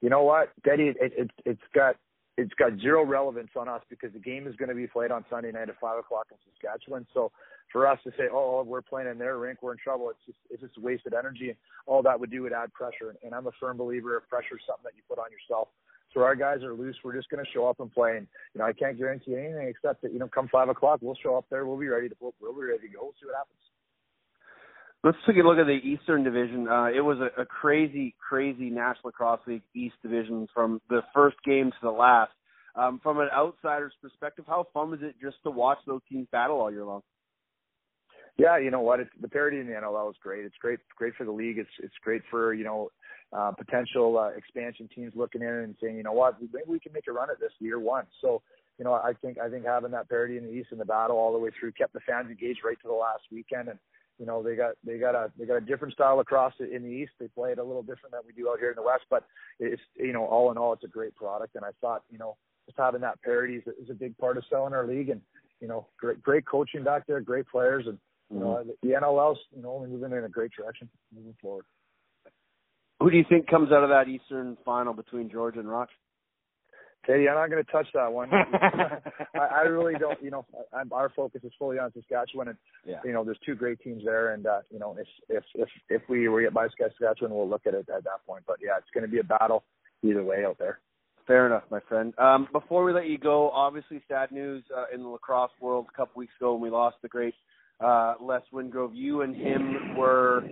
You 0.00 0.08
know 0.10 0.22
what, 0.22 0.50
Teddy? 0.66 0.94
It, 1.00 1.12
it, 1.16 1.30
it's 1.44 1.60
got 1.74 1.96
it's 2.36 2.54
got 2.54 2.72
zero 2.80 3.04
relevance 3.04 3.50
on 3.54 3.68
us 3.68 3.82
because 3.90 4.12
the 4.14 4.18
game 4.18 4.46
is 4.46 4.56
going 4.56 4.70
to 4.70 4.74
be 4.74 4.86
played 4.86 5.10
on 5.10 5.24
Sunday 5.28 5.52
night 5.52 5.68
at 5.68 5.78
five 5.78 5.98
o'clock 5.98 6.26
in 6.30 6.38
Saskatchewan. 6.48 7.06
So 7.12 7.32
for 7.70 7.86
us 7.86 7.98
to 8.04 8.10
say, 8.12 8.24
oh, 8.32 8.60
oh 8.60 8.64
we're 8.66 8.80
playing 8.80 9.08
in 9.08 9.18
their 9.18 9.38
rink, 9.38 9.58
we're 9.60 9.72
in 9.72 9.78
trouble, 9.78 10.08
it's 10.10 10.24
just 10.24 10.38
it's 10.48 10.62
just 10.62 10.80
wasted 10.80 11.12
energy, 11.12 11.50
and 11.50 11.58
all 11.86 12.02
that 12.02 12.18
would 12.18 12.30
do 12.30 12.42
would 12.42 12.52
add 12.52 12.72
pressure. 12.72 13.14
And 13.22 13.34
I'm 13.34 13.46
a 13.46 13.52
firm 13.60 13.76
believer 13.76 14.16
of 14.16 14.28
pressure 14.28 14.56
is 14.56 14.62
something 14.66 14.84
that 14.84 14.96
you 14.96 15.02
put 15.08 15.18
on 15.18 15.30
yourself. 15.30 15.68
So 16.14 16.22
our 16.22 16.34
guys 16.34 16.62
are 16.62 16.74
loose. 16.74 16.96
We're 17.04 17.14
just 17.14 17.30
going 17.30 17.44
to 17.44 17.50
show 17.52 17.68
up 17.68 17.78
and 17.78 17.92
play. 17.92 18.16
And 18.16 18.26
you 18.54 18.60
know, 18.60 18.64
I 18.64 18.72
can't 18.72 18.98
guarantee 18.98 19.36
anything 19.36 19.68
except 19.68 20.02
that 20.02 20.12
you 20.12 20.18
know, 20.18 20.28
come 20.28 20.48
five 20.48 20.68
o'clock, 20.68 21.00
we'll 21.02 21.18
show 21.22 21.36
up 21.36 21.44
there. 21.50 21.66
We'll 21.66 21.78
be 21.78 21.88
ready 21.88 22.08
to 22.08 22.16
we'll 22.20 22.32
be 22.54 22.62
ready 22.62 22.88
to 22.88 22.94
go. 22.94 23.02
We'll 23.02 23.14
see 23.20 23.26
what 23.26 23.36
happens 23.36 23.60
Let's 25.02 25.16
take 25.26 25.36
a 25.36 25.46
look 25.46 25.58
at 25.58 25.66
the 25.66 25.80
Eastern 25.82 26.24
Division. 26.24 26.68
Uh, 26.68 26.88
it 26.94 27.00
was 27.00 27.18
a, 27.20 27.40
a 27.40 27.46
crazy, 27.46 28.14
crazy 28.28 28.68
National 28.68 29.06
Lacrosse 29.06 29.40
League 29.46 29.62
East 29.74 29.94
Division 30.02 30.46
from 30.52 30.80
the 30.90 31.00
first 31.14 31.36
game 31.44 31.70
to 31.70 31.76
the 31.82 31.90
last. 31.90 32.32
Um, 32.76 33.00
from 33.02 33.18
an 33.18 33.28
outsider's 33.34 33.94
perspective, 34.02 34.44
how 34.46 34.66
fun 34.74 34.90
was 34.90 35.00
it 35.02 35.14
just 35.20 35.36
to 35.44 35.50
watch 35.50 35.78
those 35.86 36.02
teams 36.08 36.28
battle 36.30 36.60
all 36.60 36.70
year 36.70 36.84
long? 36.84 37.00
Yeah, 38.36 38.58
you 38.58 38.70
know 38.70 38.80
what? 38.80 39.00
It's, 39.00 39.10
the 39.20 39.28
parity 39.28 39.58
in 39.58 39.66
the 39.66 39.72
NLL 39.72 40.10
is 40.10 40.16
great. 40.22 40.44
It's 40.44 40.54
great, 40.60 40.80
great 40.96 41.14
for 41.14 41.24
the 41.24 41.32
league. 41.32 41.58
It's 41.58 41.70
it's 41.82 41.94
great 42.02 42.22
for 42.30 42.54
you 42.54 42.64
know 42.64 42.90
uh, 43.32 43.52
potential 43.52 44.18
uh, 44.18 44.28
expansion 44.36 44.88
teams 44.94 45.12
looking 45.16 45.42
in 45.42 45.48
and 45.48 45.74
saying, 45.82 45.96
you 45.96 46.02
know 46.02 46.12
what, 46.12 46.40
maybe 46.40 46.64
we 46.66 46.80
can 46.80 46.92
make 46.92 47.06
a 47.08 47.12
run 47.12 47.28
at 47.28 47.40
this 47.40 47.52
year 47.58 47.78
one. 47.78 48.04
So 48.20 48.42
you 48.78 48.84
know, 48.84 48.94
I 48.94 49.12
think 49.20 49.38
I 49.38 49.50
think 49.50 49.66
having 49.66 49.90
that 49.90 50.08
parity 50.08 50.38
in 50.38 50.44
the 50.44 50.52
East 50.52 50.68
and 50.70 50.80
the 50.80 50.86
battle 50.86 51.16
all 51.16 51.32
the 51.32 51.38
way 51.38 51.50
through 51.58 51.72
kept 51.72 51.92
the 51.92 52.00
fans 52.00 52.30
engaged 52.30 52.60
right 52.64 52.78
to 52.80 52.88
the 52.88 52.94
last 52.94 53.24
weekend. 53.30 53.68
And 53.68 53.78
you 54.20 54.26
know, 54.26 54.42
they 54.42 54.54
got 54.54 54.74
they 54.84 54.98
got 54.98 55.14
a 55.14 55.32
they 55.38 55.46
got 55.46 55.56
a 55.56 55.62
different 55.62 55.94
style 55.94 56.20
across 56.20 56.52
in 56.60 56.82
the 56.82 56.88
East. 56.90 57.12
They 57.18 57.28
play 57.28 57.52
it 57.52 57.58
a 57.58 57.64
little 57.64 57.82
different 57.82 58.12
than 58.12 58.20
we 58.26 58.34
do 58.34 58.50
out 58.50 58.58
here 58.58 58.68
in 58.68 58.76
the 58.76 58.82
West. 58.82 59.04
But 59.08 59.24
it's 59.58 59.80
you 59.96 60.12
know, 60.12 60.26
all 60.26 60.50
in 60.50 60.58
all, 60.58 60.74
it's 60.74 60.84
a 60.84 60.88
great 60.88 61.16
product. 61.16 61.56
And 61.56 61.64
I 61.64 61.70
thought, 61.80 62.02
you 62.10 62.18
know, 62.18 62.36
just 62.66 62.78
having 62.78 63.00
that 63.00 63.20
parity 63.22 63.56
is, 63.56 63.62
is 63.82 63.88
a 63.88 63.94
big 63.94 64.16
part 64.18 64.36
of 64.36 64.44
selling 64.50 64.74
our 64.74 64.86
league. 64.86 65.08
And 65.08 65.22
you 65.60 65.68
know, 65.68 65.86
great 65.98 66.22
great 66.22 66.46
coaching 66.46 66.84
back 66.84 67.06
there, 67.06 67.20
great 67.22 67.48
players, 67.48 67.86
and 67.86 67.98
you 68.30 68.40
know, 68.40 68.58
mm-hmm. 68.60 68.68
the, 68.82 68.88
the 68.88 68.94
NLL's 69.00 69.38
you 69.56 69.62
know 69.62 69.72
only 69.72 69.88
moving 69.88 70.12
in 70.12 70.24
a 70.24 70.28
great 70.28 70.50
direction 70.52 70.90
moving 71.14 71.34
forward. 71.40 71.64
Who 73.00 73.10
do 73.10 73.16
you 73.16 73.24
think 73.26 73.46
comes 73.46 73.72
out 73.72 73.82
of 73.82 73.88
that 73.88 74.08
Eastern 74.08 74.58
final 74.66 74.92
between 74.92 75.30
Georgia 75.30 75.60
and 75.60 75.70
Rock? 75.70 75.88
Teddy, 77.06 77.28
I'm 77.28 77.34
not 77.36 77.50
going 77.50 77.64
to 77.64 77.72
touch 77.72 77.86
that 77.94 78.12
one. 78.12 78.30
I, 79.34 79.38
I 79.38 79.60
really 79.62 79.94
don't. 79.98 80.22
You 80.22 80.30
know, 80.30 80.46
I, 80.72 80.78
I'm, 80.80 80.92
our 80.92 81.10
focus 81.14 81.40
is 81.44 81.52
fully 81.58 81.78
on 81.78 81.92
Saskatchewan, 81.92 82.48
and 82.48 82.58
Yeah. 82.84 83.00
you 83.04 83.12
know, 83.12 83.24
there's 83.24 83.38
two 83.44 83.54
great 83.54 83.80
teams 83.80 84.04
there, 84.04 84.34
and 84.34 84.46
uh, 84.46 84.60
you 84.70 84.78
know, 84.78 84.96
if 84.98 85.06
if 85.28 85.44
if 85.54 85.68
if 85.88 86.02
we 86.08 86.28
were 86.28 86.42
get 86.42 86.52
by 86.52 86.68
Saskatchewan, 86.78 87.32
we'll 87.34 87.48
look 87.48 87.66
at 87.66 87.74
it 87.74 87.88
at 87.94 88.04
that 88.04 88.26
point. 88.26 88.44
But 88.46 88.56
yeah, 88.62 88.76
it's 88.78 88.90
going 88.92 89.04
to 89.04 89.10
be 89.10 89.18
a 89.18 89.24
battle 89.24 89.64
either 90.02 90.22
way 90.22 90.44
out 90.44 90.58
there. 90.58 90.80
Fair 91.26 91.46
enough, 91.46 91.62
my 91.70 91.80
friend. 91.88 92.12
Um, 92.18 92.48
before 92.52 92.84
we 92.84 92.92
let 92.92 93.06
you 93.06 93.16
go, 93.18 93.50
obviously 93.50 94.02
sad 94.08 94.32
news 94.32 94.64
uh, 94.76 94.86
in 94.92 95.02
the 95.02 95.08
lacrosse 95.08 95.52
world 95.60 95.86
a 95.92 95.96
couple 95.96 96.18
weeks 96.18 96.32
ago 96.40 96.54
when 96.54 96.62
we 96.62 96.70
lost 96.70 96.96
the 97.02 97.08
great 97.08 97.34
uh, 97.80 98.14
Les 98.20 98.40
Wingrove. 98.52 98.90
You 98.94 99.22
and 99.22 99.34
him 99.36 99.96
were 99.96 100.42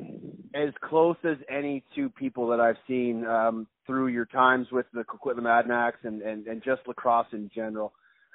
as 0.55 0.71
close 0.83 1.17
as 1.25 1.37
any 1.51 1.83
two 1.95 2.09
people 2.11 2.47
that 2.49 2.61
I've 2.61 2.77
seen 2.87 3.25
um, 3.27 3.67
through 3.89 4.09
your 4.09 4.27
times 4.27 4.69
with 4.71 4.87
the 4.95 5.03
Coquitlam 5.03 5.47
Adanacs 5.47 6.05
and, 6.05 6.23
and, 6.23 6.47
and 6.47 6.63
just 6.63 6.83
lacrosse 6.87 7.27
in 7.33 7.51
general. 7.53 7.93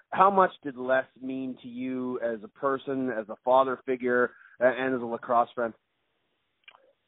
How 0.10 0.30
much 0.30 0.52
did 0.64 0.76
Les 0.76 1.06
mean 1.22 1.56
to 1.62 1.70
you 1.70 2.20
as 2.20 2.40
a 2.44 2.50
person, 2.50 3.10
as 3.10 3.30
a 3.30 3.38
father 3.46 3.80
figure, 3.86 4.32
and 4.60 4.94
as 4.94 5.02
a 5.02 5.06
lacrosse 5.06 5.50
friend? 5.56 5.74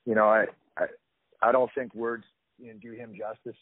You 0.06 0.16
know, 0.16 0.26
I 0.26 0.46
I, 0.78 0.86
I 1.42 1.52
don't 1.52 1.70
think 1.76 1.94
words 1.94 2.24
you 2.58 2.68
know, 2.68 2.80
do 2.82 2.94
him 2.94 3.14
justice. 3.18 3.60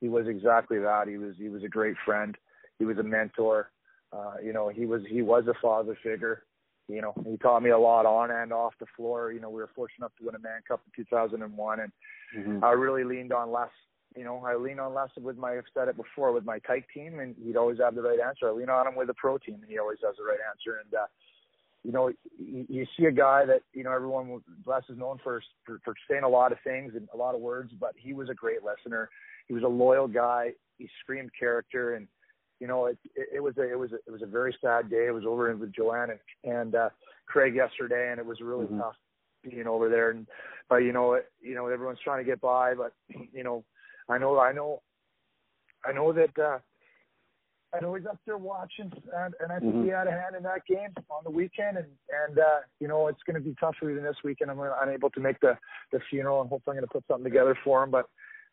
He 0.00 0.08
was 0.08 0.26
exactly 0.26 0.78
that. 0.80 1.06
He 1.08 1.16
was 1.16 1.34
he 1.38 1.48
was 1.48 1.62
a 1.62 1.68
great 1.68 1.96
friend. 2.04 2.36
He 2.78 2.84
was 2.84 2.98
a 2.98 3.02
mentor. 3.02 3.70
Uh, 4.12 4.34
you 4.42 4.52
know, 4.52 4.68
he 4.68 4.86
was 4.86 5.02
he 5.08 5.22
was 5.22 5.44
a 5.46 5.54
father 5.62 5.96
figure. 6.02 6.42
You 6.88 7.00
know, 7.00 7.14
he 7.26 7.38
taught 7.38 7.62
me 7.62 7.70
a 7.70 7.78
lot 7.78 8.04
on 8.04 8.30
and 8.30 8.52
off 8.52 8.74
the 8.78 8.86
floor. 8.96 9.32
You 9.32 9.40
know, 9.40 9.48
we 9.48 9.60
were 9.60 9.70
fortunate 9.74 10.04
enough 10.04 10.16
to 10.18 10.26
win 10.26 10.34
a 10.34 10.38
Mann 10.38 10.60
Cup 10.68 10.82
in 10.86 11.04
2001, 11.04 11.80
and 11.80 11.92
Mm-hmm. 12.36 12.64
I 12.64 12.70
really 12.72 13.04
leaned 13.04 13.32
on 13.32 13.50
Les. 13.50 13.68
You 14.16 14.24
know, 14.24 14.42
I 14.46 14.54
leaned 14.54 14.80
on 14.80 14.94
Les 14.94 15.08
with 15.20 15.36
my. 15.36 15.52
I've 15.52 15.64
said 15.74 15.88
it 15.88 15.96
before 15.96 16.32
with 16.32 16.44
my 16.44 16.60
tight 16.60 16.84
team, 16.94 17.18
and 17.18 17.34
he'd 17.42 17.56
always 17.56 17.78
have 17.78 17.94
the 17.96 18.02
right 18.02 18.20
answer. 18.20 18.48
I 18.48 18.52
lean 18.52 18.68
on 18.70 18.86
him 18.86 18.94
with 18.94 19.10
a 19.10 19.14
pro 19.14 19.38
team, 19.38 19.56
and 19.60 19.68
he 19.68 19.78
always 19.78 19.98
has 20.04 20.14
the 20.16 20.24
right 20.24 20.38
answer. 20.48 20.80
And 20.84 20.94
uh, 20.94 21.06
you 21.82 21.92
know, 21.92 22.08
you, 22.38 22.64
you 22.68 22.86
see 22.96 23.06
a 23.06 23.12
guy 23.12 23.44
that 23.44 23.62
you 23.72 23.82
know 23.82 23.92
everyone 23.92 24.40
Les 24.66 24.82
is 24.88 24.98
known 24.98 25.18
for, 25.22 25.42
for 25.64 25.80
for 25.84 25.94
saying 26.08 26.22
a 26.22 26.28
lot 26.28 26.52
of 26.52 26.58
things 26.62 26.92
and 26.94 27.08
a 27.12 27.16
lot 27.16 27.34
of 27.34 27.40
words, 27.40 27.72
but 27.78 27.92
he 27.96 28.12
was 28.12 28.28
a 28.30 28.34
great 28.34 28.60
listener. 28.62 29.10
He 29.48 29.54
was 29.54 29.64
a 29.64 29.68
loyal 29.68 30.06
guy. 30.06 30.52
He 30.78 30.88
screamed 31.00 31.30
character, 31.38 31.94
and 31.94 32.06
you 32.60 32.68
know, 32.68 32.86
it, 32.86 32.98
it, 33.16 33.28
it 33.34 33.40
was 33.40 33.58
a 33.58 33.68
it 33.68 33.78
was 33.78 33.92
a, 33.92 33.96
it 34.06 34.10
was 34.10 34.22
a 34.22 34.26
very 34.26 34.56
sad 34.60 34.90
day. 34.90 35.06
It 35.08 35.14
was 35.14 35.24
over 35.26 35.50
in 35.50 35.58
with 35.58 35.74
Joanne 35.74 36.10
and 36.10 36.20
and 36.44 36.74
uh, 36.76 36.88
Craig 37.26 37.54
yesterday, 37.56 38.10
and 38.10 38.20
it 38.20 38.26
was 38.26 38.40
really 38.40 38.66
Mhm. 38.66 38.78
tough 38.78 38.94
being 39.42 39.66
over 39.66 39.88
there. 39.88 40.10
And 40.10 40.26
but 40.68 40.76
you 40.76 40.92
know, 40.92 41.14
it, 41.14 41.30
you 41.42 41.54
know, 41.54 41.66
everyone's 41.66 41.98
trying 42.04 42.24
to 42.24 42.30
get 42.30 42.40
by, 42.40 42.74
but 42.74 42.92
you 43.32 43.42
know, 43.44 43.64
I 44.08 44.18
know, 44.18 44.38
I 44.38 44.52
know, 44.52 44.82
I 45.84 45.92
know 45.92 46.12
that. 46.12 46.38
uh 46.38 46.58
I 47.76 47.80
know 47.80 47.92
he's 47.94 48.06
up 48.06 48.20
there 48.24 48.38
watching, 48.38 48.92
and, 49.16 49.34
and 49.40 49.50
I 49.50 49.58
think 49.58 49.74
Mhm. 49.74 49.82
he 49.82 49.88
had 49.88 50.06
a 50.06 50.12
hand 50.12 50.36
in 50.36 50.44
that 50.44 50.64
game 50.64 50.94
on 51.10 51.24
the 51.24 51.30
weekend. 51.30 51.76
And 51.76 51.88
and 52.26 52.38
uh, 52.38 52.60
you 52.78 52.86
know 52.86 53.08
it's 53.08 53.22
going 53.24 53.34
to 53.34 53.40
be 53.40 53.54
tough 53.58 53.74
for 53.80 53.90
even 53.90 54.04
this 54.04 54.22
weekend. 54.22 54.48
I'm 54.50 54.60
unable 54.60 55.10
to 55.10 55.20
make 55.20 55.40
the 55.40 55.58
the 55.90 55.98
funeral, 56.08 56.40
and 56.40 56.48
hopefully 56.48 56.76
I'm 56.76 56.80
going 56.82 56.88
to 56.88 56.92
put 56.92 57.04
something 57.08 57.24
together 57.24 57.58
for 57.64 57.82
him. 57.82 57.90
But 57.90 58.06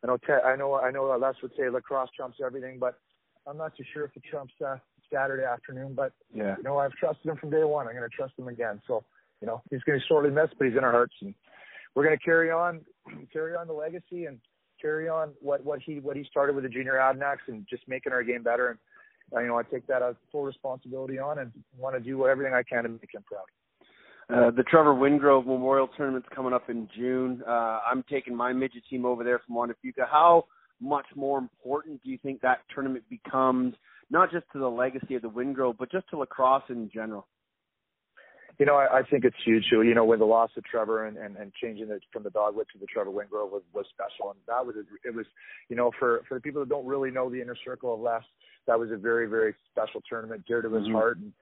I 0.04 0.08
know 0.08 0.18
Ted, 0.18 0.42
I 0.44 0.56
know 0.56 0.74
I 0.74 0.90
know 0.90 1.06
Les 1.16 1.36
would 1.44 1.52
say 1.56 1.70
lacrosse 1.70 2.10
trumps 2.16 2.40
everything, 2.44 2.80
but 2.80 2.98
I'm 3.46 3.58
not 3.58 3.76
too 3.78 3.84
sure 3.94 4.06
if 4.06 4.18
it 4.18 4.24
trumps 4.24 4.54
uh, 4.66 4.78
Saturday 5.14 5.44
afternoon. 5.44 5.94
But 5.94 6.14
Yeah. 6.34 6.56
you 6.58 6.64
know 6.64 6.80
I've 6.80 6.94
trusted 6.94 7.28
him 7.28 7.38
from 7.38 7.52
day 7.52 7.64
one. 7.64 7.88
I'm 7.88 7.96
going 7.96 8.10
to 8.10 8.16
trust 8.16 8.34
him 8.40 8.48
again. 8.48 8.82
So 8.88 9.04
you 9.40 9.46
know 9.46 9.62
he's 9.70 9.84
going 9.84 10.00
to 10.00 10.04
be 10.04 10.08
sorely 10.08 10.32
missed, 10.32 10.56
but 10.58 10.66
he's 10.68 10.78
in 10.78 10.84
our 10.84 10.92
hearts, 10.92 11.14
and 11.22 11.36
we're 11.94 12.06
going 12.06 12.18
to 12.18 12.24
carry 12.26 12.50
on, 12.50 12.82
carry 13.32 13.56
on 13.56 13.68
the 13.68 13.74
legacy, 13.74 14.26
and 14.26 14.40
carry 14.82 15.08
on 15.10 15.32
what 15.40 15.64
what 15.64 15.80
he 15.82 16.00
what 16.00 16.18
he 16.18 16.24
started 16.30 16.56
with 16.56 16.64
the 16.64 16.70
junior 16.70 16.94
Adanacs, 16.94 17.48
and 17.48 17.66
just 17.70 17.88
making 17.88 18.14
our 18.14 18.24
game 18.24 18.44
better. 18.44 18.70
And 18.70 18.80
uh, 19.36 19.40
you 19.42 19.48
know 19.48 19.58
I 19.58 19.64
take 19.64 19.88
that 19.88 20.02
as 20.02 20.16
full 20.32 20.44
responsibility 20.44 21.20
on, 21.20 21.40
and 21.40 21.52
want 21.78 21.96
to 21.96 22.02
do 22.02 22.28
everything 22.28 22.54
I 22.54 22.64
can 22.64 22.84
to 22.84 22.90
make 22.90 23.14
him 23.14 23.24
proud. 23.26 23.46
Uh, 24.30 24.50
the 24.50 24.64
Trevor 24.64 24.94
Wingrove 24.94 25.46
Memorial 25.46 25.90
Tournament's 25.98 26.30
coming 26.34 26.54
up 26.54 26.70
in 26.70 26.88
June. 26.96 27.44
Uh, 27.46 27.80
I'm 27.90 28.04
taking 28.10 28.36
my 28.36 28.54
midget 28.54 28.84
team 28.90 29.06
over 29.06 29.24
there 29.24 29.42
from 29.46 29.56
Juan 29.56 29.70
de 29.70 29.74
Fuca. 29.84 30.08
How 30.10 30.46
much 30.80 31.06
more 31.16 31.38
important 31.38 32.02
do 32.04 32.10
you 32.10 32.18
think 32.24 32.40
that 32.42 32.60
tournament 32.74 33.04
becomes, 33.10 33.76
not 34.10 34.32
just 34.32 34.46
to 34.54 34.60
the 34.60 34.70
legacy 34.70 35.16
of 35.16 35.22
the 35.22 35.30
Wingrove, 35.30 35.76
but 35.78 35.92
just 35.92 36.10
to 36.12 36.18
lacrosse 36.18 36.64
in 36.70 36.90
general? 36.94 37.28
You 38.62 38.68
know, 38.68 38.76
I, 38.76 39.00
I 39.00 39.02
think 39.02 39.26
it's 39.26 39.36
huge. 39.44 39.66
You 39.72 39.96
know, 39.96 40.06
with 40.06 40.20
the 40.20 40.26
loss 40.26 40.52
of 40.56 40.64
Trevor 40.66 41.08
and, 41.08 41.18
and, 41.18 41.36
and 41.36 41.52
changing 41.60 41.90
it 41.90 42.04
from 42.14 42.22
the 42.22 42.30
dogwood 42.30 42.68
to 42.74 42.78
the 42.78 42.86
Trevor 42.86 43.10
Wingrove 43.10 43.50
was, 43.50 43.64
was 43.74 43.88
special. 43.90 44.30
And 44.30 44.40
that 44.48 44.64
was, 44.64 44.76
a, 44.76 44.82
it 45.04 45.16
was, 45.16 45.26
you 45.68 45.76
know, 45.76 45.90
for, 45.98 46.22
for 46.30 46.36
the 46.36 46.42
people 46.42 46.62
that 46.62 46.70
don't 46.70 46.86
really 46.86 47.10
know 47.10 47.28
the 47.28 47.42
inner 47.42 47.56
circle 47.66 47.96
of 47.96 48.02
Les, 48.02 48.22
that 48.68 48.78
was 48.78 48.92
a 48.92 48.98
very, 48.98 49.26
very 49.26 49.56
special 49.72 50.00
tournament, 50.08 50.44
dear 50.48 50.62
to 50.62 50.72
his 50.72 50.88
Mhm. 50.88 50.92
heart. 50.92 51.18
And, 51.18 51.34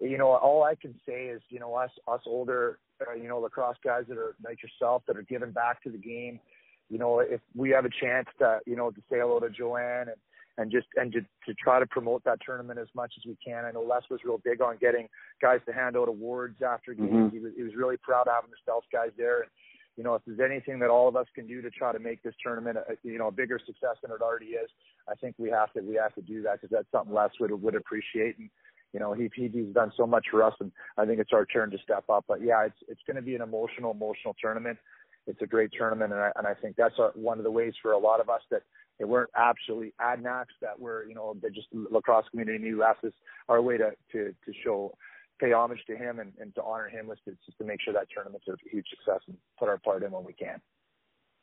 you 0.00 0.16
know, 0.16 0.28
all 0.28 0.62
I 0.62 0.74
can 0.74 0.98
say 1.06 1.26
is, 1.26 1.42
you 1.50 1.60
know, 1.60 1.74
us, 1.74 1.90
us 2.08 2.22
older, 2.24 2.78
uh, 3.06 3.12
you 3.12 3.28
know, 3.28 3.40
lacrosse 3.40 3.76
guys 3.84 4.04
that 4.08 4.16
are 4.16 4.34
like 4.42 4.62
yourself 4.62 5.02
that 5.06 5.18
are 5.18 5.22
giving 5.22 5.50
back 5.50 5.82
to 5.82 5.90
the 5.90 5.98
game, 5.98 6.40
you 6.88 6.96
know, 6.96 7.18
if 7.20 7.42
we 7.54 7.68
have 7.76 7.84
a 7.84 7.90
chance 7.90 8.26
to, 8.38 8.60
you 8.64 8.76
know, 8.76 8.90
to 8.90 9.02
say 9.10 9.18
hello 9.18 9.38
to 9.38 9.50
Joanne 9.50 10.08
and, 10.08 10.16
and 10.58 10.70
just 10.70 10.86
and 10.96 11.12
to, 11.12 11.20
to 11.20 11.54
try 11.54 11.78
to 11.80 11.86
promote 11.86 12.22
that 12.24 12.38
tournament 12.44 12.78
as 12.78 12.88
much 12.94 13.12
as 13.18 13.24
we 13.26 13.36
can. 13.44 13.64
I 13.64 13.72
know 13.72 13.82
Les 13.82 14.02
was 14.10 14.20
real 14.24 14.38
big 14.44 14.60
on 14.60 14.76
getting 14.80 15.08
guys 15.42 15.60
to 15.66 15.72
hand 15.72 15.96
out 15.96 16.08
awards 16.08 16.62
after 16.62 16.94
games. 16.94 17.10
Mhm. 17.10 17.32
He 17.32 17.38
was 17.40 17.52
he 17.56 17.62
was 17.62 17.74
really 17.74 17.96
proud 17.98 18.28
of 18.28 18.34
having 18.34 18.50
the 18.50 18.56
Stealth 18.62 18.84
guys 18.92 19.10
there. 19.16 19.42
And 19.42 19.50
you 19.96 20.02
know, 20.02 20.14
if 20.16 20.22
there's 20.26 20.40
anything 20.40 20.78
that 20.80 20.90
all 20.90 21.06
of 21.08 21.14
us 21.16 21.26
can 21.34 21.46
do 21.46 21.62
to 21.62 21.70
try 21.70 21.92
to 21.92 22.00
make 22.00 22.20
this 22.22 22.34
tournament, 22.42 22.78
a, 22.78 22.96
you 23.04 23.16
know, 23.18 23.28
a 23.28 23.32
bigger 23.32 23.60
success 23.64 23.96
than 24.02 24.10
it 24.10 24.20
already 24.20 24.46
is, 24.58 24.68
I 25.08 25.14
think 25.14 25.36
we 25.38 25.50
have 25.50 25.72
to 25.74 25.80
we 25.82 25.94
have 25.96 26.14
to 26.16 26.22
do 26.22 26.42
that 26.42 26.60
because 26.60 26.70
that's 26.70 26.90
something 26.90 27.14
Les 27.14 27.30
would 27.40 27.50
would 27.50 27.74
appreciate. 27.74 28.38
And 28.38 28.50
you 28.92 29.00
know, 29.00 29.12
he 29.12 29.28
he- 29.34 29.48
he's 29.48 29.74
done 29.74 29.92
so 29.96 30.06
much 30.06 30.26
for 30.30 30.42
us, 30.44 30.54
and 30.60 30.70
I 30.96 31.04
think 31.04 31.18
it's 31.20 31.32
our 31.32 31.46
turn 31.46 31.70
to 31.72 31.78
step 31.78 32.04
up. 32.08 32.24
But 32.28 32.42
yeah, 32.42 32.64
it's 32.64 32.78
it's 32.88 33.02
going 33.06 33.16
to 33.16 33.22
be 33.22 33.34
an 33.34 33.42
emotional 33.42 33.90
emotional 33.90 34.34
tournament. 34.40 34.78
It's 35.26 35.40
a 35.42 35.46
great 35.46 35.72
tournament, 35.72 36.12
and 36.12 36.20
I 36.20 36.30
and 36.36 36.46
I 36.46 36.54
think 36.54 36.76
that's 36.76 36.98
our, 36.98 37.10
one 37.14 37.38
of 37.38 37.44
the 37.44 37.50
ways 37.50 37.74
for 37.82 37.92
a 37.92 37.98
lot 37.98 38.20
of 38.20 38.28
us 38.28 38.42
that 38.50 38.62
they 38.98 39.04
weren't 39.04 39.30
actually 39.36 39.92
Adanacs 40.00 40.54
that 40.60 40.78
were 40.78 41.06
you 41.08 41.14
know 41.14 41.36
they 41.42 41.50
just 41.50 41.68
lacrosse 41.72 42.26
community 42.30 42.58
knew 42.58 42.82
us 42.82 42.96
as 43.04 43.12
our 43.48 43.60
way 43.62 43.76
to 43.76 43.90
to 44.12 44.34
to 44.44 44.52
show 44.64 44.94
pay 45.40 45.52
homage 45.52 45.80
to 45.86 45.96
him 45.96 46.20
and, 46.20 46.32
and 46.40 46.54
to 46.54 46.62
honor 46.62 46.88
him 46.88 47.08
was 47.08 47.18
to, 47.24 47.32
just 47.44 47.58
to 47.58 47.64
make 47.64 47.80
sure 47.82 47.92
that 47.92 48.06
tournament's 48.14 48.46
a 48.48 48.54
huge 48.70 48.86
success 48.88 49.20
and 49.26 49.36
put 49.58 49.68
our 49.68 49.78
part 49.78 50.02
in 50.02 50.12
when 50.12 50.24
we 50.24 50.32
can. 50.32 50.60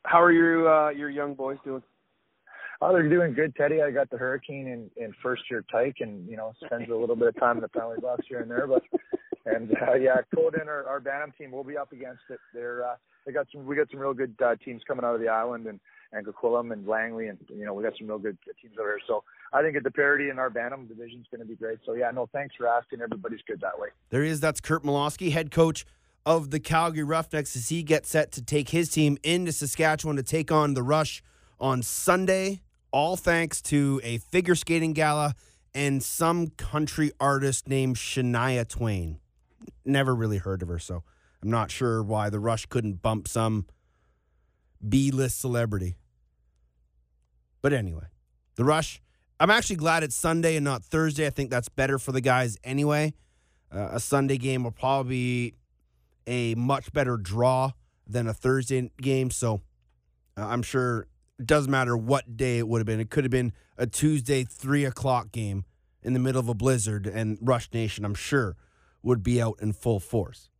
How 0.04 0.20
are 0.22 0.32
your 0.32 0.68
uh, 0.68 0.90
your 0.90 1.10
young 1.10 1.34
boys 1.34 1.58
doing? 1.64 1.82
Oh, 2.84 2.92
they're 2.92 3.08
doing 3.08 3.32
good, 3.32 3.54
Teddy. 3.54 3.80
I 3.80 3.92
got 3.92 4.10
the 4.10 4.16
Hurricane 4.16 4.66
in 4.66 4.90
in 4.96 5.14
first 5.22 5.42
year 5.48 5.64
tyke, 5.70 5.98
and 6.00 6.28
you 6.28 6.36
know 6.36 6.52
spends 6.66 6.90
a 6.90 6.94
little 6.96 7.14
bit 7.14 7.28
of 7.28 7.38
time 7.38 7.56
in 7.56 7.62
the 7.62 7.68
penalty 7.68 8.00
box 8.00 8.24
here 8.28 8.40
and 8.40 8.50
there. 8.50 8.66
But 8.66 8.82
and 9.46 9.70
uh, 9.70 9.94
yeah, 9.94 10.16
Coda 10.34 10.60
and 10.60 10.68
our, 10.68 10.84
our 10.88 10.98
Bantam 10.98 11.32
team 11.38 11.52
will 11.52 11.62
be 11.62 11.76
up 11.76 11.92
against 11.92 12.22
it. 12.28 12.40
They're 12.52 12.84
uh, 12.84 12.96
they 13.24 13.30
got 13.30 13.46
some 13.52 13.66
we 13.66 13.76
got 13.76 13.88
some 13.92 14.00
real 14.00 14.14
good 14.14 14.34
uh, 14.44 14.56
teams 14.64 14.82
coming 14.88 15.04
out 15.04 15.14
of 15.14 15.20
the 15.20 15.28
island 15.28 15.68
and 15.68 15.78
and 16.12 16.26
Coquitlam 16.26 16.72
and 16.72 16.84
Langley, 16.84 17.28
and 17.28 17.38
you 17.48 17.64
know 17.64 17.72
we 17.72 17.84
got 17.84 17.92
some 17.96 18.08
real 18.08 18.18
good 18.18 18.36
teams 18.60 18.74
over 18.80 18.88
here. 18.88 19.00
So 19.06 19.22
I 19.52 19.62
think 19.62 19.76
at 19.76 19.84
the 19.84 19.92
parity 19.92 20.28
in 20.28 20.40
our 20.40 20.50
Bantam 20.50 20.88
division 20.88 21.20
is 21.20 21.26
going 21.30 21.40
to 21.40 21.46
be 21.46 21.54
great. 21.54 21.78
So 21.86 21.92
yeah, 21.92 22.10
no, 22.10 22.28
thanks 22.32 22.56
for 22.56 22.66
asking. 22.66 23.00
Everybody's 23.00 23.42
good 23.46 23.60
that 23.60 23.78
way. 23.78 23.90
There 24.10 24.24
he 24.24 24.30
is. 24.30 24.40
That's 24.40 24.60
Curt 24.60 24.82
Malawsky, 24.82 25.30
head 25.30 25.52
coach 25.52 25.86
of 26.26 26.50
the 26.50 26.58
Calgary 26.58 27.04
Roughnecks, 27.04 27.54
as 27.54 27.68
he 27.68 27.84
gets 27.84 28.10
set 28.10 28.32
to 28.32 28.42
take 28.42 28.70
his 28.70 28.88
team 28.88 29.18
into 29.22 29.52
Saskatchewan 29.52 30.16
to 30.16 30.24
take 30.24 30.50
on 30.50 30.74
the 30.74 30.82
Rush 30.82 31.22
on 31.60 31.80
Sunday. 31.80 32.60
All 32.92 33.16
thanks 33.16 33.62
to 33.62 34.00
a 34.04 34.18
figure 34.18 34.54
skating 34.54 34.92
gala 34.92 35.34
and 35.74 36.02
some 36.02 36.48
country 36.48 37.10
artist 37.18 37.68
named 37.68 37.96
Shania 37.96 38.68
Twain. 38.68 39.18
Never 39.84 40.14
really 40.14 40.36
heard 40.36 40.62
of 40.62 40.68
her, 40.68 40.78
so 40.78 41.02
I'm 41.42 41.50
not 41.50 41.70
sure 41.70 42.02
why 42.02 42.30
the 42.30 42.38
Rush 42.38 42.66
couldn't 42.66 43.02
bump 43.02 43.28
some 43.28 43.66
B 44.86 45.10
list 45.10 45.40
celebrity. 45.40 45.96
But 47.62 47.72
anyway, 47.72 48.06
the 48.56 48.64
Rush, 48.64 49.00
I'm 49.40 49.50
actually 49.50 49.76
glad 49.76 50.02
it's 50.02 50.16
Sunday 50.16 50.56
and 50.56 50.64
not 50.64 50.84
Thursday. 50.84 51.26
I 51.26 51.30
think 51.30 51.50
that's 51.50 51.68
better 51.68 51.98
for 51.98 52.12
the 52.12 52.20
guys 52.20 52.58
anyway. 52.62 53.14
Uh, 53.74 53.88
a 53.92 54.00
Sunday 54.00 54.36
game 54.36 54.64
will 54.64 54.70
probably 54.70 55.10
be 55.10 55.54
a 56.26 56.54
much 56.56 56.92
better 56.92 57.16
draw 57.16 57.70
than 58.06 58.26
a 58.26 58.34
Thursday 58.34 58.90
game. 59.00 59.30
So 59.30 59.62
uh, 60.36 60.46
I'm 60.46 60.62
sure 60.62 61.06
doesn't 61.46 61.70
matter 61.70 61.96
what 61.96 62.36
day 62.36 62.58
it 62.58 62.68
would 62.68 62.78
have 62.78 62.86
been. 62.86 63.00
It 63.00 63.10
could 63.10 63.24
have 63.24 63.30
been 63.30 63.52
a 63.78 63.86
Tuesday, 63.86 64.44
three 64.44 64.84
o'clock 64.84 65.32
game 65.32 65.64
in 66.02 66.12
the 66.12 66.18
middle 66.18 66.40
of 66.40 66.48
a 66.48 66.54
blizzard, 66.54 67.06
and 67.06 67.38
Rush 67.40 67.68
Nation, 67.72 68.04
I'm 68.04 68.14
sure, 68.14 68.56
would 69.02 69.22
be 69.22 69.40
out 69.40 69.58
in 69.60 69.72
full 69.72 70.00
force. 70.00 70.50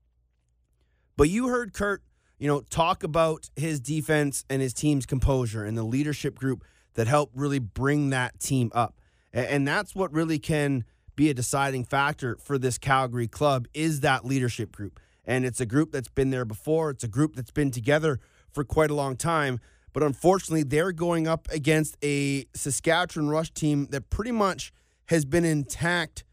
But 1.16 1.28
you 1.28 1.48
heard 1.48 1.72
Curt, 1.72 2.02
you 2.38 2.48
know, 2.48 2.60
talk 2.60 3.02
about 3.02 3.50
his 3.56 3.80
defense 3.80 4.44
and 4.48 4.62
his 4.62 4.72
team's 4.72 5.06
composure 5.06 5.64
and 5.64 5.76
the 5.76 5.82
leadership 5.82 6.36
group 6.36 6.64
that 6.94 7.06
helped 7.06 7.36
really 7.36 7.58
bring 7.58 8.10
that 8.10 8.40
team 8.40 8.70
up. 8.74 8.96
And 9.32 9.66
that's 9.66 9.94
what 9.94 10.12
really 10.12 10.38
can 10.38 10.84
be 11.16 11.30
a 11.30 11.34
deciding 11.34 11.84
factor 11.84 12.36
for 12.42 12.58
this 12.58 12.78
Calgary 12.78 13.28
club 13.28 13.66
is 13.74 14.00
that 14.00 14.24
leadership 14.24 14.72
group. 14.72 14.98
And 15.24 15.44
it's 15.44 15.60
a 15.60 15.66
group 15.66 15.92
that's 15.92 16.08
been 16.08 16.30
there 16.30 16.44
before. 16.44 16.90
It's 16.90 17.04
a 17.04 17.08
group 17.08 17.36
that's 17.36 17.50
been 17.50 17.70
together 17.70 18.18
for 18.50 18.64
quite 18.64 18.90
a 18.90 18.94
long 18.94 19.16
time. 19.16 19.60
But 19.92 20.02
unfortunately, 20.02 20.62
they're 20.62 20.92
going 20.92 21.28
up 21.28 21.48
against 21.50 21.96
a 22.02 22.46
Saskatchewan 22.54 23.28
Rush 23.28 23.50
team 23.50 23.88
that 23.90 24.10
pretty 24.10 24.32
much 24.32 24.72
has 25.06 25.24
been 25.24 25.44
intact 25.44 26.24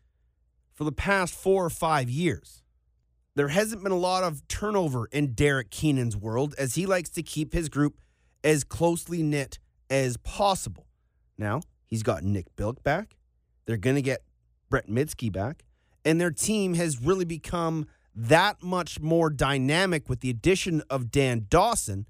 for 0.74 0.86
the 0.86 0.92
past 0.92 1.34
four 1.34 1.66
or 1.66 1.70
five 1.70 2.10
years. 2.10 2.64
There 3.36 3.50
hasn't 3.50 3.84
been 3.84 3.92
a 3.92 3.98
lot 3.98 4.24
of 4.24 4.48
turnover 4.48 5.08
in 5.12 5.34
Derek 5.34 5.72
Keenan's 5.72 6.16
world 6.16 6.56
as 6.58 6.76
he 6.76 6.86
likes 6.86 7.10
to 7.12 7.24
keep 7.24 7.54
his 7.54 7.70
group 7.70 7.98
as 8.44 8.64
closely 8.64 9.24
knit 9.24 9.60
as 9.90 10.18
possible. 10.18 10.88
Now, 11.38 11.62
he's 11.86 12.04
got 12.04 12.24
Nik 12.24 12.56
Bilic 12.56 12.84
back. 12.84 13.16
They're 13.66 13.78
going 13.78 13.96
to 13.96 14.02
get 14.02 14.24
Brett 14.70 14.88
Mydske 14.88 15.32
back. 15.32 15.64
And 16.06 16.20
their 16.20 16.32
team 16.32 16.74
has 16.76 17.02
really 17.02 17.26
become 17.26 17.86
that 18.16 18.62
much 18.64 19.00
more 19.00 19.30
dynamic 19.30 20.10
with 20.10 20.22
the 20.22 20.30
addition 20.30 20.82
of 20.90 21.12
Dan 21.12 21.46
Dawson. 21.50 22.08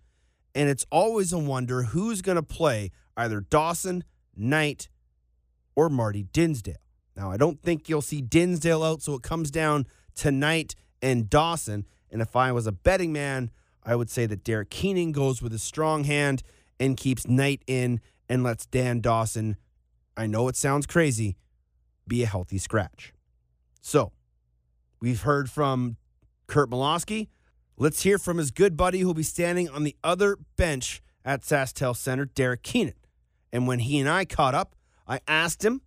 And 0.56 0.70
it's 0.70 0.86
always 0.92 1.32
a 1.32 1.40
wonder 1.40 1.84
who's 1.84 2.22
going 2.22 2.36
to 2.36 2.44
play 2.44 2.92
either 3.16 3.42
Dawson, 3.42 4.04
Knight, 4.36 4.90
or 5.76 5.90
Marty 5.90 6.24
Dinsdale. 6.24 6.76
Now, 7.16 7.32
I 7.32 7.38
don't 7.38 7.62
think 7.62 7.90
you'll 7.90 8.02
see 8.02 8.22
Dinsdale 8.22 8.84
out, 8.84 9.02
so 9.02 9.14
it 9.14 9.22
comes 9.22 9.52
down 9.52 9.88
to 10.16 10.32
Knight 10.32 10.76
and 11.02 11.30
Dawson. 11.30 11.86
And 12.10 12.22
if 12.22 12.36
I 12.36 12.52
was 12.52 12.66
a 12.66 12.72
betting 12.72 13.12
man, 13.12 13.52
I 13.84 13.96
would 13.96 14.10
say 14.10 14.26
that 14.26 14.44
Derek 14.44 14.70
Keenan 14.70 15.12
goes 15.12 15.42
with 15.42 15.54
a 15.54 15.60
strong 15.60 16.06
hand 16.06 16.44
and 16.80 16.98
keeps 16.98 17.28
Knight 17.28 17.62
in 17.68 18.00
and 18.28 18.44
lets 18.44 18.66
Dan 18.66 19.02
Dawson, 19.02 19.58
I 20.16 20.28
know 20.28 20.48
it 20.48 20.56
sounds 20.56 20.86
crazy, 20.86 21.38
be 22.08 22.24
a 22.24 22.28
healthy 22.28 22.58
scratch. 22.58 23.14
So, 23.82 24.12
we've 25.00 25.22
heard 25.22 25.50
from 25.50 25.98
Curt 26.48 26.70
Malawsky. 26.70 27.28
Let's 27.82 28.04
hear 28.04 28.18
from 28.18 28.40
his 28.40 28.52
good 28.52 28.76
buddy 28.76 29.00
who'll 29.00 29.14
be 29.14 29.24
standing 29.24 29.70
on 29.70 29.86
the 29.86 29.96
other 30.04 30.38
bench 30.58 31.02
at 31.24 31.44
SaskTel 31.44 31.96
Center, 31.96 32.26
Derek 32.26 32.62
Keenan. 32.62 32.96
And 33.54 33.68
when 33.68 33.80
he 33.80 34.00
and 34.00 34.10
I 34.10 34.26
caught 34.26 34.54
up, 34.54 34.76
I 35.08 35.22
asked 35.30 35.64
him, 35.64 35.82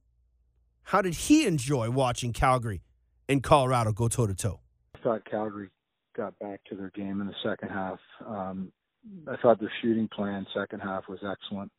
how 0.85 1.03
did 1.03 1.13
he 1.15 1.47
enjoy 1.47 1.91
watching 1.91 2.33
Calgary 2.33 2.83
and 3.29 3.43
Colorado 3.43 3.93
go 3.93 4.09
toe 4.09 4.27
to 4.27 4.35
toe? 4.35 4.61
I 4.95 5.01
thought 5.01 5.31
Calgary 5.31 5.69
got 6.17 6.39
back 6.39 6.65
to 6.71 6.77
their 6.77 6.91
game 6.95 7.21
in 7.21 7.27
the 7.27 7.35
second 7.45 7.69
half. 7.69 7.99
Um, 8.27 8.73
I 9.29 9.37
thought 9.37 9.61
their 9.61 9.73
shooting 9.83 10.09
plan 10.09 10.47
second 10.55 10.81
half 10.81 11.09
was 11.11 11.21
excellent. 11.23 11.71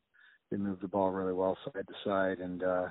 They 0.52 0.58
moved 0.58 0.84
the 0.84 0.88
ball 0.88 1.10
really 1.10 1.34
well 1.34 1.58
side 1.66 1.88
to 1.88 1.94
side 2.06 2.38
and 2.38 2.62
uh, 2.62 2.90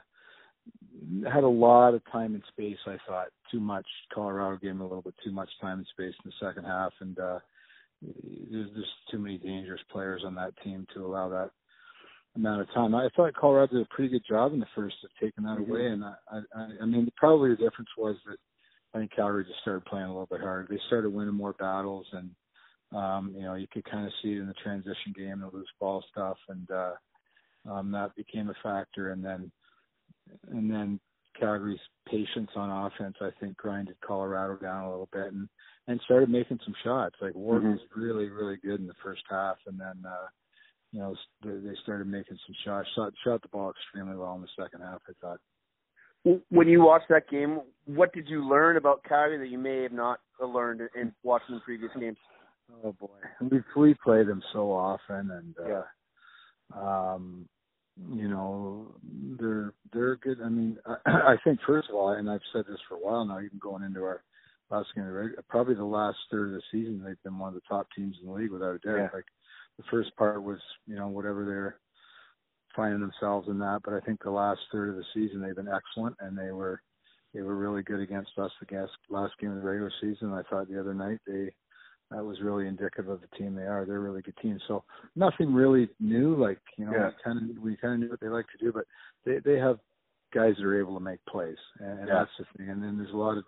had 1.33 1.45
a 1.45 1.49
lot 1.49 1.95
of 1.95 2.03
time 2.11 2.35
and 2.35 2.43
space. 2.49 2.79
I 2.87 2.97
thought 3.07 3.29
too 3.51 3.61
much. 3.61 3.87
Colorado 4.15 4.59
gave 4.59 4.71
them 4.71 4.81
a 4.81 4.87
little 4.87 5.03
bit 5.03 5.15
too 5.25 5.33
much 5.33 5.51
time 5.61 5.79
and 5.79 5.87
space 5.93 6.15
in 6.25 6.31
the 6.31 6.47
second 6.47 6.65
half, 6.65 6.93
and 7.01 7.19
uh, 7.19 7.39
there's 8.51 8.71
just 8.71 8.91
too 9.11 9.19
many 9.19 9.39
dangerous 9.39 9.81
players 9.91 10.23
on 10.25 10.35
that 10.37 10.55
team 10.63 10.87
to 10.95 11.05
allow 11.05 11.29
that 11.29 11.51
amount 12.37 12.63
of 12.63 12.73
time. 12.73 12.95
I 12.95 13.09
thought 13.15 13.35
Colorado 13.35 13.75
did 13.75 13.83
a 13.83 13.95
pretty 13.95 14.11
good 14.11 14.25
job 14.29 14.53
in 14.53 14.61
the 14.61 14.67
first 14.75 14.97
of 15.05 15.11
taking 15.21 15.45
that 15.45 15.59
mm-hmm. 15.59 15.71
away, 15.71 15.87
and 15.87 16.05
I, 16.05 16.15
I, 16.33 16.69
I 16.83 16.87
mean, 16.87 17.09
probably 17.17 17.51
the 17.51 17.57
difference 17.57 17.91
was 17.99 18.17
that 18.27 18.39
I 18.95 18.99
think 18.99 19.13
Calgary 19.15 19.45
just 19.45 19.61
started 19.61 19.85
playing 19.85 20.07
a 20.07 20.13
little 20.13 20.27
bit 20.27 20.41
harder. 20.41 20.67
They 20.69 20.81
started 20.87 21.13
winning 21.13 21.35
more 21.35 21.55
battles, 21.55 22.07
and 22.13 22.31
um, 22.95 23.33
you 23.35 23.43
know, 23.43 23.55
you 23.55 23.67
could 23.73 23.85
kind 23.91 24.07
of 24.07 24.13
see 24.23 24.33
it 24.33 24.39
in 24.39 24.47
the 24.47 24.55
transition 24.55 25.15
game, 25.17 25.41
the 25.41 25.51
loose 25.57 25.69
ball 25.81 26.05
stuff, 26.11 26.37
and 26.49 26.71
uh, 26.71 26.93
um, 27.71 27.91
that 27.93 28.15
became 28.17 28.51
a 28.51 28.55
factor. 28.63 29.13
And 29.13 29.25
then, 29.25 29.51
and 30.51 30.71
then 30.71 31.01
Calgary's 31.39 31.81
patience 32.09 32.51
on 32.57 32.87
offense, 32.87 33.17
I 33.21 33.31
think, 33.41 33.57
grinded 33.57 33.97
Colorado 34.01 34.57
down 34.57 34.85
a 34.85 34.91
little 34.91 35.09
bit, 35.13 35.33
and 35.33 35.49
and 35.89 36.01
started 36.05 36.29
making 36.29 36.61
some 36.65 36.75
shots. 36.85 37.17
Like 37.21 37.35
Ward 37.35 37.63
mm-hmm. 37.63 37.73
was 37.73 37.81
really, 37.97 38.29
really 38.29 38.57
good 38.57 38.81
in 38.81 38.87
the 38.87 38.95
first 39.03 39.23
half, 39.31 39.57
and 39.67 39.79
then. 39.79 40.05
uh 40.07 40.27
you 40.93 41.01
know, 41.01 41.17
they 41.43 41.75
started 41.83 42.07
making 42.07 42.39
some 42.47 42.55
shots. 42.65 42.87
Shot, 42.95 43.13
shot 43.25 43.41
the 43.41 43.49
ball 43.49 43.71
extremely 43.71 44.15
well 44.15 44.35
in 44.35 44.43
the 44.43 44.63
second 44.63 44.83
half. 44.83 45.01
I 45.09 45.13
thought. 45.21 45.41
When 46.51 46.69
you 46.69 46.83
watched 46.83 47.09
that 47.09 47.29
game, 47.29 47.63
what 47.87 48.13
did 48.13 48.29
you 48.29 48.47
learn 48.47 48.77
about 48.77 49.03
Calgary 49.03 49.39
that 49.39 49.49
you 49.49 49.59
may 49.59 49.83
have 49.83 49.93
not 49.93 50.21
learned 50.41 50.83
in 50.95 51.13
watching 51.23 51.57
the 51.57 51.61
previous 51.63 51.91
games? 51.99 52.19
Oh 52.85 52.93
boy, 52.93 53.09
we 53.41 53.61
we 53.75 53.95
play 54.05 54.23
them 54.23 54.43
so 54.53 54.71
often, 54.71 55.31
and 55.31 55.55
uh, 55.59 55.69
yeah. 55.69 57.13
um, 57.15 57.49
you 58.11 58.29
know 58.29 58.95
they're 59.39 59.75
they're 59.93 60.17
good. 60.17 60.39
I 60.45 60.49
mean, 60.49 60.79
I, 60.87 60.97
I 61.07 61.37
think 61.45 61.61
first 61.67 61.89
of 61.89 61.95
all, 61.95 62.11
and 62.11 62.31
I've 62.31 62.41
said 62.53 62.65
this 62.69 62.79
for 62.89 62.97
a 62.97 62.99
while 62.99 63.25
now, 63.25 63.39
even 63.39 63.59
going 63.59 63.83
into 63.83 64.03
our 64.03 64.23
last 64.71 64.89
game, 64.95 65.05
of 65.05 65.49
probably 65.49 65.75
the 65.75 65.85
last 65.85 66.19
third 66.31 66.49
of 66.49 66.55
the 66.55 66.63
season, 66.71 67.03
they've 67.05 67.23
been 67.23 67.39
one 67.39 67.49
of 67.49 67.55
the 67.55 67.69
top 67.69 67.89
teams 67.95 68.17
in 68.21 68.29
the 68.29 68.35
league 68.35 68.51
without 68.51 68.75
a 68.75 68.79
doubt. 68.79 68.97
Yeah. 68.97 69.09
Like 69.13 69.27
the 69.77 69.85
first 69.91 70.15
part 70.17 70.43
was, 70.43 70.59
you 70.87 70.97
know, 70.97 71.09
whatever 71.09 71.45
they're 71.45 71.79
finding 72.75 73.01
themselves 73.01 73.49
in 73.49 73.59
that, 73.59 73.81
but 73.85 73.93
I 73.95 74.01
think 74.01 74.23
the 74.23 74.31
last 74.31 74.61
third 74.71 74.89
of 74.89 74.97
the 74.97 75.05
season 75.13 75.43
they've 75.43 75.55
been 75.55 75.69
excellent, 75.69 76.17
and 76.21 76.37
they 76.37 76.53
were 76.53 76.81
they 77.35 77.43
were 77.43 77.57
really 77.57 77.83
good 77.83 78.01
against 78.01 78.39
us 78.39 78.51
against 78.63 78.93
last 79.11 79.33
game 79.41 79.51
of 79.51 79.57
the 79.57 79.69
regular 79.69 79.93
season. 80.01 80.33
I 80.33 80.43
thought 80.49 80.69
the 80.69 80.81
other 80.81 80.95
night 80.95 81.19
they 81.27 81.53
that 82.13 82.25
was 82.25 82.41
really 82.41 82.67
indicative 82.67 83.09
of 83.09 83.21
the 83.21 83.37
team 83.37 83.55
they 83.55 83.63
are. 83.63 83.85
They're 83.85 83.97
a 83.97 84.01
really 84.01 84.23
good 84.23 84.37
team. 84.43 84.59
So 84.69 84.85
nothing 85.17 85.53
really 85.53 85.89
new. 86.01 86.37
Like 86.37 86.59
you 86.79 86.87
know, 86.87 86.93
yeah. 86.93 87.07
we 87.07 87.13
kind 87.25 87.51
of 87.51 87.63
we 87.63 87.77
kind 87.77 87.95
of 87.95 88.01
knew 88.01 88.11
what 88.11 88.21
they 88.21 88.29
like 88.29 88.47
to 88.57 88.65
do, 88.65 88.73
but 88.73 88.85
they 89.25 89.39
they 89.45 89.59
have 89.59 89.79
guys 90.35 90.55
that 90.57 90.65
are 90.65 90.81
able 90.81 90.95
to 90.95 91.05
make 91.05 91.25
plays, 91.27 91.57
and, 91.81 92.01
and 92.01 92.09
yeah. 92.09 92.15
that's 92.15 92.31
the 92.39 92.45
thing. 92.57 92.71
And 92.71 92.83
then 92.83 92.97
there's 92.99 93.13
a 93.13 93.17
lot 93.17 93.37
of 93.37 93.45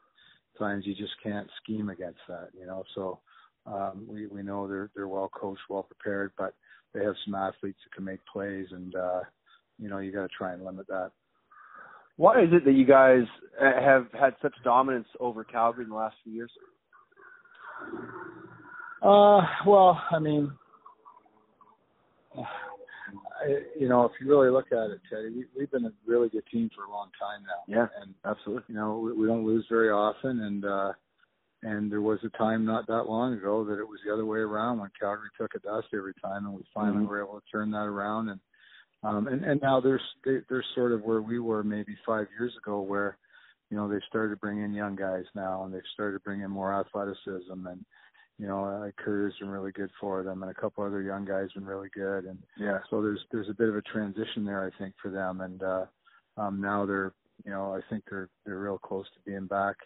times 0.59 0.85
you 0.87 0.95
just 0.95 1.15
can't 1.23 1.49
scheme 1.63 1.89
against 1.89 2.21
that. 2.29 2.49
You 2.59 2.67
know, 2.67 2.85
so 2.95 3.21
um, 3.67 4.05
we 4.09 4.27
we 4.27 4.43
know 4.43 4.69
they're 4.69 4.91
they're 4.95 5.09
well 5.09 5.31
coached, 5.33 5.63
well 5.69 5.85
prepared, 5.85 6.33
but 6.37 6.55
they 6.93 7.03
have 7.05 7.15
some 7.25 7.35
athletes 7.35 7.79
that 7.85 7.95
can 7.95 8.05
make 8.05 8.21
plays, 8.31 8.67
and 8.71 8.95
uh, 8.95 9.21
you 9.79 9.89
know 9.89 9.99
you 9.99 10.13
got 10.13 10.23
to 10.23 10.37
try 10.37 10.53
and 10.53 10.65
limit 10.65 10.87
that. 10.89 11.11
Why 12.17 12.43
is 12.43 12.51
it 12.53 12.65
that 12.65 12.73
you 12.73 12.87
guys 12.87 13.25
have 13.61 14.07
had 14.13 14.35
such 14.41 14.55
dominance 14.63 15.09
over 15.19 15.43
Calgary 15.43 15.83
in 15.85 15.91
the 15.91 15.97
last 15.97 16.15
few 16.23 16.33
years? 16.33 16.51
Uh, 19.05 19.43
well, 19.67 20.03
I 20.11 20.19
mean, 20.19 20.51
I, 22.35 23.59
you 23.79 23.87
know, 23.87 24.07
if 24.07 24.13
you 24.19 24.27
really 24.27 24.49
look 24.49 24.73
at 24.73 24.91
it, 24.91 25.01
Teddy, 25.11 25.29
we, 25.29 25.45
we've 25.57 25.71
been 25.71 25.85
a 25.85 25.93
really 26.07 26.31
good 26.31 26.45
team 26.51 26.71
for 26.75 26.85
a 26.85 26.91
long 26.91 27.11
time 27.21 27.43
now. 27.47 27.65
Yeah, 27.69 27.87
and 28.03 28.15
absolutely. 28.25 28.65
You 28.69 28.77
know, 28.77 28.99
we, 28.99 29.13
we 29.13 29.27
don't 29.27 29.45
lose 29.45 29.67
very 29.69 29.91
often, 29.91 30.41
and 30.41 30.65
uh, 30.65 30.93
and 31.63 31.93
there 31.93 32.01
was 32.01 32.19
a 32.25 32.31
time 32.39 32.65
not 32.65 32.87
that 32.87 33.03
long 33.03 33.35
ago 33.35 33.63
that 33.65 33.79
it 33.79 33.87
was 33.87 34.01
the 34.07 34.13
other 34.13 34.25
way 34.25 34.39
around 34.39 34.79
when 34.79 34.91
Calgary 34.99 35.29
took 35.39 35.55
a 35.55 35.59
dust 35.59 35.89
every 35.95 36.15
time, 36.23 36.47
and 36.47 36.55
we 36.55 36.63
finally 36.73 36.99
mm-hmm. 36.99 37.07
were 37.07 37.23
able 37.23 37.41
to 37.41 37.47
turn 37.53 37.71
that 37.73 37.85
around. 37.85 38.31
And 38.31 38.41
um, 39.03 39.29
and 39.29 39.45
and 39.45 39.61
now 39.61 39.83
there's 39.83 40.01
they're 40.25 40.65
sort 40.75 40.93
of 40.93 41.03
where 41.03 41.21
we 41.21 41.41
were 41.41 41.63
maybe 41.63 41.95
five 42.07 42.27
years 42.39 42.55
ago, 42.57 42.81
where 42.81 43.19
you 43.69 43.77
know 43.77 43.87
they've 43.87 44.01
started 44.09 44.41
bringing 44.41 44.65
in 44.65 44.73
young 44.73 44.97
guys 44.97 45.25
now, 45.35 45.65
and 45.65 45.75
they've 45.75 45.83
started 45.93 46.25
bringing 46.25 46.49
more 46.49 46.73
athleticism 46.73 47.67
and 47.67 47.85
you 48.39 48.47
know, 48.47 48.65
uh, 48.65 48.91
Currier's 49.03 49.35
been 49.39 49.49
really 49.49 49.73
good 49.73 49.91
for 50.01 50.23
them, 50.23 50.43
and 50.43 50.51
a 50.51 50.55
couple 50.55 50.85
other 50.85 51.03
young 51.03 51.25
guys 51.25 51.53
been 51.53 51.65
really 51.65 51.89
good, 51.95 52.25
and 52.25 52.39
yeah. 52.59 52.79
So 52.91 53.01
there's 53.01 53.21
there's 53.31 53.49
a 53.49 53.55
bit 53.55 53.69
of 53.69 53.77
a 53.77 53.83
transition 53.83 54.45
there, 54.45 54.65
I 54.65 54.77
think, 54.83 54.95
for 55.01 55.11
them, 55.11 55.41
and 55.41 55.63
uh, 55.63 55.85
um, 56.37 56.61
now 56.61 56.85
they're, 56.85 57.13
you 57.45 57.53
know, 57.53 57.75
I 57.75 57.81
think 57.89 58.05
they're 58.11 58.29
they're 58.45 58.59
real 58.59 58.79
close 58.79 59.07
to 59.15 59.31
being 59.31 59.47
back 59.47 59.77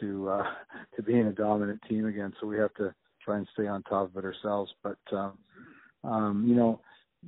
to 0.00 0.28
uh, 0.28 0.46
to 0.96 1.02
being 1.02 1.26
a 1.26 1.32
dominant 1.32 1.80
team 1.88 2.06
again. 2.06 2.32
So 2.40 2.46
we 2.46 2.58
have 2.58 2.74
to 2.74 2.94
try 3.24 3.38
and 3.38 3.48
stay 3.54 3.66
on 3.66 3.82
top 3.82 4.10
of 4.10 4.16
it 4.16 4.24
ourselves. 4.24 4.72
But 4.82 4.98
um, 5.12 5.38
um, 6.04 6.44
you 6.46 6.54
know, 6.54 6.80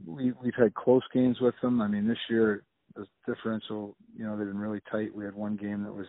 we 0.06 0.32
we've 0.42 0.54
had 0.56 0.74
close 0.74 1.02
games 1.12 1.40
with 1.40 1.54
them. 1.60 1.80
I 1.80 1.88
mean, 1.88 2.06
this 2.06 2.18
year 2.30 2.62
the 2.94 3.06
differential, 3.26 3.96
you 4.16 4.24
know, 4.24 4.36
they've 4.36 4.46
been 4.46 4.58
really 4.58 4.80
tight. 4.90 5.14
We 5.14 5.24
had 5.24 5.34
one 5.34 5.56
game 5.56 5.82
that 5.84 5.92
was 5.92 6.06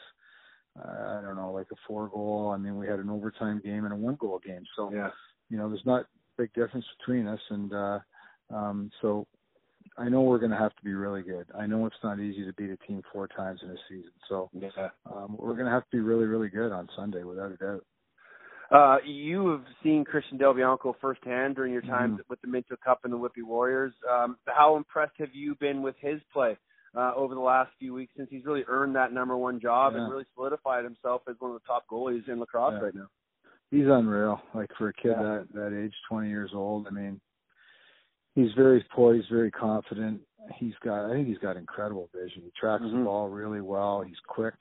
I 0.84 1.22
don't 1.22 1.36
know, 1.36 1.52
like 1.52 1.68
a 1.72 1.76
four 1.88 2.08
goal. 2.10 2.52
I 2.54 2.58
mean, 2.58 2.78
we 2.78 2.88
had 2.88 3.00
an 3.00 3.10
overtime 3.10 3.62
game 3.64 3.86
and 3.86 3.94
a 3.94 3.98
one 3.98 4.16
goal 4.16 4.40
game. 4.40 4.64
So, 4.76 4.92
Yeah. 4.92 5.12
you 5.50 5.58
know, 5.58 5.70
there's 5.70 5.86
not 5.86 6.06
big 6.38 6.54
difference 6.54 6.86
between 7.00 7.28
us. 7.28 7.42
And, 7.50 7.74
uh, 7.74 8.00
um, 8.50 8.92
so 9.02 9.26
I 9.98 10.10
know 10.10 10.22
we're 10.22 10.38
going 10.40 10.52
to 10.52 10.58
have 10.58 10.76
to 10.76 10.84
be 10.84 10.94
really 10.94 11.24
good. 11.24 11.48
I 11.56 11.66
know 11.66 11.86
it's 11.86 12.04
not 12.04 12.20
easy 12.20 12.46
to 12.46 12.54
beat 12.54 12.70
a 12.70 12.78
team 12.78 13.02
four 13.12 13.28
times 13.28 13.62
in 13.64 13.72
a 13.72 13.78
season. 13.90 14.12
So, 14.28 14.50
Yeah. 14.54 14.90
um, 15.06 15.36
we're 15.38 15.54
going 15.54 15.66
to 15.66 15.72
have 15.72 15.84
to 15.86 15.92
be 15.92 16.00
really, 16.00 16.26
really 16.26 16.50
good 16.50 16.72
on 16.72 16.88
Sunday 16.96 17.24
without 17.24 17.52
a 17.52 17.58
doubt. 17.58 17.86
Uh, 18.70 18.98
you 19.06 19.48
have 19.48 19.64
seen 19.82 20.04
Christian 20.04 20.38
Del 20.38 20.54
Bianco 20.54 20.94
firsthand 21.00 21.56
during 21.56 21.72
your 21.72 21.82
time 21.84 22.18
Mhm. 22.18 22.28
with 22.28 22.42
the 22.42 22.48
Minto 22.48 22.76
Cup 22.76 23.06
and 23.06 23.14
the 23.14 23.18
Whitby 23.18 23.44
Warriors. 23.44 23.94
Um, 24.10 24.38
how 24.46 24.76
impressed 24.76 25.16
have 25.18 25.34
you 25.34 25.56
been 25.56 25.82
with 25.82 25.96
his 26.00 26.22
play 26.34 26.58
uh, 26.96 27.14
over 27.16 27.34
the 27.36 27.42
last 27.42 27.72
few 27.80 27.94
weeks 27.94 28.14
since 28.18 28.30
he's 28.30 28.46
really 28.46 28.64
earned 28.68 28.96
that 28.96 29.12
number 29.14 29.38
one 29.38 29.60
job 29.60 29.96
and 29.96 30.10
really 30.12 30.26
solidified 30.36 30.84
himself 30.84 31.22
as 31.30 31.36
one 31.40 31.52
of 31.52 31.62
the 31.62 31.68
top 31.68 31.86
goalies 31.92 32.28
in 32.30 32.40
lacrosse 32.40 32.74
Yeah. 32.78 32.84
right 32.86 32.96
now? 32.96 33.08
He's 33.72 33.88
unreal. 33.88 34.42
Like 34.54 34.72
for 34.78 34.88
a 34.90 34.94
kid 34.94 35.12
Yeah. 35.18 35.24
that 35.24 35.48
that 35.54 35.74
age, 35.78 35.94
20 36.10 36.30
years 36.30 36.52
old. 36.54 36.88
I 36.88 36.92
mean, 36.92 37.20
he's 38.36 38.52
very 38.54 38.84
poised, 38.96 39.30
very 39.30 39.52
confident. 39.52 40.22
He's 40.56 40.76
got, 40.84 41.10
I 41.10 41.14
think 41.14 41.28
he's 41.28 41.38
got 41.40 41.58
incredible 41.58 42.10
vision. 42.14 42.44
He 42.44 42.52
tracks 42.52 42.84
Mhm. 42.84 42.92
the 43.00 43.04
ball 43.04 43.28
really 43.30 43.60
well. 43.62 44.02
He's 44.02 44.20
quick. 44.28 44.56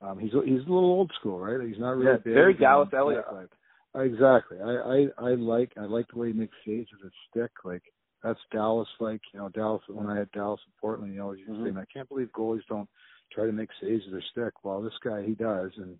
Um, 0.00 0.18
he's 0.18 0.32
he's 0.32 0.66
a 0.66 0.72
little 0.72 0.90
old 0.90 1.12
school, 1.12 1.38
right? 1.38 1.60
He's 1.66 1.78
not 1.78 1.90
really 1.96 2.06
Yeah, 2.12 2.16
big. 2.16 2.34
very 2.34 2.54
Dallas 2.54 2.88
Eliuk 2.90 3.30
like. 3.32 3.50
Exactly. 3.94 4.58
I, 4.58 4.76
I 4.78 5.08
I 5.18 5.34
like 5.34 5.72
I 5.76 5.82
like 5.84 6.08
the 6.08 6.18
way 6.18 6.28
he 6.28 6.32
makes 6.32 6.56
saves 6.64 6.90
with 6.92 7.02
his 7.02 7.12
stick. 7.30 7.50
Like 7.64 7.82
that's 8.22 8.40
Dallas 8.52 8.88
like, 9.00 9.20
you 9.32 9.40
know, 9.40 9.48
Dallas 9.48 9.82
when 9.88 10.06
I 10.06 10.16
had 10.18 10.30
Dallas 10.32 10.60
in 10.66 10.72
Portland, 10.80 11.12
you 11.12 11.18
know, 11.18 11.32
you 11.32 11.46
Mhm. 11.46 11.74
say, 11.74 11.80
I 11.80 11.84
can't 11.92 12.08
believe 12.08 12.30
goalies 12.32 12.64
don't 12.68 12.88
try 13.32 13.46
to 13.46 13.52
make 13.52 13.70
saves 13.80 14.04
with 14.04 14.12
their 14.12 14.22
stick. 14.30 14.54
Well 14.64 14.80
this 14.82 14.98
guy 15.02 15.22
he 15.22 15.34
does 15.34 15.72
and 15.76 15.98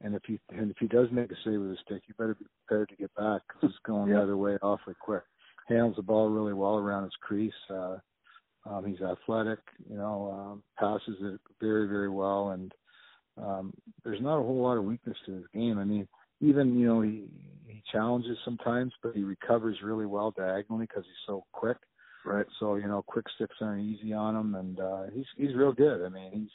and 0.00 0.14
if 0.14 0.24
he 0.24 0.40
and 0.48 0.70
if 0.70 0.76
he 0.78 0.88
does 0.88 1.10
make 1.12 1.30
a 1.30 1.36
save 1.44 1.60
with 1.60 1.70
his 1.70 1.78
stick, 1.80 2.02
you 2.08 2.14
better 2.14 2.34
be 2.34 2.46
prepared 2.66 2.88
to 2.88 2.96
get 2.96 3.14
back 3.14 3.42
because 3.48 3.70
it's 3.70 3.78
going 3.84 4.08
Yeah. 4.08 4.16
the 4.16 4.22
other 4.22 4.36
way 4.36 4.58
awfully 4.62 4.96
quick. 5.00 5.22
Handles 5.68 5.96
the 5.96 6.02
ball 6.02 6.28
really 6.28 6.52
well 6.54 6.76
around 6.76 7.04
his 7.04 7.16
crease. 7.16 7.54
Uh, 7.70 7.98
um, 8.64 8.84
he's 8.84 9.00
athletic, 9.00 9.60
you 9.88 9.96
know, 9.96 10.30
um, 10.32 10.62
passes 10.78 11.20
it 11.22 11.40
very 11.60 11.86
very 11.86 12.08
well, 12.08 12.50
and 12.50 12.74
um, 13.36 13.72
there's 14.04 14.20
not 14.20 14.38
a 14.38 14.42
whole 14.42 14.60
lot 14.62 14.76
of 14.76 14.84
weakness 14.84 15.16
to 15.26 15.32
his 15.32 15.46
game. 15.54 15.78
I 15.78 15.84
mean, 15.84 16.06
even 16.42 16.78
you 16.78 16.86
know 16.86 17.00
he 17.00 17.24
he 17.66 17.82
challenges 17.90 18.36
sometimes, 18.44 18.92
but 19.02 19.14
he 19.14 19.22
recovers 19.22 19.78
really 19.82 20.06
well 20.06 20.32
diagonally 20.36 20.86
because 20.86 21.04
he's 21.04 21.26
so 21.26 21.44
quick. 21.52 21.78
Right. 22.24 22.46
So 22.60 22.74
you 22.76 22.86
know, 22.86 23.02
quick 23.02 23.26
sticks 23.36 23.56
aren't 23.60 23.82
easy 23.82 24.12
on 24.12 24.36
him, 24.36 24.54
and 24.54 24.80
uh, 24.80 25.02
he's 25.14 25.26
he's 25.36 25.54
real 25.56 25.72
good. 25.72 26.04
I 26.04 26.08
mean, 26.08 26.30
he's 26.32 26.50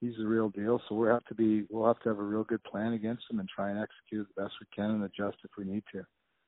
he's 0.00 0.18
the 0.18 0.26
real 0.26 0.48
deal. 0.48 0.80
So 0.88 0.94
we'll 0.94 1.12
have 1.12 1.24
to 1.26 1.34
be 1.34 1.64
we'll 1.70 1.86
have 1.86 2.00
to 2.00 2.08
have 2.08 2.18
a 2.18 2.22
real 2.22 2.44
good 2.44 2.62
plan 2.64 2.92
against 2.94 3.24
him 3.30 3.38
and 3.38 3.48
try 3.48 3.70
and 3.70 3.78
execute 3.78 4.26
the 4.34 4.42
best 4.42 4.54
we 4.60 4.66
can 4.74 4.90
and 4.90 5.04
adjust 5.04 5.38
if 5.44 5.50
we 5.56 5.64
need 5.64 5.84
to. 5.92 6.02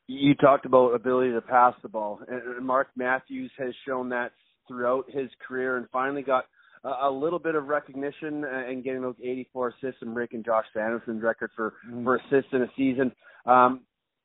You 0.08 0.34
talked 0.34 0.66
about 0.66 0.94
ability 0.94 1.32
to 1.32 1.40
pass 1.40 1.74
the 1.82 1.88
ball, 1.88 2.20
and 2.28 2.42
and 2.56 2.66
Mark 2.66 2.88
Matthews 2.96 3.52
has 3.58 3.72
shown 3.86 4.08
that 4.10 4.32
throughout 4.68 5.04
his 5.10 5.30
career, 5.46 5.76
and 5.76 5.86
finally 5.90 6.22
got 6.22 6.44
a, 6.84 7.08
a 7.08 7.10
little 7.10 7.38
bit 7.38 7.54
of 7.54 7.68
recognition 7.68 8.44
uh, 8.44 8.68
and 8.68 8.84
getting 8.84 9.02
those 9.02 9.16
84 9.22 9.68
assists 9.68 10.02
and 10.02 10.14
breaking 10.14 10.44
Josh 10.44 10.66
Sanderson's 10.74 11.22
record 11.22 11.50
for 11.56 11.74
for 12.02 12.16
assists 12.16 12.52
in 12.52 12.62
a 12.62 12.68
season. 12.76 13.12
Um, 13.46 13.80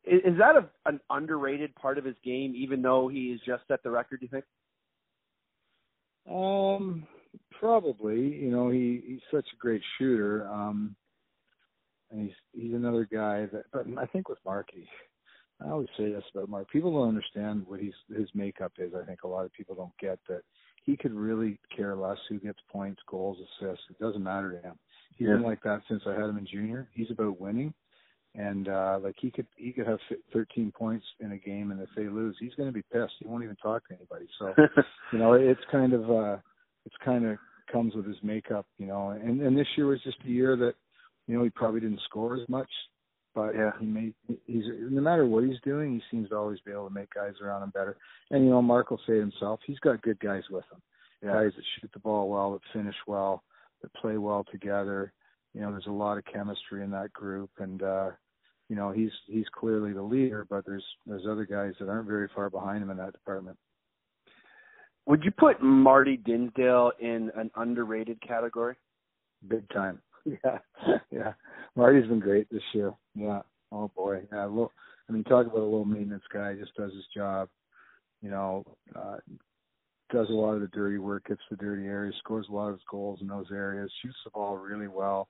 is, 0.05 0.22
is 0.26 0.38
that 0.39 0.55
a, 0.55 0.68
an 0.89 0.99
underrated 1.10 1.76
part 1.76 1.97
of 1.97 2.05
his 2.05 2.16
game, 2.24 2.53
even 2.55 2.82
though 2.82 3.08
he 3.08 3.32
has 3.32 3.39
just 3.45 3.68
set 3.68 3.84
the 3.84 3.91
record? 3.91 4.20
Do 4.20 4.26
you 4.26 4.30
think? 4.30 4.45
Um, 6.30 7.08
probably. 7.60 8.20
You 8.20 8.51
know, 8.51 8.70
he 8.70 9.01
he's 9.05 9.22
such 9.32 9.45
a 9.53 9.58
great 9.58 9.82
shooter. 9.97 10.47
Um, 10.47 10.95
and 12.12 12.22
he's 12.22 12.36
he's 12.53 12.74
another 12.74 13.08
guy 13.12 13.47
that. 13.51 13.66
But 13.72 13.86
I 13.97 14.05
think 14.05 14.30
with 14.30 14.39
Marky, 14.45 14.88
I 15.62 15.70
always 15.70 15.89
say 15.97 16.12
this 16.12 16.24
about 16.34 16.49
Mark. 16.49 16.70
People 16.70 16.91
don't 16.91 17.10
understand 17.10 17.66
what 17.68 17.80
he's 17.80 17.93
his 18.16 18.30
makeup 18.34 18.74
is. 18.78 18.93
I 18.95 19.05
think 19.05 19.24
a 19.24 19.28
lot 19.28 19.45
of 19.45 19.53
people 19.53 19.76
don't 19.76 19.97
get 19.99 20.20
that 20.30 20.41
he 20.88 20.98
could 20.98 21.14
really 21.14 21.60
care 21.76 21.96
less 21.96 22.18
who 22.30 22.40
gets 22.40 22.58
points, 22.72 23.02
goals, 23.08 23.38
assists. 23.38 23.84
It 23.90 24.00
doesn't 24.00 24.24
matter 24.24 24.54
to 24.54 24.60
him. 24.60 24.80
He's 25.18 25.28
been 25.28 25.44
like 25.44 25.62
that 25.64 25.82
since 25.90 26.02
I 26.08 26.12
had 26.12 26.30
him 26.30 26.38
in 26.38 26.48
junior. 26.48 26.88
He's 26.94 27.12
about 27.12 27.40
winning. 27.40 27.74
And 28.36 28.70
uh 28.70 29.00
like 29.04 29.16
he 29.20 29.30
could 29.30 29.48
he 29.56 29.74
could 29.74 29.88
have 29.88 30.00
13 30.32 30.72
points 30.72 31.06
in 31.20 31.32
a 31.34 31.38
game 31.38 31.72
and 31.72 31.82
if 31.82 31.90
they 31.96 32.08
lose, 32.08 32.38
he's 32.40 32.54
going 32.54 32.70
to 32.70 32.74
be 32.74 32.84
pissed. 32.94 33.14
He 33.20 33.28
won't 33.28 33.44
even 33.44 33.56
talk 33.58 33.88
to 33.88 33.96
anybody. 33.96 34.28
So 34.40 34.54
you 35.12 35.20
know 35.20 35.34
it's 35.34 35.62
kind 35.72 35.94
of 35.94 36.10
uh 36.10 36.38
it's 36.86 36.96
kind 37.04 37.26
of 37.26 37.38
comes 37.72 37.96
with 37.96 38.06
his 38.06 38.18
makeup 38.24 38.66
you 38.78 38.86
know 38.86 39.10
and 39.10 39.42
and 39.42 39.58
this 39.58 39.68
year 39.76 39.88
was 39.88 40.02
just 40.04 40.18
a 40.26 40.30
year 40.30 40.56
that 40.56 40.76
you 41.26 41.38
know 41.38 41.44
he 41.44 41.50
probably 41.50 41.82
didn't 41.82 42.00
score 42.06 42.36
as 42.36 42.48
much 42.48 42.70
but 43.38 43.54
Yeah. 43.56 43.72
he 43.80 43.86
made 43.86 44.14
he's 44.46 44.64
no 44.90 45.00
matter 45.02 45.26
what 45.28 45.44
he's 45.44 45.62
doing 45.64 45.94
he 45.94 46.02
seems 46.10 46.30
to 46.30 46.36
always 46.36 46.60
be 46.62 46.72
able 46.72 46.88
to 46.88 46.94
make 46.94 47.14
guys 47.14 47.34
around 47.42 47.62
him 47.64 47.70
better 47.70 47.96
and 48.32 48.44
you 48.44 48.50
know 48.50 48.62
mark 48.64 48.90
will 48.90 49.02
say 49.06 49.14
it 49.14 49.20
himself 49.20 49.60
he's 49.66 49.80
got 49.80 50.02
good 50.02 50.20
guys 50.20 50.44
with 50.50 50.66
him 50.72 50.82
guys 51.24 51.52
that 51.56 51.64
shoot 51.80 51.92
the 51.94 52.00
ball 52.00 52.30
well 52.30 52.54
that 52.54 52.62
finish 52.74 52.96
well 53.06 53.44
that 53.82 53.94
play 53.94 54.18
well 54.18 54.44
together 54.52 55.14
you 55.54 55.62
know 55.62 55.72
there's 55.72 55.86
a 55.88 55.92
lot 56.06 56.18
of 56.18 56.26
chemistry 56.26 56.84
in 56.84 56.90
that 56.92 57.14
group 57.14 57.52
and 57.60 57.84
uh 57.84 58.10
you 58.70 58.76
know 58.76 58.92
he's 58.92 59.12
he's 59.28 59.46
clearly 59.54 59.94
the 59.94 60.02
leader 60.02 60.46
but 60.50 60.66
there's 60.66 60.86
there's 61.06 61.28
other 61.30 61.46
guys 61.46 61.74
that 61.80 61.90
aren't 61.90 62.08
very 62.08 62.28
far 62.36 62.50
behind 62.50 62.82
him 62.84 62.90
in 62.90 62.98
that 62.98 63.14
department 63.14 63.58
Would 65.06 65.24
you 65.24 65.32
put 65.32 65.62
Marty 65.62 66.18
Dinsdale 66.18 66.92
in 67.00 67.32
an 67.36 67.50
underrated 67.56 68.20
category? 68.22 68.76
big 69.48 69.70
time. 69.70 70.00
Yeah, 70.28 70.57
yeah. 71.11 71.34
Marty's 71.75 72.07
been 72.07 72.19
great 72.19 72.49
this 72.49 72.63
year. 72.73 72.93
Yeah. 73.15 73.41
Oh 73.71 73.89
boy. 73.95 74.21
Yeah. 74.32 74.45
Low, 74.45 74.71
I 75.09 75.13
mean, 75.13 75.23
talk 75.23 75.45
about 75.45 75.59
a 75.59 75.63
low 75.63 75.86
maintenance 75.86 76.23
guy. 76.34 76.55
Just 76.55 76.75
does 76.75 76.91
his 76.93 77.05
job. 77.15 77.49
You 78.21 78.32
know, 78.32 78.65
uh, 78.95 79.17
does 80.11 80.30
a 80.30 80.34
lot 80.34 80.53
of 80.55 80.61
the 80.61 80.67
dirty 80.67 80.97
work, 80.97 81.28
gets 81.28 81.41
the 81.49 81.57
dirty 81.57 81.86
areas, 81.86 82.15
scores 82.19 82.47
a 82.49 82.53
lot 82.53 82.69
of 82.69 82.75
his 82.75 82.84
goals 82.89 83.19
in 83.21 83.28
those 83.28 83.51
areas, 83.51 83.91
shoots 84.01 84.17
the 84.23 84.32
ball 84.32 84.57
really 84.57 84.88
well. 84.88 85.28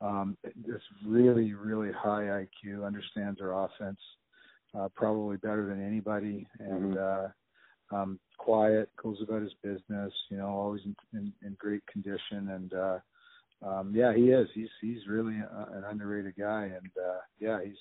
Um, 0.00 0.36
just 0.66 0.84
really, 1.06 1.54
really 1.54 1.90
high 1.92 2.44
IQ. 2.64 2.86
Understands 2.86 3.40
our 3.40 3.64
offense 3.64 3.98
uh, 4.78 4.88
probably 4.94 5.36
better 5.38 5.66
than 5.66 5.84
anybody, 5.84 6.46
and 6.58 6.98
uh, 6.98 7.28
um, 7.90 8.18
quiet, 8.36 8.90
goes 9.02 9.18
about 9.22 9.42
his 9.42 9.54
business. 9.62 10.12
You 10.30 10.38
know, 10.38 10.48
always 10.48 10.82
in, 10.84 10.94
in, 11.14 11.32
in 11.44 11.56
great 11.58 11.86
condition, 11.86 12.50
and 12.50 12.74
uh, 12.74 12.98
um 13.66 13.92
yeah 13.94 14.14
he 14.14 14.30
is. 14.30 14.48
He's 14.54 14.68
he's 14.80 15.06
really 15.08 15.34
a, 15.38 15.76
an 15.76 15.84
underrated 15.88 16.34
guy. 16.38 16.64
And 16.64 16.90
uh 16.98 17.18
yeah 17.40 17.58
he's 17.64 17.76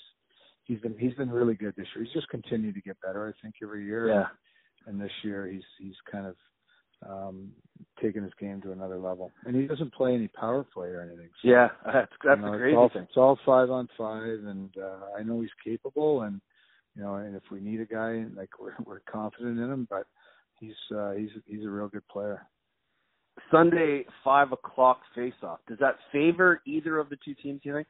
he's 0.64 0.80
been 0.80 0.98
he's 0.98 1.14
been 1.14 1.30
really 1.30 1.56
good 1.56 1.74
this 1.78 1.88
year. 1.96 2.04
He's 2.06 2.14
just 2.14 2.30
continued 2.30 2.76
to 2.76 2.82
get 2.82 3.00
better 3.02 3.28
i 3.28 3.34
think 3.42 3.56
every 3.64 3.86
year. 3.86 4.08
Yeah. 4.10 4.26
and 4.88 5.00
this 5.00 5.12
year 5.24 5.48
he's 5.48 5.64
he's 5.80 5.96
kind 6.12 6.26
of 6.28 6.36
um 7.08 7.52
taken 8.02 8.24
his 8.24 8.34
game 8.40 8.62
to 8.62 8.72
another 8.72 8.98
level. 8.98 9.32
And 9.46 9.56
he 9.56 9.68
doesn't 9.68 9.94
play 9.94 10.14
any 10.16 10.28
power 10.30 10.64
play 10.64 10.88
or 10.88 11.02
anything. 11.02 11.30
So, 11.42 11.50
Yeah, 11.50 11.68
that's 11.86 12.12
that's 12.24 12.40
you 12.40 12.46
know, 12.46 12.52
the 12.52 12.58
it's 12.58 12.62
crazy 12.62 12.76
all, 12.76 12.90
thing. 12.90 13.02
it's 13.04 13.18
all 13.18 13.40
five 13.46 13.70
on 13.70 13.88
five. 13.98 14.40
And 14.46 14.72
uh 14.78 15.18
i 15.20 15.24
know 15.24 15.42
he's 15.42 15.50
capable 15.64 16.24
and 16.24 16.42
you 16.96 17.04
know 17.04 17.16
and 17.16 17.36
if 17.36 17.44
we 17.52 17.60
need 17.60 17.82
a 17.82 17.86
guy 17.86 18.26
like 18.36 18.50
we're 18.60 18.74
we're 18.86 19.02
confident 19.02 19.60
in 19.60 19.72
him 19.72 19.88
but 19.90 20.08
he's 20.60 20.74
uh 20.96 21.12
he's 21.12 21.30
he's 21.46 21.64
a 21.66 21.70
real 21.70 21.88
good 21.88 22.08
player 22.08 22.42
Sunday 23.52 24.06
five 24.24 24.52
o'clock 24.52 25.02
face-off. 25.16 25.60
Does 25.68 25.80
that 25.80 25.96
favor 26.12 26.62
either 26.66 26.98
of 26.98 27.10
the 27.10 27.18
two 27.24 27.34
teams? 27.36 27.62
You 27.64 27.74
think? 27.74 27.88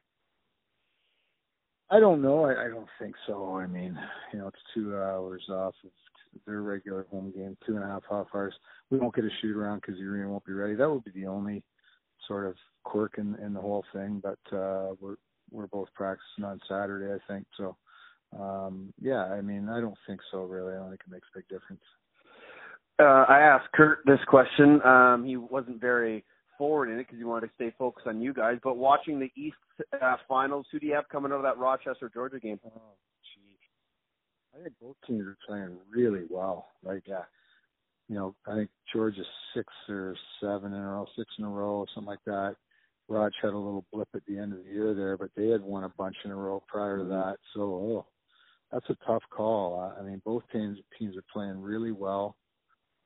I 1.90 2.00
don't 2.00 2.20
know. 2.20 2.44
I, 2.44 2.66
I 2.66 2.68
don't 2.68 2.88
think 3.00 3.14
so. 3.26 3.56
I 3.56 3.66
mean, 3.66 3.98
you 4.32 4.38
know, 4.38 4.48
it's 4.48 4.58
two 4.74 4.94
hours 4.94 5.42
off 5.48 5.74
of 5.84 5.90
their 6.46 6.60
regular 6.60 7.06
home 7.10 7.32
game, 7.34 7.56
two 7.66 7.76
and 7.76 7.84
a 7.84 7.86
half 7.86 8.02
half 8.10 8.26
hours. 8.34 8.54
We 8.90 8.98
won't 8.98 9.14
get 9.14 9.24
a 9.24 9.30
shoot 9.40 9.56
around 9.56 9.80
because 9.80 9.96
the 9.96 10.04
arena 10.04 10.28
won't 10.28 10.44
be 10.44 10.52
ready. 10.52 10.74
That 10.74 10.90
would 10.90 11.04
be 11.04 11.12
the 11.12 11.26
only 11.26 11.62
sort 12.26 12.46
of 12.46 12.54
quirk 12.84 13.14
in 13.16 13.34
in 13.36 13.54
the 13.54 13.60
whole 13.60 13.84
thing. 13.92 14.22
But 14.22 14.56
uh, 14.56 14.94
we're 15.00 15.16
we're 15.50 15.66
both 15.66 15.88
practicing 15.94 16.44
on 16.44 16.60
Saturday, 16.68 17.12
I 17.12 17.32
think. 17.32 17.46
So, 17.56 17.76
um, 18.38 18.92
yeah. 19.00 19.24
I 19.24 19.40
mean, 19.40 19.70
I 19.70 19.80
don't 19.80 19.96
think 20.06 20.20
so. 20.30 20.42
Really, 20.44 20.74
I 20.74 20.76
don't 20.76 20.90
think 20.90 21.00
it 21.06 21.10
makes 21.10 21.28
a 21.34 21.38
big 21.38 21.48
difference. 21.48 21.82
Uh, 23.00 23.24
I 23.28 23.40
asked 23.40 23.70
Curt 23.72 24.00
this 24.06 24.18
question. 24.26 24.82
Um, 24.82 25.24
he 25.24 25.36
wasn't 25.36 25.80
very 25.80 26.24
forward 26.56 26.90
in 26.90 26.98
it 26.98 27.06
because 27.06 27.18
he 27.18 27.24
wanted 27.24 27.46
to 27.46 27.52
stay 27.54 27.72
focused 27.78 28.08
on 28.08 28.20
you 28.20 28.34
guys. 28.34 28.58
But 28.62 28.76
watching 28.76 29.20
the 29.20 29.30
East 29.36 29.56
uh, 30.02 30.16
Finals, 30.28 30.66
who 30.72 30.80
do 30.80 30.86
you 30.86 30.94
have 30.94 31.08
coming 31.08 31.30
out 31.30 31.36
of 31.36 31.42
that 31.44 31.58
Rochester 31.58 32.10
Georgia 32.12 32.40
game? 32.40 32.58
Oh, 32.66 32.96
gee. 33.22 34.58
I 34.58 34.64
think 34.64 34.74
both 34.82 34.96
teams 35.06 35.26
are 35.26 35.36
playing 35.46 35.78
really 35.88 36.24
well. 36.28 36.66
Like, 36.82 37.04
uh, 37.08 37.22
you 38.08 38.16
know, 38.16 38.34
I 38.48 38.56
think 38.56 38.70
Georgia's 38.92 39.26
six 39.54 39.72
or 39.88 40.16
seven 40.40 40.72
in 40.72 40.80
a 40.80 40.88
row, 40.88 41.06
six 41.16 41.30
in 41.38 41.44
a 41.44 41.48
row, 41.48 41.76
or 41.76 41.86
something 41.94 42.08
like 42.08 42.24
that. 42.26 42.56
Raj 43.08 43.32
had 43.40 43.52
a 43.52 43.58
little 43.58 43.86
blip 43.92 44.08
at 44.14 44.22
the 44.26 44.38
end 44.38 44.52
of 44.52 44.64
the 44.64 44.70
year 44.70 44.92
there, 44.94 45.16
but 45.16 45.30
they 45.36 45.48
had 45.48 45.62
won 45.62 45.84
a 45.84 45.88
bunch 45.96 46.16
in 46.24 46.30
a 46.30 46.36
row 46.36 46.62
prior 46.66 46.98
to 46.98 47.04
that. 47.04 47.36
So, 47.54 47.60
oh, 47.60 48.06
that's 48.72 48.88
a 48.90 48.96
tough 49.06 49.22
call. 49.30 49.94
I 49.98 50.02
mean, 50.02 50.20
both 50.24 50.42
teams 50.52 50.78
teams 50.98 51.16
are 51.16 51.24
playing 51.32 51.60
really 51.60 51.92
well. 51.92 52.36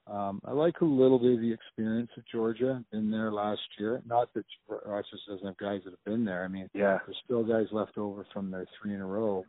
Um, 0.09 0.41
I 0.45 0.51
like 0.53 0.81
a 0.81 0.85
little 0.85 1.19
bit 1.19 1.35
of 1.35 1.41
the 1.41 1.53
experience 1.53 2.11
of 2.17 2.25
Georgia. 2.27 2.85
Been 2.91 3.11
there 3.11 3.31
last 3.33 3.61
year. 3.79 4.03
Not 4.05 4.33
that 4.35 4.45
Rochester 4.69 5.17
doesn't 5.29 5.47
have 5.47 5.57
guys 5.59 5.81
that 5.85 5.91
have 5.91 6.05
been 6.05 6.25
there. 6.25 6.45
I 6.45 6.49
mean, 6.49 6.69
Yeah. 6.75 6.99
there's 7.07 7.19
still 7.25 7.45
guys 7.45 7.71
left 7.73 7.97
over 7.99 8.25
from 8.33 8.51
their 8.51 8.67
three 8.81 8.95
in 8.95 9.01
a 9.01 9.07
row, 9.07 9.45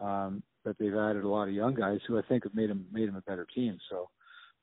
um, 0.00 0.42
but 0.64 0.76
they've 0.78 0.94
added 0.94 1.22
a 1.24 1.28
lot 1.28 1.48
of 1.48 1.54
young 1.54 1.74
guys 1.74 2.00
who 2.06 2.18
I 2.18 2.22
think 2.22 2.42
have 2.44 2.54
made 2.54 2.70
them 2.70 2.86
made 2.90 3.08
them 3.08 3.16
a 3.16 3.20
better 3.22 3.46
team. 3.54 3.78
So 3.90 4.10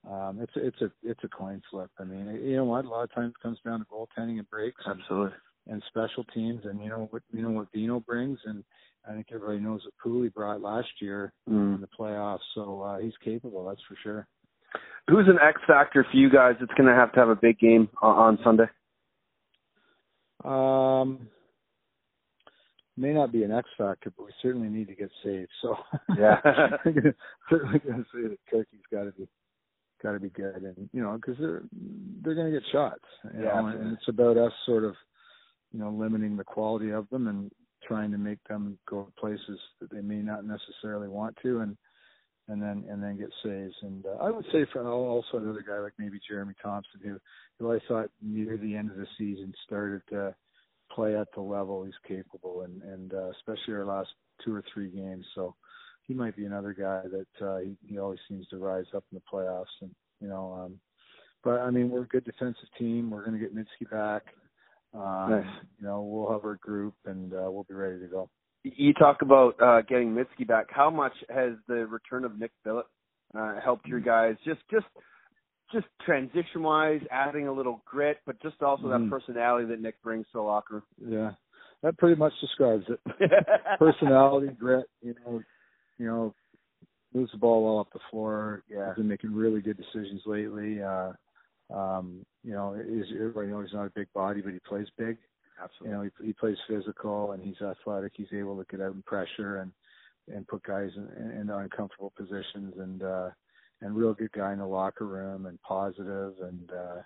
um, 0.10 0.42
it's 0.42 0.56
a, 0.58 0.66
it's 0.66 0.82
a 0.82 0.92
it's 1.04 1.24
a 1.24 1.30
coin 1.30 1.62
flip. 1.72 1.90
I 2.00 2.04
mean, 2.04 2.28
you 2.44 2.58
know 2.58 2.66
what? 2.66 2.84
A 2.86 2.90
lot 2.90 3.04
of 3.04 3.14
times 3.14 3.34
it 3.38 3.42
comes 3.42 3.60
down 3.66 3.80
to 3.80 3.86
goaltending 3.86 4.40
and 4.40 4.50
breaks 4.50 4.82
Absolutely. 4.86 5.38
and 5.68 5.82
special 5.88 6.26
teams, 6.26 6.66
and 6.66 6.82
you 6.84 6.90
know 6.90 7.08
what 7.12 7.24
you 7.32 7.42
know 7.42 7.52
what 7.52 7.72
Dino 7.72 8.02
brings, 8.02 8.40
and 8.46 8.64
I 9.08 9.14
think 9.14 9.28
everybody 9.32 9.60
knows 9.60 9.86
what 9.86 9.94
Pooley 10.04 10.34
brought 10.34 10.62
last 10.62 11.02
year 11.02 11.32
in 11.48 11.54
Mm. 11.54 11.80
the 11.82 11.88
playoffs. 11.88 12.44
So 12.56 12.82
uh, 12.82 12.98
he's 13.00 13.16
capable, 13.24 13.66
that's 13.66 13.82
for 13.88 13.96
sure. 14.04 14.28
Who's 15.10 15.28
an 15.28 15.40
X 15.42 15.60
factor 15.68 16.06
for 16.10 16.18
you 16.18 16.30
guys 16.30 16.56
that's 16.60 16.74
going 16.74 16.88
to 16.88 16.96
have 16.96 17.12
to 17.14 17.20
have 17.20 17.30
a 17.30 17.36
big 17.36 17.60
game 17.60 17.90
on, 18.02 18.38
on 18.38 18.40
Sunday? 18.44 18.66
Um, 20.44 21.28
may 22.96 23.12
not 23.14 23.32
be 23.32 23.44
an 23.44 23.52
X 23.52 23.68
factor, 23.78 24.12
but 24.16 24.26
we 24.26 24.32
certainly 24.42 24.70
need 24.70 24.88
to 24.88 24.96
get 24.96 25.10
saved. 25.24 25.50
So 25.62 25.76
Yeah. 26.18 26.38
Certainly 27.50 27.80
going 27.80 28.04
to 28.04 28.06
say 28.14 28.28
that 28.30 28.38
Turkey's 28.52 28.82
got 28.92 29.06
to 29.06 29.12
be 29.12 29.28
got 30.02 30.14
to 30.14 30.20
be 30.20 30.30
good, 30.30 30.56
and 30.64 30.90
you 30.94 31.02
know 31.02 31.16
because 31.16 31.36
they're 31.40 31.64
they're 32.24 32.36
going 32.36 32.52
to 32.54 32.58
get 32.60 32.70
shots. 32.72 33.04
You 33.34 33.44
Yeah, 33.44 33.50
know, 33.50 33.58
and 33.58 33.68
absolutely. 33.68 33.94
it's 33.94 34.08
about 34.08 34.38
us 34.38 34.54
sort 34.66 34.84
of 34.84 34.96
you 35.74 35.80
know 35.80 35.90
limiting 35.90 36.38
the 36.38 36.44
quality 36.44 36.92
of 36.92 37.10
them 37.10 37.28
and 37.28 37.52
trying 37.86 38.12
to 38.12 38.18
make 38.18 38.40
them 38.48 38.78
go 38.88 39.12
places 39.20 39.60
that 39.82 39.92
they 39.92 40.02
may 40.02 40.18
not 40.22 40.46
necessarily 40.46 41.08
want 41.08 41.36
to, 41.42 41.60
and 41.62 41.78
and 42.50 42.62
then 42.62 42.84
and 42.90 43.02
then 43.02 43.18
get 43.18 43.30
saves. 43.44 43.76
And 43.82 44.06
uh, 44.06 44.24
I 44.24 44.30
would 44.30 44.46
say 44.52 44.66
for 44.72 44.86
also 44.88 45.38
another 45.38 45.64
guy 45.68 45.80
like 45.80 45.94
maybe 45.98 46.20
Jeremy 46.28 46.54
Thompson, 46.62 47.00
who 47.04 47.20
who 47.60 47.74
I 47.74 47.80
thought 47.88 48.10
near 48.22 48.58
the 48.58 48.76
end 48.76 48.92
of 48.92 48.98
the 48.98 49.08
season 49.18 49.54
started 49.66 50.02
to 50.10 50.36
play 50.92 51.16
at 51.16 51.28
the 51.34 51.42
level 51.42 51.84
he's 51.84 51.94
capable, 52.08 52.62
and 52.62 52.82
and 52.82 53.14
uh, 53.14 53.30
especially 53.32 53.76
our 53.76 53.86
last 53.86 54.10
two 54.44 54.54
or 54.54 54.64
three 54.74 54.90
games. 54.90 55.26
So 55.36 55.56
he 56.04 56.14
might 56.14 56.36
be 56.36 56.46
another 56.46 56.74
guy 56.74 57.04
that 57.04 57.46
uh, 57.46 57.60
he, 57.60 57.78
he 57.88 58.00
always 58.00 58.20
seems 58.28 58.48
to 58.48 58.58
rise 58.58 58.86
up 58.96 59.04
in 59.12 59.18
the 59.18 59.24
playoffs, 59.32 59.66
and 59.82 59.92
you 60.20 60.28
know. 60.28 60.54
um 60.64 60.80
But 61.44 61.62
I 61.62 61.70
mean, 61.72 61.90
we're 61.90 62.04
a 62.04 62.08
good 62.08 62.26
defensive 62.26 62.70
team. 62.78 63.12
We're 63.12 63.26
going 63.26 63.40
to 63.40 63.46
get 63.46 63.56
Mydske 63.56 63.90
back. 63.92 64.24
Um, 64.94 65.30
Nice. 65.30 65.46
You 65.80 65.88
know, 65.88 66.02
we'll 66.02 66.32
have 66.32 66.44
our 66.44 66.56
group, 66.56 66.96
and 67.06 67.34
uh, 67.34 67.50
we'll 67.52 67.66
be 67.70 67.76
ready 67.76 68.00
to 68.00 68.08
go. 68.08 68.30
You 68.64 68.94
talk 68.94 69.22
about 69.22 69.56
uh, 69.62 69.82
getting 69.84 70.14
Mydske 70.14 70.48
back. 70.48 70.68
How 70.70 70.90
much 70.90 71.14
has 71.30 71.54
the 71.68 71.86
return 71.88 72.26
of 72.26 72.38
Nik 72.38 72.52
Bilic 72.66 72.84
uh, 73.38 73.60
helped 73.62 73.88
your 73.88 74.00
guys? 74.02 74.36
Just, 74.44 74.60
just, 74.70 74.86
just 75.72 75.88
transition 76.06 76.62
wise, 76.64 77.02
adding 77.12 77.48
a 77.48 77.54
little 77.54 77.82
grit, 77.86 78.18
but 78.26 78.42
just 78.42 78.62
also 78.62 78.84
Mhm. 78.84 79.04
that 79.04 79.10
personality 79.10 79.66
that 79.68 79.82
Nick 79.82 80.02
brings 80.02 80.26
to 80.28 80.34
the 80.34 80.42
locker 80.42 80.84
Yeah, 80.98 81.34
that 81.84 81.98
pretty 81.98 82.16
much 82.16 82.34
describes 82.42 82.86
it. 82.90 83.00
personality, 83.80 84.48
grit. 84.48 84.86
You 85.02 85.16
know, 85.26 85.42
you 85.98 86.06
know, 86.08 86.36
moves 87.14 87.32
the 87.32 87.38
ball 87.38 87.64
well 87.64 87.80
up 87.80 87.92
the 87.94 88.00
floor. 88.12 88.64
Yeah. 88.70 88.88
Has 88.88 88.98
been 88.98 89.08
making 89.08 89.34
really 89.34 89.62
good 89.62 89.78
decisions 89.78 90.22
lately. 90.26 90.82
Uh, 90.82 91.14
um, 91.74 92.26
you 92.44 92.52
know, 92.54 92.74
is 92.74 93.06
everybody 93.14 93.48
knows 93.48 93.68
he's 93.68 93.74
not 93.74 93.86
a 93.86 93.92
big 93.92 94.12
body, 94.14 94.42
but 94.42 94.54
he 94.54 94.60
plays 94.60 94.88
big. 94.98 95.18
You 95.84 95.92
know, 95.92 96.02
he, 96.02 96.28
he 96.28 96.34
plays 96.34 96.58
physical 96.68 97.32
and 97.34 97.44
he's 97.44 97.62
athletic. 97.62 98.14
He's 98.16 98.34
able 98.34 98.58
to 98.58 98.66
get 98.70 98.82
out 98.82 98.94
and 98.94 99.06
pressure 99.06 99.58
and 99.58 99.72
and 100.34 100.48
put 100.48 100.64
guys 100.64 100.92
in, 100.96 101.32
in 101.32 101.50
uncomfortable 101.50 102.14
positions 102.16 102.74
and 102.78 103.04
uh 103.04 103.30
and 103.82 103.96
real 103.96 104.14
good 104.14 104.32
guy 104.32 104.52
in 104.54 104.60
the 104.60 104.66
locker 104.66 105.06
room 105.06 105.46
and 105.46 105.62
positive 105.62 106.34
and 106.42 106.72
uh 106.72 107.02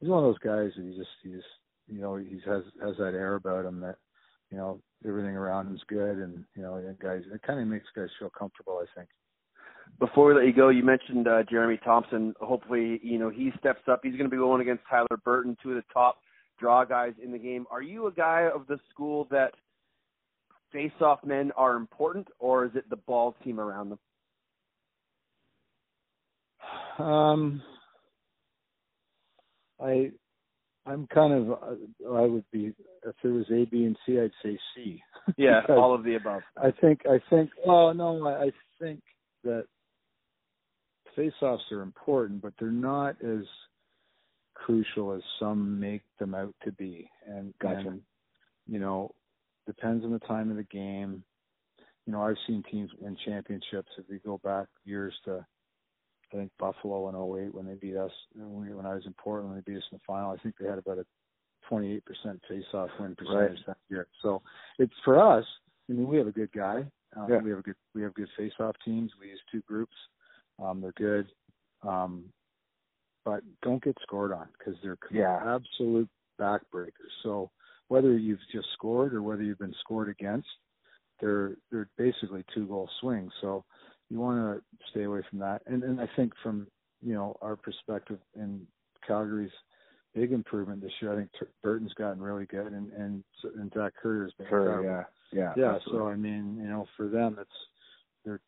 he's 0.00 0.08
one 0.08 0.18
of 0.18 0.24
those 0.24 0.38
guys 0.38 0.70
that 0.76 0.84
he 0.84 0.96
just 0.96 1.10
he 1.22 1.30
just 1.30 1.46
you 1.88 2.00
know 2.00 2.16
he 2.16 2.40
has 2.46 2.62
has 2.82 2.96
that 2.98 3.14
air 3.14 3.34
about 3.34 3.64
him 3.64 3.80
that 3.80 3.96
you 4.50 4.56
know 4.56 4.80
everything 5.06 5.36
around 5.36 5.66
him's 5.66 5.82
good 5.88 6.18
and 6.18 6.44
you 6.56 6.62
know 6.62 6.74
and 6.74 6.98
guys 6.98 7.22
it 7.32 7.42
kind 7.42 7.60
of 7.60 7.66
makes 7.66 7.86
guys 7.94 8.08
feel 8.18 8.30
comfortable 8.36 8.82
I 8.82 8.98
think. 8.98 9.08
Before 10.00 10.26
we 10.26 10.34
let 10.34 10.46
you 10.46 10.52
go, 10.52 10.68
you 10.68 10.82
mentioned 10.82 11.28
uh, 11.28 11.44
Jeremy 11.48 11.78
Thompson. 11.82 12.34
Hopefully, 12.40 13.00
you 13.04 13.18
know 13.18 13.30
he 13.30 13.52
steps 13.58 13.82
up. 13.88 14.00
He's 14.02 14.12
going 14.12 14.24
to 14.24 14.28
be 14.28 14.36
going 14.36 14.60
against 14.60 14.82
Tyler 14.90 15.16
Burton, 15.24 15.56
two 15.62 15.70
of 15.70 15.76
the 15.76 15.84
top 15.94 16.18
draw 16.58 16.84
guys 16.84 17.12
in 17.22 17.32
the 17.32 17.38
game. 17.38 17.66
Are 17.70 17.82
you 17.82 18.06
a 18.06 18.12
guy 18.12 18.48
of 18.52 18.66
the 18.66 18.78
school 18.90 19.26
that 19.30 19.52
face-off 20.72 21.24
men 21.24 21.52
are 21.56 21.76
important, 21.76 22.28
or 22.38 22.64
is 22.64 22.72
it 22.74 22.88
the 22.90 22.96
ball 22.96 23.36
team 23.44 23.60
around 23.60 23.90
them? 26.98 27.06
Um, 27.06 27.62
I, 29.80 30.10
I'm 30.86 31.06
kind 31.06 31.32
of, 31.32 31.50
uh, 31.50 32.14
I 32.14 32.22
would 32.22 32.44
be 32.50 32.72
if 33.04 33.14
there 33.22 33.32
was 33.32 33.46
A, 33.50 33.64
B, 33.64 33.84
and 33.84 33.96
C, 34.06 34.18
I'd 34.18 34.30
say 34.42 34.58
C. 34.74 35.02
Yeah, 35.36 35.62
all 35.68 35.92
of 35.92 36.04
the 36.04 36.14
above. 36.14 36.42
I 36.56 36.70
think, 36.80 37.00
I 37.04 37.18
think, 37.28 37.50
well, 37.66 37.92
no, 37.92 38.24
I, 38.28 38.44
I 38.44 38.50
think 38.80 39.00
that 39.42 39.66
face-offs 41.16 41.64
are 41.72 41.82
important, 41.82 42.42
but 42.42 42.52
they're 42.60 42.70
not 42.70 43.16
as 43.24 43.44
crucial 44.64 45.12
as 45.12 45.22
some 45.38 45.78
make 45.78 46.02
them 46.18 46.34
out 46.34 46.54
to 46.64 46.72
be. 46.72 47.08
And, 47.26 47.54
Gotcha. 47.58 47.88
and 47.88 48.02
you 48.66 48.78
know, 48.78 49.12
depends 49.66 50.04
on 50.04 50.12
the 50.12 50.18
time 50.20 50.50
of 50.50 50.56
the 50.56 50.64
game. 50.64 51.22
You 52.06 52.12
know, 52.12 52.22
I've 52.22 52.36
seen 52.46 52.62
teams 52.70 52.90
win 52.98 53.16
championships. 53.24 53.90
If 53.98 54.08
we 54.08 54.18
go 54.18 54.38
back 54.38 54.66
years 54.84 55.14
to, 55.24 55.44
I 56.32 56.36
think 56.36 56.50
Buffalo 56.58 57.08
in 57.08 57.14
08 57.14 57.54
when 57.54 57.66
they 57.66 57.74
beat 57.74 57.96
us, 57.96 58.12
when 58.34 58.54
we- 58.66 58.74
when 58.74 58.86
I 58.86 58.94
was 58.94 59.06
in 59.06 59.14
Portland, 59.14 59.56
they 59.56 59.60
beat 59.72 59.78
us 59.78 59.88
in 59.90 59.98
the 59.98 60.04
final, 60.06 60.30
I 60.30 60.36
think 60.38 60.56
they 60.56 60.66
had 60.66 60.78
about 60.78 60.98
a 60.98 61.06
28% 61.68 62.40
face-off 62.48 62.90
win 63.00 63.14
percentage 63.16 63.64
that 63.66 63.78
year. 63.88 64.06
So 64.22 64.42
it's 64.78 64.94
for 65.04 65.18
us. 65.18 65.44
I 65.88 65.92
mean, 65.92 66.08
we 66.08 66.16
have 66.16 66.28
a 66.28 66.32
good 66.32 66.52
guy. 66.52 66.90
Um, 67.16 67.30
Yeah. 67.30 67.38
We 67.38 67.50
have 67.50 67.60
a 67.60 67.62
good 67.62 67.76
we 67.94 68.02
have 68.02 68.14
good 68.14 68.30
face-off 68.36 68.76
teams. 68.84 69.12
We 69.20 69.30
use 69.30 69.42
two 69.50 69.62
groups. 69.62 69.96
Um, 70.58 70.80
they're 70.80 70.92
good, 70.92 71.32
um, 71.82 72.32
but 73.26 73.42
don't 73.60 73.82
get 73.82 73.98
scored 74.02 74.32
on 74.32 74.48
because 74.56 74.80
they're 74.82 74.96
Yeah. 75.10 75.56
absolute 75.56 76.08
backbreakers. 76.40 77.12
So 77.24 77.50
whether 77.88 78.16
you've 78.16 78.40
just 78.52 78.68
scored 78.72 79.12
or 79.14 79.22
whether 79.22 79.42
you've 79.42 79.58
been 79.58 79.74
scored 79.80 80.08
against, 80.08 80.48
they're 81.20 81.56
they're 81.70 81.88
basically 81.98 82.44
two 82.54 82.66
goal 82.66 82.88
swings. 83.00 83.32
So 83.40 83.64
you 84.10 84.20
want 84.20 84.38
to 84.38 84.64
stay 84.90 85.02
away 85.02 85.22
from 85.28 85.40
that. 85.40 85.62
And 85.66 85.82
and 85.82 86.00
I 86.00 86.06
think 86.14 86.32
from 86.42 86.68
you 87.02 87.14
know 87.14 87.36
our 87.42 87.56
perspective 87.56 88.20
in 88.36 88.66
Calgary's 89.06 89.52
big 90.14 90.32
improvement 90.32 90.80
this 90.80 90.92
year, 91.02 91.12
I 91.12 91.16
think 91.16 91.30
Burton's 91.62 91.94
gotten 91.94 92.22
really 92.22 92.46
good, 92.46 92.72
and 92.72 92.92
and 92.92 93.24
and 93.56 93.72
Zach 93.74 93.94
Currier's 94.00 94.34
been 94.34 94.46
incredible. 94.46 94.84
yeah, 94.84 95.04
yeah, 95.32 95.52
Yeah, 95.56 95.78
so 95.84 96.06
I 96.06 96.14
mean, 96.14 96.58
you 96.58 96.68
know, 96.68 96.86
for 96.96 97.08
them, 97.08 97.38
it's 97.40 97.50
they're. 98.24 98.40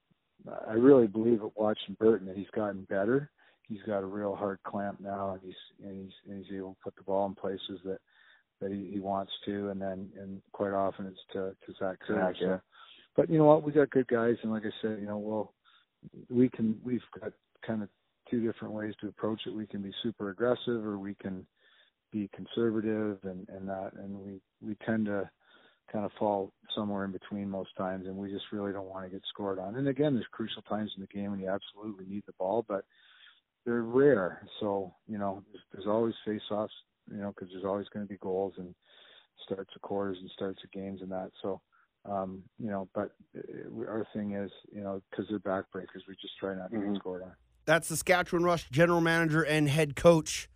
I 0.68 0.74
really 0.74 1.08
believe 1.08 1.42
at 1.42 1.56
watching 1.56 1.96
Burton 1.98 2.28
that 2.28 2.36
he's 2.36 2.50
gotten 2.50 2.84
better. 2.84 3.28
He's 3.68 3.82
got 3.86 4.02
a 4.02 4.06
real 4.06 4.34
hard 4.34 4.58
clamp 4.64 5.00
now, 5.00 5.32
and 5.32 5.40
he's 5.42 5.86
and 5.86 6.04
he's 6.04 6.12
and 6.28 6.44
he's 6.44 6.56
able 6.56 6.70
to 6.70 6.80
put 6.82 6.96
the 6.96 7.02
ball 7.02 7.26
in 7.26 7.34
places 7.34 7.80
that 7.84 7.98
that 8.60 8.72
he, 8.72 8.90
he 8.92 9.00
wants 9.00 9.32
to, 9.44 9.70
and 9.70 9.80
then 9.80 10.08
and 10.18 10.40
quite 10.52 10.72
often 10.72 11.06
it's 11.06 11.20
to 11.32 11.54
to 11.66 11.78
Zach. 11.78 11.98
Zach, 12.08 12.34
yeah. 12.40 12.56
So, 12.56 12.60
but 13.16 13.30
you 13.30 13.38
know 13.38 13.44
what, 13.44 13.62
we 13.62 13.72
got 13.72 13.90
good 13.90 14.08
guys, 14.08 14.36
and 14.42 14.52
like 14.52 14.64
I 14.64 14.72
said, 14.80 14.98
you 15.00 15.06
know, 15.06 15.18
well, 15.18 15.54
we 16.30 16.48
can 16.48 16.78
we've 16.84 17.02
got 17.20 17.32
kind 17.66 17.82
of 17.82 17.88
two 18.30 18.40
different 18.44 18.74
ways 18.74 18.94
to 19.00 19.08
approach 19.08 19.40
it. 19.46 19.54
We 19.54 19.66
can 19.66 19.82
be 19.82 19.92
super 20.02 20.30
aggressive, 20.30 20.84
or 20.84 20.98
we 20.98 21.14
can 21.14 21.46
be 22.12 22.30
conservative, 22.34 23.18
and 23.24 23.48
and 23.48 23.68
that, 23.68 23.92
and 23.98 24.18
we 24.18 24.40
we 24.62 24.76
tend 24.86 25.06
to 25.06 25.28
kind 25.92 26.04
of 26.04 26.12
fall 26.18 26.52
somewhere 26.74 27.04
in 27.04 27.12
between 27.12 27.48
most 27.48 27.70
times, 27.76 28.06
and 28.06 28.16
we 28.16 28.30
just 28.30 28.44
really 28.52 28.72
don't 28.72 28.88
want 28.88 29.04
to 29.04 29.10
get 29.10 29.22
scored 29.28 29.58
on. 29.58 29.76
And 29.76 29.88
again, 29.88 30.14
there's 30.14 30.26
crucial 30.30 30.62
times 30.62 30.90
in 30.96 31.00
the 31.00 31.06
game 31.06 31.30
when 31.30 31.40
you 31.40 31.48
absolutely 31.48 32.04
need 32.06 32.24
the 32.26 32.34
ball, 32.38 32.64
but 32.68 32.84
they're 33.68 33.82
rare. 33.82 34.40
So 34.60 34.94
you 35.06 35.18
know, 35.18 35.42
there's, 35.52 35.64
there's 35.72 35.86
always 35.86 36.14
face-offs, 36.24 36.72
you 37.10 37.18
know, 37.18 37.28
because 37.28 37.52
there's 37.52 37.64
always 37.64 37.86
going 37.88 38.06
to 38.06 38.08
be 38.08 38.18
goals 38.18 38.54
and 38.56 38.74
starts 39.44 39.70
of 39.76 39.82
quarters 39.82 40.16
and 40.20 40.30
starts 40.30 40.58
of 40.64 40.72
games 40.72 41.02
and 41.02 41.12
that. 41.12 41.30
So 41.42 41.60
um, 42.04 42.42
you 42.58 42.70
know, 42.70 42.88
but 42.94 43.10
uh, 43.36 43.86
our 43.86 44.06
thing 44.14 44.32
is, 44.32 44.50
you 44.72 44.80
know, 44.80 45.02
because 45.10 45.26
they're 45.28 45.38
backbreakers, 45.38 46.06
we 46.08 46.14
just 46.14 46.38
try 46.40 46.54
not 46.54 46.70
to 46.70 46.76
Mhm. 46.76 46.94
get 46.94 47.00
scored 47.00 47.22
on. 47.22 47.32
That's 47.66 47.88
Saskatchewan 47.88 48.44
Rush 48.44 48.70
general 48.70 49.02
manager 49.02 49.42
and 49.42 49.68
head 49.68 49.94
coach 49.94 50.48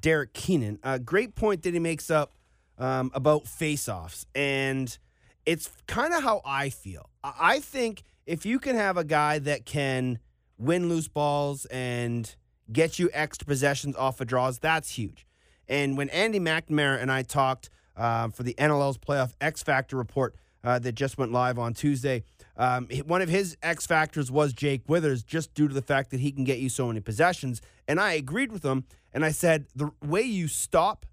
Derek 0.00 0.32
Keenan. 0.32 0.78
A 0.82 0.98
great 0.98 1.34
point 1.34 1.62
that 1.62 1.74
he 1.74 1.80
makes 1.80 2.10
up 2.10 2.32
um, 2.78 3.10
about 3.14 3.46
face-offs, 3.46 4.26
and 4.34 4.96
it's 5.44 5.70
kind 5.86 6.14
of 6.14 6.22
how 6.22 6.40
I 6.44 6.70
feel. 6.70 7.10
I 7.22 7.34
I 7.38 7.60
think 7.60 8.02
if 8.24 8.46
you 8.46 8.58
can 8.58 8.76
have 8.76 8.96
a 8.96 9.04
guy 9.04 9.38
that 9.40 9.66
can 9.66 10.18
win 10.56 10.88
loose 10.88 11.08
balls 11.08 11.66
and 11.66 12.34
get 12.72 12.98
you 12.98 13.10
extra 13.12 13.46
possessions 13.46 13.96
off 13.96 14.20
of 14.20 14.26
draws, 14.26 14.58
that's 14.58 14.90
huge. 14.98 15.26
And 15.68 15.96
when 15.96 16.08
Andy 16.10 16.40
McNamara 16.40 17.00
and 17.00 17.10
I 17.10 17.22
talked 17.22 17.70
uh, 17.96 18.28
for 18.28 18.42
the 18.42 18.54
NLL's 18.54 18.98
playoff 18.98 19.32
X 19.40 19.62
Factor 19.62 19.96
report 19.96 20.34
uh, 20.62 20.78
that 20.80 20.92
just 20.92 21.18
went 21.18 21.32
live 21.32 21.58
on 21.58 21.74
Tuesday, 21.74 22.24
Um, 22.56 22.86
one 23.06 23.20
of 23.20 23.28
his 23.28 23.56
X 23.62 23.84
factors 23.86 24.30
was 24.30 24.52
Jake 24.52 24.82
Withers, 24.86 25.24
just 25.24 25.54
due 25.54 25.66
to 25.66 25.74
the 25.74 25.82
fact 25.82 26.10
that 26.10 26.20
he 26.20 26.30
can 26.30 26.44
get 26.44 26.58
you 26.60 26.68
so 26.68 26.86
many 26.86 27.00
possessions. 27.00 27.60
And 27.88 27.98
I 27.98 28.12
agreed 28.12 28.52
with 28.52 28.64
him, 28.64 28.84
and 29.12 29.24
I 29.24 29.32
said 29.32 29.66
the 29.74 29.90
way 30.00 30.22
you 30.22 30.46
stop 30.46 31.04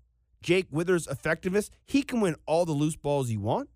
Jake 0.43 0.67
Withers' 0.69 1.07
effectiveness, 1.07 1.71
he 1.85 2.03
can 2.03 2.21
win 2.21 2.35
all 2.45 2.65
the 2.65 2.73
loose 2.73 2.95
balls 2.95 3.31
you 3.31 3.39
want. 3.39 3.69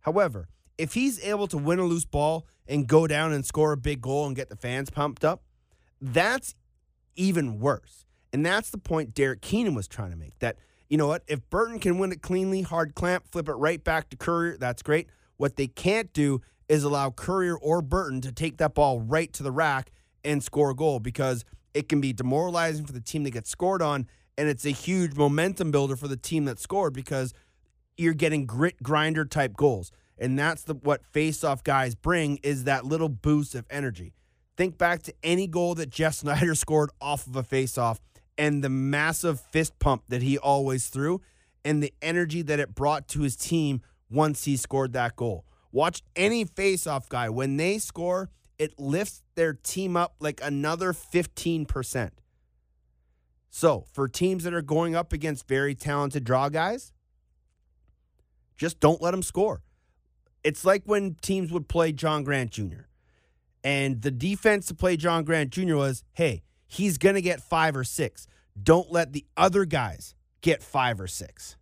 However, 0.00 0.48
if 0.76 0.94
he's 0.94 1.22
able 1.24 1.46
to 1.48 1.58
win 1.58 1.78
a 1.78 1.84
loose 1.84 2.04
ball 2.04 2.46
and 2.66 2.88
go 2.88 3.06
down 3.06 3.32
and 3.32 3.46
score 3.46 3.72
a 3.72 3.76
big 3.76 4.00
goal 4.00 4.26
and 4.26 4.34
get 4.34 4.48
the 4.48 4.56
fans 4.56 4.90
pumped 4.90 5.24
up, 5.24 5.42
that's 6.00 6.56
even 7.16 7.58
worse. 7.60 8.04
And 8.32 8.44
that's 8.44 8.70
the 8.70 8.78
point 8.78 9.14
Derek 9.14 9.42
Keenan 9.42 9.74
was 9.74 9.88
trying 9.88 10.10
to 10.10 10.16
make. 10.16 10.38
That, 10.38 10.56
you 10.88 10.96
know 10.96 11.06
what, 11.06 11.22
if 11.26 11.48
Burton 11.50 11.78
can 11.78 11.98
win 11.98 12.12
it 12.12 12.22
cleanly, 12.22 12.62
hard 12.62 12.94
clamp, 12.94 13.28
flip 13.30 13.48
it 13.48 13.54
right 13.54 13.82
back 13.82 14.08
to 14.10 14.16
Currier, 14.16 14.56
that's 14.56 14.82
great. 14.82 15.08
What 15.36 15.56
they 15.56 15.66
can't 15.66 16.12
do 16.12 16.40
is 16.68 16.84
allow 16.84 17.10
Currier 17.10 17.56
or 17.56 17.82
Burton 17.82 18.20
to 18.22 18.32
take 18.32 18.58
that 18.58 18.74
ball 18.74 19.00
right 19.00 19.32
to 19.34 19.42
the 19.42 19.52
rack 19.52 19.90
and 20.24 20.42
score 20.42 20.70
a 20.70 20.74
goal 20.74 21.00
because 21.00 21.44
it 21.74 21.88
can 21.88 22.00
be 22.00 22.12
demoralizing 22.12 22.86
for 22.86 22.92
the 22.92 23.00
team 23.00 23.24
that 23.24 23.32
gets 23.32 23.50
scored 23.50 23.82
on. 23.82 24.06
And 24.38 24.48
it's 24.48 24.64
a 24.64 24.70
huge 24.70 25.14
momentum 25.14 25.70
builder 25.70 25.96
for 25.96 26.08
the 26.08 26.16
team 26.16 26.46
that 26.46 26.58
scored 26.58 26.94
because 26.94 27.34
you're 27.96 28.14
getting 28.14 28.46
grit 28.46 28.82
grinder 28.82 29.24
type 29.24 29.56
goals. 29.56 29.92
And 30.16 30.38
that's 30.38 30.62
the 30.62 30.74
what 30.74 31.04
face-off 31.04 31.62
guys 31.64 31.94
bring 31.94 32.38
is 32.42 32.64
that 32.64 32.84
little 32.84 33.08
boost 33.08 33.54
of 33.54 33.66
energy. 33.68 34.14
Think 34.56 34.78
back 34.78 35.02
to 35.04 35.14
any 35.22 35.46
goal 35.46 35.74
that 35.76 35.90
Geoff 35.90 36.14
Snider 36.14 36.54
scored 36.54 36.90
off 37.00 37.26
of 37.26 37.36
a 37.36 37.42
face-off 37.42 38.00
and 38.38 38.62
the 38.62 38.68
massive 38.68 39.40
fist 39.40 39.78
pump 39.78 40.04
that 40.08 40.22
he 40.22 40.38
always 40.38 40.88
threw 40.88 41.20
and 41.64 41.82
the 41.82 41.92
energy 42.02 42.42
that 42.42 42.58
it 42.58 42.74
brought 42.74 43.08
to 43.08 43.20
his 43.22 43.36
team 43.36 43.82
once 44.10 44.44
he 44.44 44.56
scored 44.56 44.92
that 44.92 45.16
goal. 45.16 45.44
Watch 45.70 46.02
any 46.16 46.44
face-off 46.44 47.08
guy 47.08 47.30
when 47.30 47.56
they 47.56 47.78
score, 47.78 48.30
it 48.58 48.78
lifts 48.78 49.22
their 49.34 49.54
team 49.54 49.96
up 49.96 50.14
like 50.20 50.40
another 50.42 50.92
15%. 50.92 52.10
So, 53.54 53.84
for 53.92 54.08
teams 54.08 54.44
that 54.44 54.54
are 54.54 54.62
going 54.62 54.94
up 54.94 55.12
against 55.12 55.46
very 55.46 55.74
talented 55.74 56.24
draw 56.24 56.48
guys, 56.48 56.92
just 58.56 58.80
don't 58.80 59.02
let 59.02 59.10
them 59.10 59.22
score. 59.22 59.62
It's 60.44 60.64
like 60.64 60.82
when 60.84 61.16
teams 61.20 61.52
would 61.52 61.68
play 61.68 61.92
John 61.92 62.24
Grant 62.24 62.50
Jr. 62.50 62.86
And 63.64 64.02
the 64.02 64.10
defense 64.10 64.66
to 64.66 64.74
play 64.74 64.96
John 64.96 65.24
Grant 65.24 65.50
Jr. 65.50 65.76
was, 65.76 66.02
hey, 66.12 66.42
he's 66.66 66.98
going 66.98 67.14
to 67.14 67.22
get 67.22 67.40
five 67.40 67.76
or 67.76 67.84
six. 67.84 68.26
Don't 68.60 68.90
let 68.90 69.12
the 69.12 69.24
other 69.36 69.64
guys 69.64 70.14
get 70.40 70.62
five 70.62 71.00
or 71.00 71.06
six. 71.06 71.56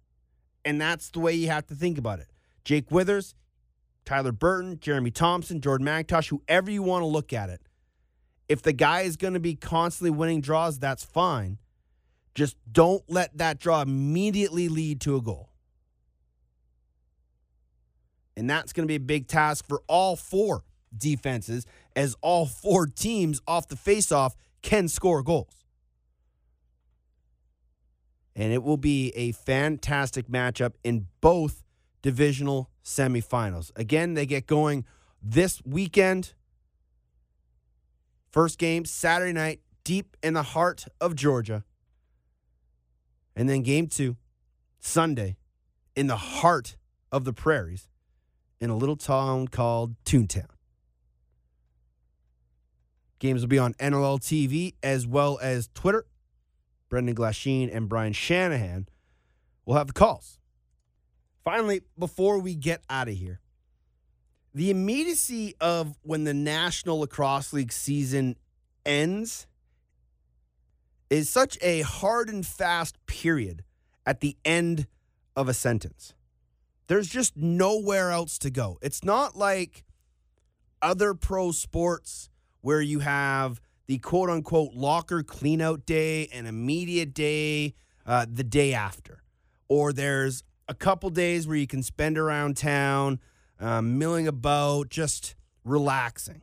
And 0.64 0.80
that's 0.80 1.10
the 1.10 1.20
way 1.20 1.34
you 1.34 1.48
have 1.48 1.66
to 1.66 1.74
think 1.74 1.98
about 1.98 2.20
it. 2.20 2.28
Jake 2.64 2.90
Withers, 2.90 3.34
Tyler 4.04 4.32
Burton, 4.32 4.78
Jeremy 4.80 5.10
Thompson, 5.10 5.60
Jordan 5.60 5.86
MacIntosh, 5.86 6.28
whoever 6.28 6.70
you 6.70 6.82
want 6.82 7.02
to 7.02 7.06
look 7.06 7.32
at 7.32 7.50
it. 7.50 7.60
If 8.48 8.62
the 8.62 8.72
guy 8.72 9.02
is 9.02 9.16
going 9.16 9.34
to 9.34 9.40
be 9.40 9.54
constantly 9.54 10.10
winning 10.10 10.40
draws, 10.40 10.78
that's 10.78 11.04
fine. 11.04 11.58
Just 12.34 12.56
don't 12.70 13.02
let 13.08 13.36
that 13.38 13.58
draw 13.58 13.82
immediately 13.82 14.68
lead 14.68 15.00
to 15.02 15.16
a 15.16 15.22
goal. 15.22 15.50
And 18.36 18.48
that's 18.48 18.72
going 18.72 18.84
to 18.84 18.88
be 18.88 18.96
a 18.96 19.00
big 19.00 19.28
task 19.28 19.66
for 19.68 19.82
all 19.86 20.16
four 20.16 20.64
defenses 20.96 21.66
as 21.94 22.16
all 22.20 22.46
four 22.46 22.86
teams 22.86 23.40
off 23.46 23.68
the 23.68 23.76
faceoff 23.76 24.34
can 24.62 24.88
score 24.88 25.22
goals. 25.22 25.64
And 28.36 28.52
it 28.52 28.62
will 28.62 28.76
be 28.76 29.10
a 29.10 29.32
fantastic 29.32 30.28
matchup 30.28 30.74
in 30.84 31.06
both 31.20 31.62
divisional 32.02 32.70
semifinals. 32.84 33.70
Again, 33.76 34.14
they 34.14 34.26
get 34.26 34.46
going 34.46 34.84
this 35.22 35.60
weekend. 35.64 36.34
First 38.30 38.58
game, 38.58 38.84
Saturday 38.84 39.32
night, 39.32 39.60
deep 39.84 40.16
in 40.22 40.34
the 40.34 40.42
heart 40.42 40.86
of 41.00 41.14
Georgia. 41.14 41.64
And 43.34 43.48
then 43.48 43.62
game 43.62 43.88
two, 43.88 44.16
Sunday, 44.78 45.36
in 45.96 46.06
the 46.06 46.16
heart 46.16 46.76
of 47.10 47.24
the 47.24 47.32
prairies, 47.32 47.88
in 48.60 48.70
a 48.70 48.76
little 48.76 48.96
town 48.96 49.48
called 49.48 49.96
Toontown. 50.04 50.46
Games 53.20 53.42
will 53.42 53.48
be 53.48 53.58
on 53.58 53.74
NLL 53.74 54.18
TV 54.18 54.74
as 54.82 55.06
well 55.06 55.38
as 55.40 55.68
Twitter. 55.74 56.06
Brendan 56.88 57.14
Glasheen 57.14 57.74
and 57.74 57.88
Brian 57.88 58.12
Shanahan 58.12 58.88
will 59.64 59.76
have 59.76 59.86
the 59.86 59.92
calls. 59.92 60.38
Finally, 61.44 61.82
before 61.98 62.38
we 62.38 62.54
get 62.54 62.82
out 62.90 63.08
of 63.08 63.14
here, 63.14 63.40
the 64.54 64.70
immediacy 64.70 65.54
of 65.60 65.96
when 66.02 66.24
the 66.24 66.34
National 66.34 67.00
Lacrosse 67.00 67.52
League 67.52 67.72
season 67.72 68.36
ends 68.84 69.46
is 71.10 71.28
such 71.28 71.58
a 71.60 71.82
hard 71.82 72.28
and 72.28 72.44
fast 72.44 72.96
period 73.06 73.62
at 74.06 74.20
the 74.20 74.36
end 74.44 74.86
of 75.36 75.48
a 75.48 75.54
sentence. 75.54 76.14
There's 76.86 77.08
just 77.08 77.36
nowhere 77.36 78.10
else 78.10 78.38
to 78.38 78.50
go. 78.50 78.78
It's 78.82 79.04
not 79.04 79.36
like 79.36 79.84
other 80.82 81.14
pro 81.14 81.52
sports 81.52 82.29
where 82.60 82.80
you 82.80 83.00
have 83.00 83.60
the 83.86 83.98
quote 83.98 84.30
unquote 84.30 84.72
locker 84.74 85.22
cleanout 85.22 85.84
day 85.86 86.28
and 86.32 86.46
immediate 86.46 87.12
day 87.12 87.74
uh, 88.06 88.26
the 88.30 88.44
day 88.44 88.72
after. 88.72 89.22
Or 89.68 89.92
there's 89.92 90.44
a 90.68 90.74
couple 90.74 91.10
days 91.10 91.46
where 91.46 91.56
you 91.56 91.66
can 91.66 91.82
spend 91.82 92.16
around 92.16 92.56
town, 92.56 93.20
um, 93.58 93.98
milling 93.98 94.28
about, 94.28 94.88
just 94.88 95.34
relaxing. 95.64 96.42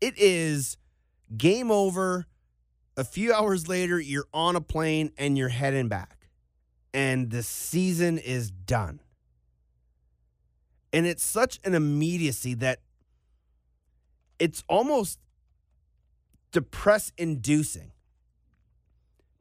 It 0.00 0.14
is 0.18 0.76
game 1.36 1.70
over. 1.70 2.26
A 2.96 3.04
few 3.04 3.32
hours 3.32 3.68
later, 3.68 3.98
you're 4.00 4.28
on 4.32 4.56
a 4.56 4.60
plane 4.60 5.12
and 5.18 5.36
you're 5.36 5.48
heading 5.48 5.88
back. 5.88 6.28
And 6.92 7.30
the 7.30 7.42
season 7.42 8.18
is 8.18 8.50
done. 8.50 9.00
And 10.92 11.06
it's 11.06 11.24
such 11.24 11.60
an 11.64 11.74
immediacy 11.74 12.54
that 12.54 12.80
it's 14.38 14.62
almost 14.68 15.18
depress 16.52 17.12
inducing 17.16 17.92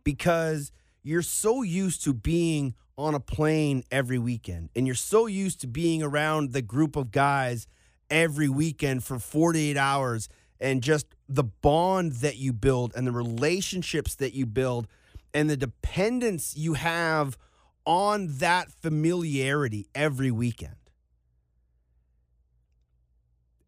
because 0.04 0.72
you're 1.04 1.22
so 1.22 1.62
used 1.62 2.04
to 2.04 2.14
being 2.14 2.76
on 2.98 3.14
a 3.14 3.20
plane 3.20 3.84
every 3.92 4.18
weekend 4.18 4.70
and 4.76 4.86
you're 4.86 4.96
so 4.96 5.26
used 5.26 5.62
to 5.62 5.68
being 5.68 6.02
around 6.02 6.54
the 6.54 6.62
group 6.62 6.96
of 6.96 7.12
guys 7.12 7.68
every 8.10 8.50
weekend 8.50 9.04
for 9.04 9.20
48 9.20 9.78
hours 9.78 10.30
and 10.60 10.82
just 10.82 11.08
the 11.28 11.44
bond 11.44 12.14
that 12.14 12.38
you 12.38 12.54
build 12.54 12.94
and 12.96 13.06
the 13.06 13.12
relationships 13.12 14.16
that 14.16 14.34
you 14.34 14.46
build 14.46 14.88
and 15.34 15.50
the 15.50 15.58
dependence 15.58 16.56
you 16.56 16.74
have 16.74 17.38
on 17.86 18.38
that 18.38 18.72
familiarity 18.72 19.88
every 19.94 20.32
weekend. 20.32 20.76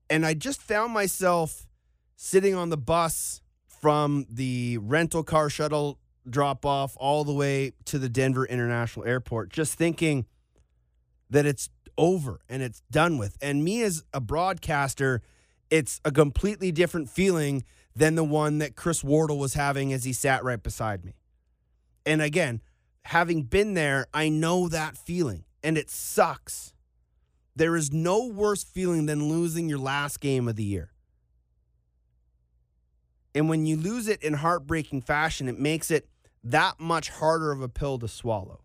And 0.09 0.25
I 0.25 0.33
just 0.33 0.61
found 0.61 0.93
myself 0.93 1.67
sitting 2.15 2.55
on 2.55 2.69
the 2.69 2.77
bus 2.77 3.41
from 3.67 4.25
the 4.29 4.77
rental 4.79 5.23
car 5.23 5.49
shuttle 5.49 5.99
drop 6.29 6.65
off 6.65 6.95
all 6.97 7.23
the 7.23 7.33
way 7.33 7.71
to 7.85 7.99
the 7.99 8.09
Denver 8.09 8.45
International 8.45 9.05
Airport, 9.05 9.49
just 9.49 9.75
thinking 9.75 10.25
that 11.29 11.45
it's 11.45 11.69
over 11.97 12.39
and 12.49 12.61
it's 12.61 12.81
done 12.91 13.17
with. 13.17 13.37
And 13.41 13.63
me 13.63 13.81
as 13.83 14.03
a 14.13 14.21
broadcaster, 14.21 15.21
it's 15.69 15.99
a 16.05 16.11
completely 16.11 16.71
different 16.71 17.09
feeling 17.09 17.63
than 17.95 18.15
the 18.15 18.23
one 18.23 18.59
that 18.59 18.75
Chris 18.75 19.03
Wardle 19.03 19.39
was 19.39 19.55
having 19.55 19.91
as 19.91 20.03
he 20.03 20.13
sat 20.13 20.43
right 20.43 20.61
beside 20.61 21.03
me. 21.03 21.15
And 22.05 22.21
again, 22.21 22.61
having 23.05 23.43
been 23.43 23.73
there, 23.73 24.07
I 24.13 24.29
know 24.29 24.67
that 24.69 24.97
feeling 24.97 25.45
and 25.63 25.77
it 25.77 25.89
sucks. 25.89 26.73
There 27.57 27.75
is 27.75 27.91
no 27.91 28.27
worse 28.27 28.63
feeling 28.63 29.07
than 29.07 29.29
losing 29.29 29.67
your 29.67 29.79
last 29.79 30.19
game 30.19 30.47
of 30.47 30.55
the 30.55 30.63
year. 30.63 30.91
And 33.33 33.49
when 33.49 33.65
you 33.65 33.77
lose 33.77 34.07
it 34.07 34.21
in 34.21 34.35
heartbreaking 34.35 35.01
fashion, 35.01 35.49
it 35.49 35.57
makes 35.57 35.89
it 35.89 36.07
that 36.43 36.79
much 36.79 37.09
harder 37.09 37.51
of 37.51 37.63
a 37.63 37.67
pill 37.67 37.97
to 37.97 38.07
swallow. 38.07 38.61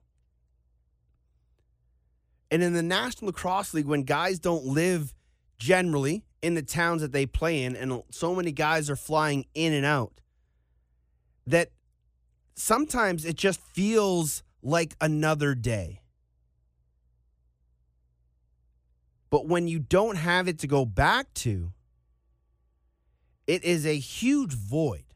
And 2.51 2.62
in 2.62 2.74
the 2.74 2.82
National 2.82 3.28
Lacrosse 3.28 3.72
League, 3.72 3.86
when 3.86 4.03
guys 4.03 4.38
don't 4.38 4.66
live 4.66 5.14
generally 5.59 6.26
in 6.43 6.53
the 6.53 6.62
towns 6.62 7.01
that 7.01 7.12
they 7.12 7.24
play 7.24 7.62
in, 7.62 7.74
and 7.74 8.03
so 8.11 8.34
many 8.34 8.53
guys 8.53 8.90
are 8.90 8.97
flying 8.97 9.47
in 9.55 9.72
and 9.72 9.86
out, 9.86 10.20
that 11.47 11.70
sometimes 12.55 13.24
it 13.24 13.36
just 13.36 13.59
feels 13.59 14.43
like 14.62 14.95
another 15.01 15.55
day. 15.55 16.01
But 19.33 19.47
when 19.47 19.66
you 19.66 19.78
don't 19.78 20.16
have 20.16 20.47
it 20.47 20.59
to 20.59 20.66
go 20.66 20.85
back 20.85 21.33
to, 21.37 21.72
it 23.47 23.64
is 23.64 23.87
a 23.87 23.99
huge 23.99 24.53
void. 24.53 25.07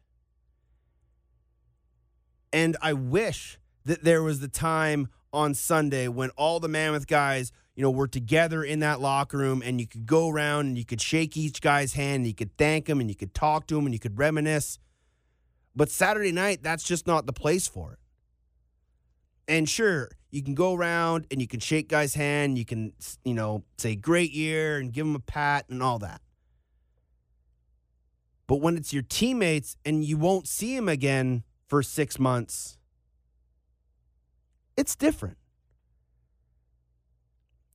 And 2.51 2.75
I 2.81 2.93
wish 2.93 3.59
that 3.85 4.03
there 4.03 4.23
was 4.23 4.39
the 4.39 4.47
time 4.47 5.09
on 5.31 5.53
Sunday 5.53 6.07
when 6.07 6.31
all 6.31 6.59
the 6.59 6.67
Mammoth 6.67 7.05
guys, 7.05 7.51
you 7.75 7.83
know, 7.83 7.91
were 7.91 8.07
together 8.07 8.63
in 8.63 8.79
that 8.79 8.99
locker 8.99 9.37
room 9.37 9.61
and 9.63 9.79
you 9.79 9.85
could 9.85 10.07
go 10.07 10.29
around 10.29 10.65
and 10.65 10.79
you 10.79 10.85
could 10.85 10.99
shake 10.99 11.37
each 11.37 11.61
guy's 11.61 11.93
hand 11.93 12.21
and 12.21 12.27
you 12.27 12.33
could 12.33 12.57
thank 12.57 12.89
him 12.89 12.99
and 12.99 13.11
you 13.11 13.15
could 13.15 13.35
talk 13.35 13.67
to 13.67 13.77
him 13.77 13.85
and 13.85 13.93
you 13.93 13.99
could 13.99 14.17
reminisce. 14.17 14.79
But 15.75 15.91
Saturday 15.91 16.31
night, 16.31 16.63
that's 16.63 16.83
just 16.83 17.05
not 17.05 17.27
the 17.27 17.33
place 17.33 17.67
for 17.67 17.93
it. 17.93 17.99
And 19.47 19.67
sure, 19.67 20.09
you 20.29 20.43
can 20.43 20.55
go 20.55 20.73
around 20.73 21.25
and 21.31 21.41
you 21.41 21.47
can 21.47 21.59
shake 21.59 21.87
guys' 21.87 22.15
hand, 22.15 22.57
you 22.57 22.65
can, 22.65 22.93
you 23.23 23.33
know, 23.33 23.63
say 23.77 23.95
great 23.95 24.31
year 24.31 24.77
and 24.77 24.91
give 24.91 25.05
them 25.05 25.15
a 25.15 25.19
pat 25.19 25.65
and 25.69 25.81
all 25.81 25.99
that. 25.99 26.21
But 28.47 28.57
when 28.57 28.77
it's 28.77 28.93
your 28.93 29.03
teammates 29.03 29.77
and 29.85 30.03
you 30.03 30.17
won't 30.17 30.47
see 30.47 30.75
them 30.75 30.87
again 30.89 31.43
for 31.67 31.83
six 31.83 32.17
months, 32.17 32.77
it's 34.77 34.95
different. 34.95 35.37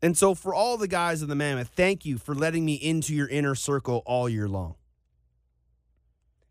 And 0.01 0.17
so, 0.17 0.35
for 0.35 0.53
all 0.53 0.77
the 0.77 0.89
guys 0.89 1.23
in 1.23 1.29
the 1.29 1.37
Mammoth, 1.37 1.69
thank 1.69 2.05
you 2.05 2.19
for 2.19 2.35
letting 2.35 2.65
me 2.65 2.75
into 2.75 3.15
your 3.15 3.29
inner 3.29 3.55
circle 3.55 4.03
all 4.05 4.29
year 4.29 4.49
long. 4.49 4.75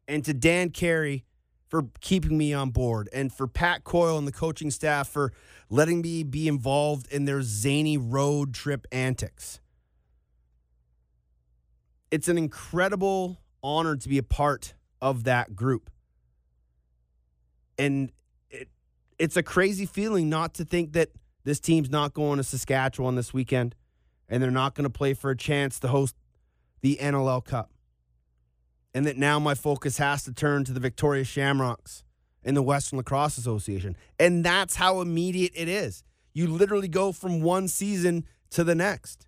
And 0.08 0.24
to 0.26 0.34
Dan 0.34 0.70
Carey 0.70 1.26
for 1.72 1.88
keeping 2.02 2.38
me 2.38 2.54
on 2.54 2.70
board, 2.70 3.08
and 3.14 3.32
for 3.32 3.48
Pat 3.48 3.86
Coyle 3.86 4.18
and 4.18 4.28
the 4.28 4.32
coaching 4.32 4.70
staff 4.70 5.08
for 5.08 5.32
letting 5.70 6.02
me 6.02 6.22
be 6.22 6.50
involved 6.50 7.12
in 7.12 7.24
their 7.24 7.42
zany 7.42 7.98
road 7.98 8.54
trip 8.54 8.86
antics. 8.92 9.62
It's 12.12 12.28
an 12.28 12.38
incredible 12.38 13.40
honor 13.64 13.96
to 13.96 14.10
be 14.10 14.18
a 14.18 14.24
part 14.24 14.74
of 15.02 15.24
that 15.24 15.56
group. 15.56 15.90
And 17.78 18.12
it, 18.50 18.68
it's 19.18 19.38
a 19.38 19.44
crazy 19.44 19.86
feeling 19.86 20.30
not 20.30 20.54
to 20.56 20.66
think 20.66 20.92
that 20.92 21.10
this 21.46 21.62
team's 21.62 21.90
not 21.90 22.14
going 22.14 22.36
to 22.38 22.44
Saskatchewan 22.44 23.16
this 23.16 23.34
weekend 23.34 23.76
and 24.28 24.44
they're 24.44 24.52
not 24.52 24.76
going 24.76 24.84
to 24.84 24.90
play 24.90 25.14
for 25.14 25.32
a 25.32 25.38
chance 25.38 25.80
to 25.80 25.88
host 25.88 26.16
the 26.82 26.98
NLL 27.02 27.44
Cup. 27.46 27.71
And 28.94 29.06
that 29.06 29.18
now 29.18 29.40
my 29.40 29.56
focus 29.56 29.98
has 29.98 30.24
to 30.24 30.34
turn 30.34 30.66
to 30.66 30.74
the 30.74 30.80
Victoria 30.80 31.24
Shamrocks 31.24 32.04
in 32.44 32.56
the 32.56 32.62
Western 32.62 32.98
Lacrosse 32.98 33.38
Association. 33.38 33.96
And 34.20 34.44
that's 34.44 34.76
how 34.76 35.00
immediate 35.02 35.54
it 35.56 35.70
is. 35.70 36.04
You 36.34 36.48
literally 36.48 36.88
go 36.88 37.12
from 37.12 37.42
one 37.42 37.68
season 37.68 38.26
to 38.52 38.64
the 38.64 38.76
next. 38.76 39.28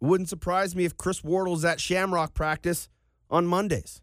It 0.00 0.06
wouldn't 0.06 0.28
surprise 0.28 0.74
me 0.74 0.84
if 0.84 0.96
Chris 0.96 1.22
Wardle's 1.22 1.64
at 1.64 1.80
Shamrock 1.80 2.34
practice 2.34 2.88
on 3.30 3.46
Mondays. 3.46 4.00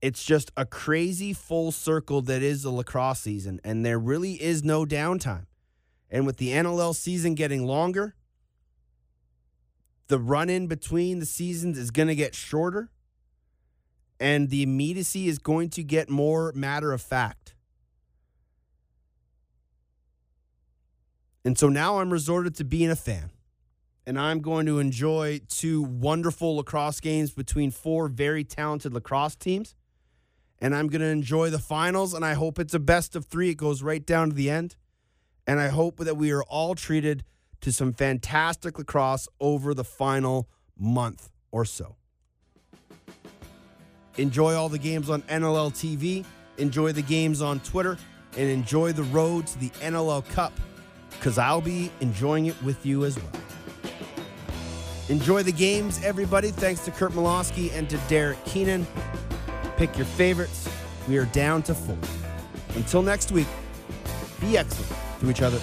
It's 0.00 0.24
just 0.24 0.50
a 0.56 0.66
crazy 0.66 1.32
full 1.32 1.70
circle 1.70 2.22
that 2.22 2.42
is 2.42 2.64
the 2.64 2.70
lacrosse 2.70 3.20
season, 3.20 3.60
and 3.62 3.86
there 3.86 4.00
really 4.00 4.32
is 4.42 4.64
no 4.64 4.84
downtime. 4.84 5.46
And 6.10 6.26
with 6.26 6.38
the 6.38 6.48
NLL 6.48 6.94
season 6.94 7.36
getting 7.36 7.64
longer, 7.64 8.16
the 10.12 10.18
run 10.18 10.50
in 10.50 10.66
between 10.66 11.20
the 11.20 11.26
seasons 11.26 11.78
is 11.78 11.90
going 11.90 12.08
to 12.08 12.14
get 12.14 12.34
shorter, 12.34 12.90
and 14.20 14.50
the 14.50 14.62
immediacy 14.62 15.26
is 15.26 15.38
going 15.38 15.70
to 15.70 15.82
get 15.82 16.10
more 16.10 16.52
matter 16.54 16.92
of 16.92 17.00
fact. 17.00 17.54
And 21.46 21.56
so 21.56 21.70
now 21.70 21.98
I'm 21.98 22.12
resorted 22.12 22.54
to 22.56 22.64
being 22.64 22.90
a 22.90 22.94
fan. 22.94 23.30
And 24.06 24.18
I'm 24.18 24.40
going 24.40 24.66
to 24.66 24.80
enjoy 24.80 25.40
two 25.48 25.80
wonderful 25.80 26.56
lacrosse 26.56 27.00
games 27.00 27.30
between 27.30 27.70
four 27.70 28.08
very 28.08 28.44
talented 28.44 28.92
lacrosse 28.92 29.36
teams 29.36 29.74
and 30.60 30.76
I'm 30.76 30.88
going 30.88 31.00
to 31.00 31.08
enjoy 31.08 31.48
the 31.48 31.58
finals. 31.58 32.14
And 32.14 32.24
I 32.24 32.34
hope 32.34 32.58
it's 32.58 32.74
a 32.74 32.78
best 32.78 33.16
of 33.16 33.24
three. 33.24 33.50
It 33.50 33.56
goes 33.56 33.82
right 33.82 34.04
down 34.04 34.28
to 34.28 34.34
the 34.34 34.50
end. 34.50 34.76
And 35.46 35.58
I 35.58 35.68
hope 35.68 35.98
that 35.98 36.16
we 36.16 36.30
are 36.30 36.44
all 36.44 36.76
treated 36.76 37.24
to 37.62 37.72
some 37.72 37.92
fantastic 37.92 38.78
lacrosse 38.78 39.28
over 39.40 39.72
the 39.74 39.84
final 39.84 40.48
month 40.78 41.30
or 41.50 41.64
so. 41.64 41.96
Enjoy 44.18 44.54
all 44.54 44.68
the 44.68 44.78
games 44.78 45.08
on 45.08 45.22
NLL 45.22 45.72
TV, 45.72 46.24
enjoy 46.58 46.92
the 46.92 47.02
games 47.02 47.40
on 47.40 47.60
Twitter, 47.60 47.96
and 48.36 48.48
enjoy 48.48 48.92
the 48.92 49.04
road 49.04 49.46
to 49.46 49.58
the 49.58 49.70
NLL 49.80 50.28
Cup 50.30 50.52
because 51.10 51.38
I'll 51.38 51.60
be 51.60 51.90
enjoying 52.00 52.46
it 52.46 52.62
with 52.62 52.84
you 52.84 53.04
as 53.04 53.16
well. 53.16 53.32
Enjoy 55.08 55.42
the 55.42 55.52
games, 55.52 56.02
everybody. 56.04 56.50
Thanks 56.50 56.84
to 56.84 56.90
Curt 56.90 57.12
Malawsky 57.12 57.72
and 57.74 57.88
to 57.90 57.96
Derek 58.08 58.42
Keenan. 58.44 58.86
Pick 59.76 59.96
your 59.96 60.06
favorites. 60.06 60.68
We 61.08 61.18
are 61.18 61.26
down 61.26 61.62
to 61.64 61.74
four. 61.74 61.98
Until 62.76 63.02
next 63.02 63.32
week, 63.32 63.48
be 64.40 64.56
excellent 64.56 64.92
to 65.20 65.30
each 65.30 65.42
other. 65.42 65.60